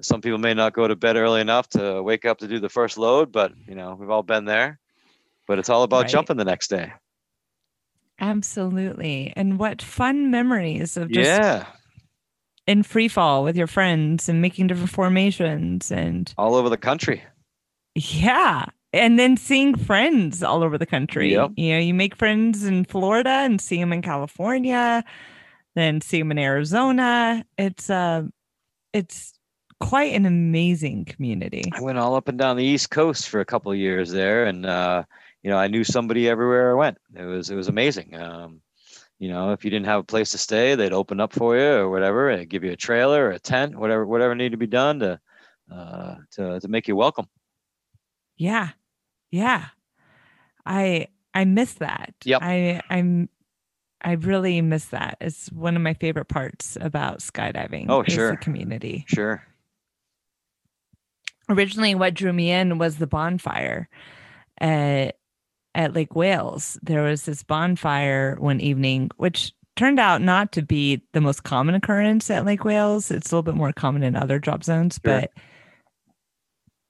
some 0.00 0.20
people 0.20 0.38
may 0.38 0.54
not 0.54 0.72
go 0.72 0.86
to 0.88 0.96
bed 0.96 1.16
early 1.16 1.40
enough 1.40 1.68
to 1.70 2.02
wake 2.02 2.24
up 2.24 2.38
to 2.38 2.48
do 2.48 2.58
the 2.60 2.68
first 2.68 2.98
load, 2.98 3.30
but 3.32 3.52
you 3.66 3.74
know 3.74 3.96
we've 3.98 4.10
all 4.10 4.22
been 4.22 4.44
there. 4.44 4.78
But 5.46 5.58
it's 5.58 5.68
all 5.68 5.82
about 5.82 6.02
Right. 6.02 6.10
jumping 6.10 6.36
the 6.38 6.44
next 6.44 6.68
day. 6.68 6.92
Absolutely. 8.20 9.32
And 9.36 9.58
what 9.58 9.82
fun 9.82 10.30
memories 10.30 10.96
of 10.96 11.10
just 11.10 11.28
yeah, 11.28 11.66
in 12.66 12.82
free 12.82 13.08
fall 13.08 13.42
with 13.44 13.56
your 13.56 13.66
friends 13.66 14.28
and 14.28 14.40
making 14.40 14.68
different 14.68 14.90
formations 14.90 15.90
and 15.90 16.32
all 16.38 16.54
over 16.54 16.68
the 16.68 16.76
country. 16.76 17.22
yeah. 17.94 18.66
And 18.92 19.18
then 19.18 19.36
seeing 19.36 19.76
friends 19.76 20.44
all 20.44 20.62
over 20.62 20.78
the 20.78 20.86
country. 20.86 21.32
Yep. 21.32 21.50
You 21.56 21.72
know, 21.72 21.78
you 21.80 21.92
make 21.92 22.14
friends 22.14 22.64
in 22.64 22.84
Florida 22.84 23.28
and 23.28 23.60
see 23.60 23.78
them 23.78 23.92
in 23.92 24.02
California, 24.02 25.02
then 25.74 26.00
see 26.00 26.20
them 26.20 26.30
in 26.30 26.38
Arizona. 26.38 27.44
It's 27.58 27.90
uh 27.90 28.22
it's 28.92 29.34
quite 29.80 30.14
an 30.14 30.26
amazing 30.26 31.04
community. 31.04 31.64
I 31.72 31.80
went 31.80 31.98
all 31.98 32.14
up 32.14 32.28
and 32.28 32.38
down 32.38 32.56
the 32.56 32.64
East 32.64 32.90
Coast 32.90 33.28
for 33.28 33.40
a 33.40 33.44
couple 33.44 33.72
of 33.72 33.78
years 33.78 34.10
there, 34.10 34.44
and 34.44 34.66
uh, 34.66 35.04
you 35.42 35.50
know 35.50 35.58
I 35.58 35.68
knew 35.68 35.84
somebody 35.84 36.28
everywhere 36.28 36.70
I 36.70 36.74
went. 36.74 36.98
It 37.14 37.24
was 37.24 37.50
it 37.50 37.56
was 37.56 37.68
amazing. 37.68 38.14
Um, 38.14 38.60
you 39.18 39.28
know, 39.28 39.52
if 39.52 39.64
you 39.64 39.70
didn't 39.70 39.86
have 39.86 40.00
a 40.00 40.04
place 40.04 40.30
to 40.30 40.38
stay, 40.38 40.74
they'd 40.74 40.92
open 40.92 41.20
up 41.20 41.32
for 41.32 41.56
you 41.56 41.64
or 41.64 41.90
whatever, 41.90 42.30
and 42.30 42.48
give 42.48 42.64
you 42.64 42.72
a 42.72 42.76
trailer 42.76 43.26
or 43.26 43.30
a 43.30 43.38
tent, 43.38 43.76
whatever 43.76 44.04
whatever 44.04 44.34
needed 44.34 44.52
to 44.52 44.56
be 44.56 44.66
done 44.66 45.00
to 45.00 45.20
uh, 45.72 46.16
to 46.32 46.60
to 46.60 46.68
make 46.68 46.88
you 46.88 46.96
welcome. 46.96 47.26
Yeah. 48.36 48.70
Yeah. 49.30 49.66
I 50.66 51.08
I 51.32 51.44
miss 51.44 51.74
that. 51.74 52.14
Yep. 52.24 52.40
I 52.42 52.80
I'm 52.90 53.28
I 54.02 54.12
really 54.12 54.60
miss 54.60 54.86
that. 54.86 55.16
It's 55.20 55.50
one 55.50 55.76
of 55.76 55.82
my 55.82 55.94
favorite 55.94 56.26
parts 56.26 56.76
about 56.80 57.20
skydiving. 57.20 57.86
Oh, 57.88 58.04
sure. 58.04 58.32
The 58.32 58.36
community. 58.36 59.04
Sure. 59.08 59.42
Originally 61.48 61.94
what 61.94 62.14
drew 62.14 62.32
me 62.32 62.50
in 62.50 62.78
was 62.78 62.96
the 62.96 63.06
bonfire 63.06 63.88
at 64.58 65.16
at 65.74 65.92
Lake 65.92 66.14
Wales. 66.14 66.78
There 66.82 67.02
was 67.02 67.24
this 67.24 67.42
bonfire 67.42 68.36
one 68.38 68.60
evening, 68.60 69.10
which 69.16 69.52
turned 69.76 69.98
out 69.98 70.22
not 70.22 70.52
to 70.52 70.62
be 70.62 71.02
the 71.12 71.20
most 71.20 71.42
common 71.42 71.74
occurrence 71.74 72.30
at 72.30 72.44
Lake 72.44 72.64
Wales. 72.64 73.10
It's 73.10 73.30
a 73.30 73.34
little 73.34 73.42
bit 73.42 73.56
more 73.56 73.72
common 73.72 74.02
in 74.02 74.14
other 74.14 74.38
drop 74.38 74.62
zones, 74.64 75.00
Sure. 75.04 75.20
but 75.20 75.30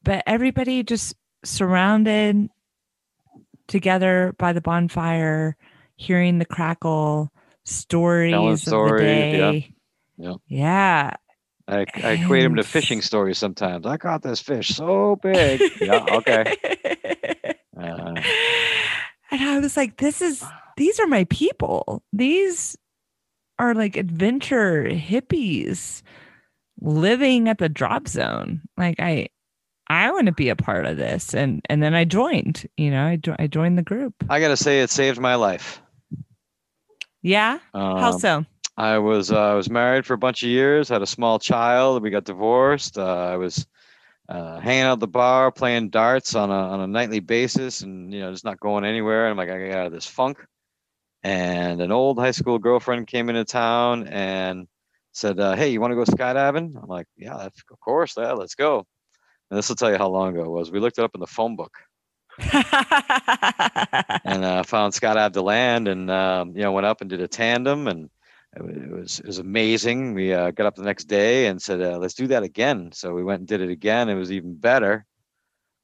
but 0.02 0.22
everybody 0.26 0.82
just 0.82 1.14
surrounded 1.44 2.48
together 3.68 4.34
by 4.38 4.52
the 4.52 4.60
bonfire, 4.60 5.56
hearing 5.96 6.38
the 6.38 6.44
crackle, 6.44 7.32
stories 7.64 8.34
of 8.34 8.60
stories, 8.60 9.00
the 9.00 9.06
yeah. 9.06 9.50
day. 9.50 9.74
Yeah. 10.18 10.34
Yeah. 10.46 11.10
I, 11.66 11.86
I 12.02 12.12
equate 12.12 12.42
them 12.42 12.56
to 12.56 12.62
fishing 12.62 13.00
stories 13.00 13.38
sometimes. 13.38 13.86
I 13.86 13.96
caught 13.96 14.22
this 14.22 14.40
fish 14.40 14.68
so 14.68 15.16
big. 15.22 15.60
yeah. 15.80 16.04
Okay. 16.10 16.56
Uh, 17.76 18.14
and 19.32 19.42
I 19.42 19.58
was 19.58 19.76
like, 19.76 19.96
this 19.96 20.22
is 20.22 20.44
these 20.76 21.00
are 21.00 21.08
my 21.08 21.24
people. 21.24 22.04
These 22.12 22.76
are 23.58 23.74
like 23.74 23.96
adventure 23.96 24.84
hippies 24.84 26.02
living 26.80 27.48
at 27.48 27.58
the 27.58 27.68
drop 27.68 28.06
zone. 28.06 28.62
Like 28.76 29.00
I 29.00 29.28
I 29.88 30.12
want 30.12 30.26
to 30.26 30.32
be 30.32 30.50
a 30.50 30.56
part 30.56 30.86
of 30.86 30.96
this. 30.96 31.34
And 31.34 31.60
and 31.68 31.82
then 31.82 31.94
I 31.94 32.04
joined, 32.04 32.66
you 32.76 32.92
know, 32.92 33.04
I, 33.04 33.16
jo- 33.16 33.36
I 33.38 33.48
joined 33.48 33.76
the 33.76 33.82
group. 33.82 34.14
I 34.30 34.38
gotta 34.38 34.56
say, 34.56 34.80
it 34.80 34.90
saved 34.90 35.18
my 35.18 35.34
life. 35.34 35.82
Yeah. 37.22 37.58
How 37.74 38.12
Um, 38.12 38.18
so? 38.20 38.46
I 38.76 38.98
was 38.98 39.30
uh, 39.30 39.52
I 39.52 39.54
was 39.54 39.70
married 39.70 40.06
for 40.06 40.14
a 40.14 40.18
bunch 40.18 40.42
of 40.42 40.48
years, 40.48 40.88
had 40.88 41.02
a 41.02 41.06
small 41.06 41.38
child. 41.38 42.02
We 42.02 42.10
got 42.10 42.24
divorced. 42.24 42.98
Uh, 42.98 43.28
I 43.32 43.36
was 43.36 43.66
uh, 44.28 44.58
hanging 44.60 44.84
out 44.84 44.94
at 44.94 45.00
the 45.00 45.06
bar, 45.06 45.52
playing 45.52 45.90
darts 45.90 46.34
on 46.34 46.50
a 46.50 46.52
on 46.52 46.80
a 46.80 46.86
nightly 46.86 47.20
basis, 47.20 47.82
and 47.82 48.12
you 48.12 48.20
know 48.20 48.32
just 48.32 48.44
not 48.44 48.60
going 48.60 48.84
anywhere. 48.84 49.28
I'm 49.28 49.36
like, 49.36 49.50
I 49.50 49.68
got 49.68 49.78
out 49.78 49.86
of 49.86 49.92
this 49.92 50.06
funk. 50.06 50.38
And 51.22 51.80
an 51.80 51.90
old 51.90 52.18
high 52.18 52.32
school 52.32 52.58
girlfriend 52.58 53.06
came 53.06 53.30
into 53.30 53.44
town 53.44 54.08
and 54.08 54.66
said, 55.12 55.40
uh, 55.40 55.54
"Hey, 55.54 55.70
you 55.70 55.80
want 55.80 55.92
to 55.92 55.96
go 55.96 56.04
skydiving?" 56.04 56.76
I'm 56.82 56.88
like, 56.88 57.06
"Yeah, 57.16 57.36
of 57.36 57.52
course. 57.80 58.14
Yeah, 58.16 58.32
let's 58.32 58.56
go." 58.56 58.86
And 59.50 59.58
this 59.58 59.68
will 59.68 59.76
tell 59.76 59.90
you 59.90 59.98
how 59.98 60.08
long 60.08 60.34
ago 60.34 60.44
it 60.44 60.50
was. 60.50 60.70
We 60.70 60.80
looked 60.80 60.98
it 60.98 61.04
up 61.04 61.14
in 61.14 61.20
the 61.20 61.26
phone 61.26 61.56
book 61.56 61.72
and 62.38 62.54
uh, 64.44 64.62
found 64.64 64.92
Skydive 64.92 65.32
DeLand 65.32 65.86
and 65.86 66.10
um, 66.10 66.56
you 66.56 66.62
know 66.62 66.72
went 66.72 66.86
up 66.86 67.00
and 67.00 67.08
did 67.08 67.20
a 67.20 67.28
tandem 67.28 67.86
and 67.86 68.10
it 68.56 68.90
was 68.90 69.20
it 69.20 69.26
was 69.26 69.38
amazing. 69.38 70.14
We 70.14 70.32
uh, 70.32 70.50
got 70.50 70.66
up 70.66 70.74
the 70.76 70.82
next 70.82 71.04
day 71.04 71.46
and 71.46 71.60
said 71.60 71.80
uh, 71.80 71.98
let's 71.98 72.14
do 72.14 72.26
that 72.28 72.42
again. 72.42 72.90
So 72.92 73.12
we 73.12 73.24
went 73.24 73.40
and 73.40 73.48
did 73.48 73.60
it 73.60 73.70
again. 73.70 74.08
It 74.08 74.14
was 74.14 74.32
even 74.32 74.54
better. 74.54 75.04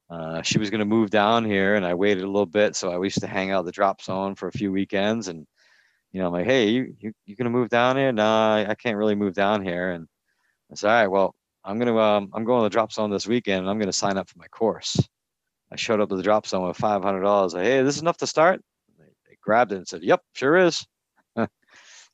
Uh, 0.09 0.42
she 0.42 0.59
was 0.59 0.70
going 0.70 0.80
to 0.80 0.85
move 0.85 1.11
down 1.11 1.44
here 1.44 1.76
and 1.76 1.87
I 1.87 1.94
waited 1.94 2.24
a 2.24 2.26
little 2.26 2.46
bit. 2.46 2.74
So 2.74 2.90
I 2.90 3.02
used 3.02 3.20
to 3.20 3.28
hang 3.28 3.52
out 3.52 3.64
the 3.64 3.72
drop 3.72 4.02
zone 4.02 4.35
for 4.35 4.48
a 4.48 4.52
few 4.52 4.72
weekends 4.72 5.28
and 5.28 5.46
you 6.12 6.20
know 6.20 6.26
I'm 6.26 6.33
like 6.33 6.46
hey 6.46 6.68
you 6.68 6.94
you, 6.98 7.12
you 7.26 7.37
going 7.37 7.44
to 7.44 7.50
move 7.50 7.68
down 7.68 7.96
here? 7.96 8.12
No, 8.12 8.24
I, 8.24 8.66
I 8.70 8.74
can't 8.74 8.96
really 8.96 9.14
move 9.14 9.35
down 9.35 9.64
here. 9.64 9.92
And 9.92 10.09
I 10.72 10.74
said 10.74 10.90
all 10.90 10.94
right 10.94 11.09
well 11.09 11.35
I'm 11.64 11.78
gonna 11.78 11.96
um, 11.96 12.30
I'm 12.35 12.44
going 12.44 12.61
to 12.61 12.64
the 12.64 12.70
drop 12.70 12.92
zone 12.92 13.11
this 13.11 13.26
weekend 13.26 13.61
and 13.61 13.70
I'm 13.70 13.78
going 13.78 13.87
to 13.87 13.92
sign 13.92 14.16
up 14.16 14.28
for 14.28 14.38
my 14.38 14.48
course. 14.48 14.96
I 15.72 15.76
showed 15.76 16.00
up 16.00 16.09
to 16.09 16.16
the 16.16 16.22
drop 16.22 16.46
zone 16.46 16.66
with 16.66 16.76
five 16.76 17.02
hundred 17.02 17.20
dollars. 17.20 17.54
Like, 17.54 17.64
hey, 17.64 17.83
this 17.83 17.96
is 17.96 18.02
enough 18.02 18.16
to 18.18 18.26
start. 18.26 18.61
They, 18.98 19.04
they 19.28 19.37
grabbed 19.40 19.72
it 19.72 19.76
and 19.76 19.87
said, 19.87 20.02
"Yep, 20.02 20.20
sure 20.35 20.56
is." 20.56 20.85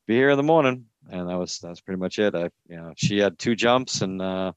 Be 0.07 0.14
here 0.14 0.31
in 0.31 0.37
the 0.37 0.42
morning, 0.42 0.87
and 1.11 1.29
that 1.29 1.37
was 1.38 1.59
that's 1.59 1.81
pretty 1.81 1.99
much 2.01 2.19
it. 2.19 2.35
I, 2.35 2.51
you 2.69 2.77
know, 2.77 2.92
she 2.97 3.19
had 3.19 3.38
two 3.38 3.55
jumps, 3.57 4.03
and 4.03 4.23
uh, 4.23 4.53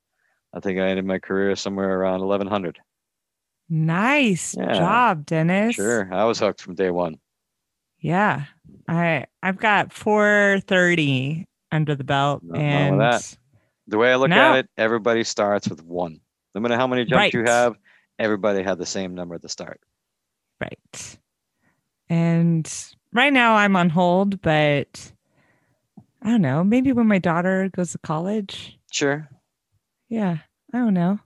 I 0.54 0.60
think 0.60 0.80
I 0.80 0.88
ended 0.90 1.06
my 1.06 1.20
career 1.20 1.56
somewhere 1.56 2.00
around 2.00 2.22
eleven 2.22 2.48
hundred. 2.48 2.80
nice 3.70 4.56
Yeah. 4.58 4.74
job, 4.74 5.26
Dennis. 5.26 5.76
Sure, 5.76 6.08
I 6.14 6.24
was 6.26 6.40
hooked 6.40 6.62
from 6.62 6.76
day 6.76 6.92
one. 6.92 7.16
Yeah. 8.00 8.46
I 8.88 9.26
I've 9.44 9.58
got 9.58 9.92
430 9.92 11.46
under 11.72 11.96
the 11.96 12.04
belt 12.04 12.42
and 12.56 13.00
that. 13.02 13.36
The 13.88 13.98
way 13.98 14.12
I 14.12 14.16
look 14.16 14.30
No. 14.30 14.54
at 14.54 14.58
it, 14.60 14.70
everybody 14.78 15.24
starts 15.24 15.68
with 15.68 15.84
one. 15.84 16.20
No 16.56 16.62
matter 16.62 16.76
how 16.78 16.88
many 16.88 17.06
jumps 17.06 17.34
you 17.34 17.44
have, 17.44 17.76
everybody 18.18 18.64
had 18.64 18.78
the 18.78 18.86
same 18.86 19.16
number 19.16 19.36
at 19.36 19.42
the 19.42 19.50
start. 19.50 19.80
right. 20.62 21.18
And 22.10 22.72
right 23.14 23.34
now 23.34 23.56
I'm 23.56 23.76
on 23.76 23.90
hold, 23.90 24.42
but 24.42 25.12
I 26.22 26.32
don't 26.32 26.42
know, 26.42 26.64
maybe 26.64 26.92
when 26.92 27.08
my 27.08 27.20
daughter 27.20 27.70
goes 27.74 27.92
to 27.94 27.98
college. 28.00 28.78
Sure. 28.92 29.30
Yeah, 30.10 30.38
I 30.74 30.78
don't 30.78 30.94
know. 30.94 31.20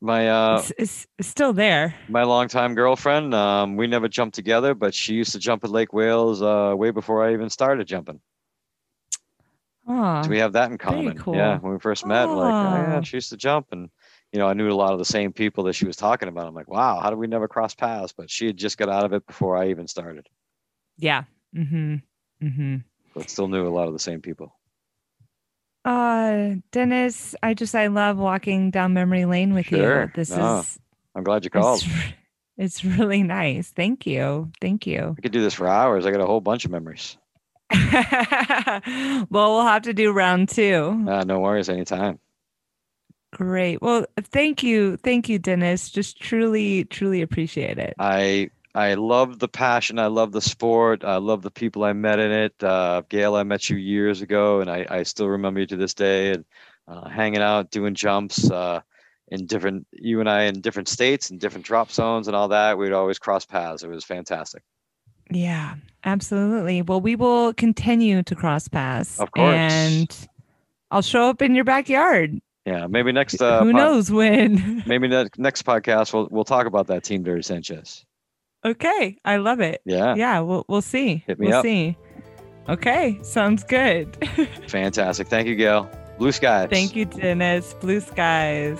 My 0.00 0.28
uh, 0.28 0.58
it's, 0.58 0.72
it's, 0.78 1.06
it's 1.18 1.28
still 1.28 1.52
there. 1.52 1.94
my 2.08 2.22
longtime 2.22 2.74
girlfriend. 2.74 3.34
Um, 3.34 3.76
we 3.76 3.86
never 3.88 4.06
jumped 4.08 4.34
together, 4.36 4.74
but 4.74 4.94
she 4.94 5.14
used 5.14 5.32
to 5.32 5.38
jump 5.40 5.64
at 5.64 5.70
Lake 5.70 5.92
Wales 5.92 6.40
uh, 6.40 6.72
way 6.76 6.90
before 6.92 7.24
I 7.26 7.32
even 7.32 7.50
started 7.50 7.86
jumping. 7.88 8.20
Oh, 9.88 10.22
So 10.22 10.28
we 10.28 10.38
have 10.38 10.52
that 10.52 10.70
in 10.70 10.78
common. 10.78 11.16
cool. 11.16 11.34
Yeah, 11.34 11.58
when 11.58 11.72
we 11.72 11.78
first 11.80 12.06
met, 12.06 12.26
like, 12.26 12.52
oh, 12.54 12.74
yeah, 12.92 13.00
she 13.00 13.16
used 13.16 13.30
to 13.30 13.36
jump, 13.36 13.68
and 13.72 13.88
you 14.32 14.38
know, 14.38 14.46
I 14.46 14.52
knew 14.52 14.70
a 14.70 14.74
lot 14.74 14.92
of 14.92 14.98
the 14.98 15.04
same 15.04 15.32
people 15.32 15.64
that 15.64 15.72
she 15.72 15.86
was 15.86 15.96
talking 15.96 16.28
about. 16.28 16.46
I'm 16.46 16.54
like, 16.54 16.68
wow, 16.68 17.00
how 17.00 17.08
did 17.10 17.18
we 17.18 17.26
never 17.26 17.48
cross 17.48 17.74
paths? 17.74 18.12
But 18.16 18.30
she 18.30 18.46
had 18.46 18.56
just 18.56 18.76
got 18.76 18.90
out 18.90 19.04
of 19.04 19.12
it 19.14 19.26
before 19.26 19.56
I 19.56 19.70
even 19.70 19.88
started, 19.88 20.28
yeah. 20.98 21.24
Mm-hmm. 21.56 21.94
Mm-hmm. 22.42 22.76
But 23.18 23.28
still 23.30 23.48
knew 23.48 23.66
a 23.66 23.70
lot 23.70 23.86
of 23.88 23.92
the 23.92 23.98
same 23.98 24.20
people. 24.20 24.54
Uh, 25.84 26.54
Dennis, 26.72 27.34
I 27.42 27.54
just 27.54 27.74
I 27.74 27.86
love 27.86 28.18
walking 28.18 28.70
down 28.70 28.92
memory 28.94 29.24
lane 29.24 29.54
with 29.54 29.66
Sure. 29.66 30.02
you. 30.04 30.10
This 30.14 30.30
No, 30.30 30.60
is 30.60 30.78
I'm 31.14 31.24
glad 31.24 31.44
you 31.44 31.50
called. 31.50 31.82
it's, 31.82 31.88
it's 32.58 32.84
really 32.84 33.22
nice. 33.22 33.70
Thank 33.70 34.06
you. 34.06 34.50
Thank 34.60 34.86
you. 34.86 35.14
I 35.16 35.20
could 35.20 35.32
do 35.32 35.40
this 35.42 35.54
for 35.54 35.66
hours. 35.66 36.04
I 36.06 36.10
got 36.10 36.20
a 36.20 36.26
whole 36.26 36.40
bunch 36.40 36.64
of 36.64 36.70
memories. 36.70 37.16
well, 37.72 39.30
we'll 39.30 39.62
have 39.66 39.82
to 39.82 39.92
do 39.94 40.10
round 40.12 40.48
two. 40.48 41.04
Uh, 41.08 41.24
no 41.24 41.38
worries, 41.40 41.68
anytime. 41.68 42.18
Great. 43.32 43.82
Well, 43.82 44.06
thank 44.18 44.62
you. 44.62 44.96
Thank 44.96 45.28
you, 45.28 45.38
Dennis. 45.38 45.90
Just 45.90 46.18
truly, 46.20 46.84
truly 46.84 47.20
appreciate 47.22 47.78
it. 47.78 47.94
I 47.98 48.50
I 48.78 48.94
love 48.94 49.40
the 49.40 49.48
passion. 49.48 49.98
I 49.98 50.06
love 50.06 50.30
the 50.30 50.40
sport. 50.40 51.02
I 51.02 51.16
love 51.16 51.42
the 51.42 51.50
people 51.50 51.82
I 51.82 51.92
met 51.92 52.20
in 52.20 52.30
it. 52.30 52.62
Uh, 52.62 53.02
Gail, 53.08 53.34
I 53.34 53.42
met 53.42 53.68
you 53.68 53.76
years 53.76 54.22
ago, 54.22 54.60
and 54.60 54.70
I, 54.70 54.86
I 54.88 55.02
still 55.02 55.28
remember 55.28 55.60
you 55.60 55.66
to 55.66 55.76
this 55.76 55.94
day. 55.94 56.32
And 56.32 56.44
uh, 56.86 57.08
hanging 57.08 57.42
out, 57.42 57.70
doing 57.70 57.94
jumps. 57.94 58.50
Uh, 58.50 58.80
in 59.30 59.46
different 59.46 59.86
you 59.92 60.20
and 60.20 60.28
I 60.28 60.44
in 60.44 60.60
different 60.60 60.88
states 60.88 61.30
and 61.30 61.38
different 61.38 61.66
drop 61.66 61.90
zones 61.90 62.28
and 62.28 62.36
all 62.36 62.48
that. 62.48 62.78
We'd 62.78 62.92
always 62.92 63.18
cross 63.18 63.44
paths. 63.44 63.82
It 63.82 63.90
was 63.90 64.04
fantastic. 64.04 64.62
Yeah, 65.30 65.74
absolutely. 66.04 66.80
Well, 66.82 67.00
we 67.00 67.16
will 67.16 67.52
continue 67.52 68.22
to 68.22 68.34
cross 68.34 68.68
paths. 68.68 69.20
Of 69.20 69.30
course. 69.32 69.54
And 69.54 70.28
I'll 70.90 71.02
show 71.02 71.28
up 71.28 71.42
in 71.42 71.54
your 71.54 71.64
backyard. 71.64 72.40
Yeah, 72.64 72.86
maybe 72.86 73.12
next. 73.12 73.40
Uh, 73.40 73.62
Who 73.62 73.72
pod- 73.72 73.78
knows 73.78 74.10
when? 74.10 74.82
Maybe 74.86 75.08
ne- 75.08 75.28
next 75.38 75.62
podcast 75.64 76.12
we'll 76.12 76.28
we'll 76.30 76.44
talk 76.44 76.66
about 76.66 76.86
that 76.88 77.02
team, 77.02 77.22
Dirty 77.22 77.42
Sanchez. 77.42 78.04
Okay, 78.64 79.18
I 79.24 79.36
love 79.36 79.60
it. 79.60 79.80
Yeah, 79.84 80.14
Yeah, 80.14 80.40
we'll 80.40 80.64
we'll 80.68 80.82
see. 80.82 81.24
Hit 81.26 81.38
me 81.38 81.48
we'll 81.48 81.56
up. 81.58 81.64
see. 81.64 81.96
Okay, 82.68 83.18
sounds 83.22 83.64
good. 83.64 84.16
fantastic. 84.68 85.28
Thank 85.28 85.48
you, 85.48 85.56
Gail. 85.56 85.88
Blue 86.18 86.32
skies. 86.32 86.68
Thank 86.70 86.94
you, 86.96 87.04
Dennis. 87.06 87.74
Blue 87.80 88.00
skies. 88.00 88.78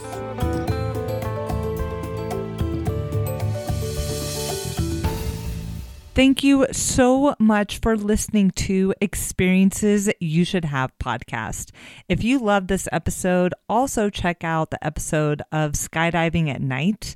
Thank 6.15 6.43
you 6.43 6.67
so 6.73 7.37
much 7.39 7.79
for 7.79 7.97
listening 7.97 8.51
to 8.53 8.93
Experiences 9.01 10.11
You 10.19 10.45
Should 10.45 10.65
Have 10.65 10.91
podcast. 10.99 11.71
If 12.09 12.25
you 12.25 12.41
love 12.41 12.67
this 12.67 12.89
episode, 12.91 13.55
also 13.69 14.11
check 14.11 14.43
out 14.43 14.71
the 14.73 14.85
episode 14.85 15.43
of 15.53 15.73
Skydiving 15.73 16.53
at 16.53 16.61
Night. 16.61 17.15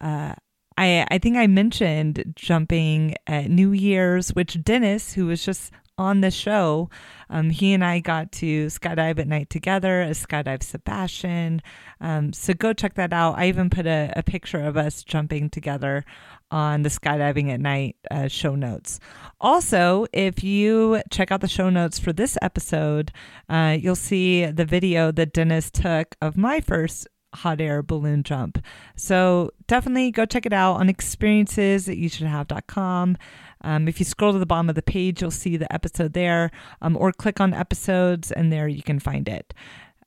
Uh, 0.00 0.34
I, 0.78 1.06
I 1.10 1.18
think 1.18 1.36
I 1.36 1.46
mentioned 1.46 2.34
jumping 2.36 3.14
at 3.26 3.50
New 3.50 3.72
Year's, 3.72 4.30
which 4.30 4.62
Dennis, 4.62 5.14
who 5.14 5.26
was 5.26 5.44
just 5.44 5.72
on 5.98 6.20
the 6.20 6.30
show, 6.30 6.90
um, 7.30 7.48
he 7.48 7.72
and 7.72 7.82
I 7.82 8.00
got 8.00 8.30
to 8.32 8.66
skydive 8.66 9.18
at 9.18 9.26
night 9.26 9.48
together 9.48 10.02
as 10.02 10.24
Skydive 10.24 10.62
Sebastian. 10.62 11.62
Um, 12.00 12.32
so 12.34 12.52
go 12.52 12.74
check 12.74 12.94
that 12.94 13.12
out. 13.12 13.38
I 13.38 13.48
even 13.48 13.70
put 13.70 13.86
a, 13.86 14.12
a 14.14 14.22
picture 14.22 14.62
of 14.62 14.76
us 14.76 15.02
jumping 15.02 15.48
together 15.48 16.04
on 16.50 16.82
the 16.82 16.90
skydiving 16.90 17.50
at 17.50 17.60
night 17.60 17.96
uh, 18.10 18.28
show 18.28 18.54
notes. 18.54 19.00
Also, 19.40 20.06
if 20.12 20.44
you 20.44 21.02
check 21.10 21.32
out 21.32 21.40
the 21.40 21.48
show 21.48 21.70
notes 21.70 21.98
for 21.98 22.12
this 22.12 22.36
episode, 22.42 23.10
uh, 23.48 23.76
you'll 23.80 23.96
see 23.96 24.44
the 24.46 24.64
video 24.64 25.10
that 25.10 25.32
Dennis 25.32 25.70
took 25.70 26.14
of 26.20 26.36
my 26.36 26.60
first 26.60 27.08
hot 27.34 27.60
air 27.60 27.82
balloon 27.82 28.22
jump. 28.22 28.58
So 28.96 29.50
definitely 29.66 30.10
go 30.10 30.24
check 30.24 30.46
it 30.46 30.52
out 30.52 30.74
on 30.74 30.88
experiences 30.88 31.86
that 31.86 31.98
you 31.98 32.08
should 32.08 32.26
have.com. 32.26 33.16
Um, 33.62 33.88
if 33.88 33.98
you 33.98 34.04
scroll 34.04 34.32
to 34.32 34.38
the 34.38 34.46
bottom 34.46 34.68
of 34.68 34.74
the 34.74 34.82
page, 34.82 35.20
you'll 35.20 35.30
see 35.30 35.56
the 35.56 35.72
episode 35.72 36.12
there, 36.12 36.50
um, 36.82 36.96
or 36.96 37.12
click 37.12 37.40
on 37.40 37.52
episodes, 37.52 38.30
and 38.30 38.52
there 38.52 38.68
you 38.68 38.82
can 38.82 38.98
find 38.98 39.28
it. 39.28 39.52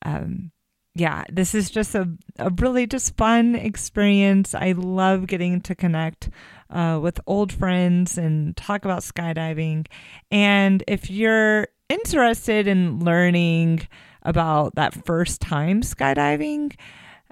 Um, 0.04 0.52
yeah, 0.96 1.24
this 1.32 1.54
is 1.56 1.70
just 1.70 1.96
a, 1.96 2.10
a 2.38 2.50
really 2.50 2.88
just 2.88 3.16
fun 3.16 3.56
experience. 3.56 4.56
I 4.56 4.74
love 4.74 5.28
getting 5.28 5.62
to 5.62 5.76
connect 5.76 6.30
uh, 6.70 7.00
with 7.02 7.20
old 7.26 7.52
friends 7.52 8.18
and 8.18 8.56
talk 8.58 8.86
about 8.86 9.02
skydiving. 9.02 9.88
And 10.32 10.84
if 10.88 11.10
you're 11.10 11.68
interested 11.90 12.68
in 12.68 13.00
learning 13.00 13.88
about 14.24 14.76
that 14.76 15.06
first 15.06 15.42
time 15.42 15.82
skydiving, 15.82 16.76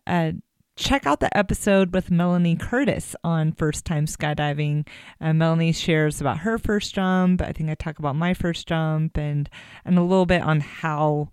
uh, 0.08 0.32
check 0.78 1.05
out 1.05 1.20
the 1.20 1.36
episode 1.38 1.93
with 1.93 2.12
Melanie 2.12 2.55
Curtis 2.55 3.16
on 3.24 3.51
first 3.51 3.84
time 3.84 4.05
skydiving. 4.05 4.88
Uh, 5.20 5.34
Melanie 5.34 5.74
shares 5.74 6.22
about 6.22 6.39
her 6.39 6.58
first 6.58 6.95
jump. 6.95 7.41
I 7.41 7.51
think 7.51 7.70
I 7.70 7.76
talk 7.76 7.99
about 7.99 8.16
my 8.16 8.34
first 8.34 8.68
jump 8.68 9.18
and 9.18 9.49
and 9.84 9.97
a 9.97 10.03
little 10.03 10.26
bit 10.26 10.41
on 10.41 10.62
how 10.62 11.30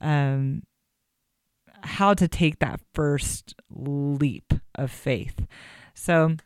um, 0.00 0.62
how 1.82 2.14
to 2.14 2.28
take 2.28 2.58
that 2.60 2.80
first 2.94 3.54
leap 3.70 4.52
of 4.74 4.90
faith. 4.90 5.46
So, 5.94 6.36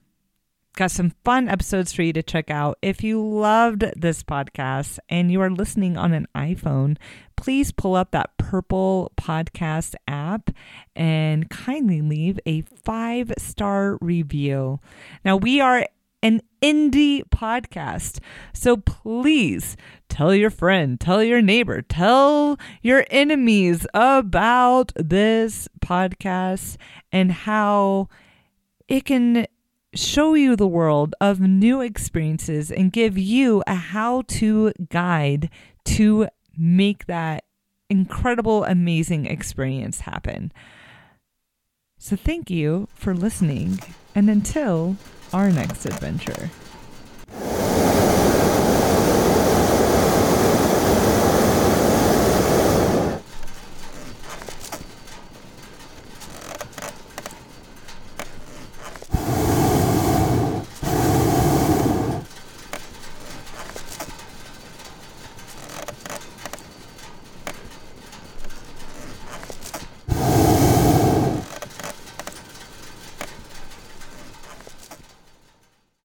got 0.76 0.90
some 0.90 1.12
fun 1.24 1.48
episodes 1.48 1.92
for 1.92 2.02
you 2.02 2.12
to 2.12 2.22
check 2.22 2.50
out. 2.50 2.78
If 2.82 3.02
you 3.02 3.26
loved 3.26 3.84
this 3.96 4.22
podcast 4.22 4.98
and 5.08 5.32
you 5.32 5.40
are 5.40 5.50
listening 5.50 5.96
on 5.96 6.12
an 6.12 6.28
iPhone, 6.36 6.98
please 7.34 7.72
pull 7.72 7.96
up 7.96 8.10
that 8.10 8.36
purple 8.36 9.10
podcast 9.16 9.94
app 10.06 10.50
and 10.94 11.48
kindly 11.48 12.02
leave 12.02 12.38
a 12.46 12.60
five 12.60 13.32
star 13.38 13.98
review. 14.00 14.78
Now, 15.24 15.36
we 15.36 15.60
are 15.60 15.86
an 16.22 16.42
indie 16.62 17.22
podcast. 17.30 18.18
So 18.52 18.76
please 18.76 19.76
tell 20.08 20.34
your 20.34 20.50
friend, 20.50 21.00
tell 21.00 21.22
your 21.22 21.40
neighbor, 21.40 21.82
tell 21.82 22.58
your 22.82 23.06
enemies 23.10 23.86
about 23.94 24.92
this 24.96 25.68
podcast 25.80 26.76
and 27.12 27.32
how 27.32 28.08
it 28.88 29.04
can 29.04 29.46
show 29.96 30.34
you 30.34 30.56
the 30.56 30.66
world 30.68 31.14
of 31.20 31.40
new 31.40 31.80
experiences 31.80 32.70
and 32.70 32.92
give 32.92 33.18
you 33.18 33.62
a 33.66 33.74
how 33.74 34.22
to 34.28 34.72
guide 34.90 35.50
to 35.84 36.28
make 36.56 37.06
that 37.06 37.44
incredible, 37.88 38.64
amazing 38.64 39.26
experience 39.26 40.00
happen. 40.00 40.52
So, 41.98 42.16
thank 42.16 42.50
you 42.50 42.88
for 42.94 43.14
listening, 43.14 43.78
and 44.14 44.28
until 44.28 44.96
our 45.32 45.50
next 45.50 45.86
adventure. 45.86 46.50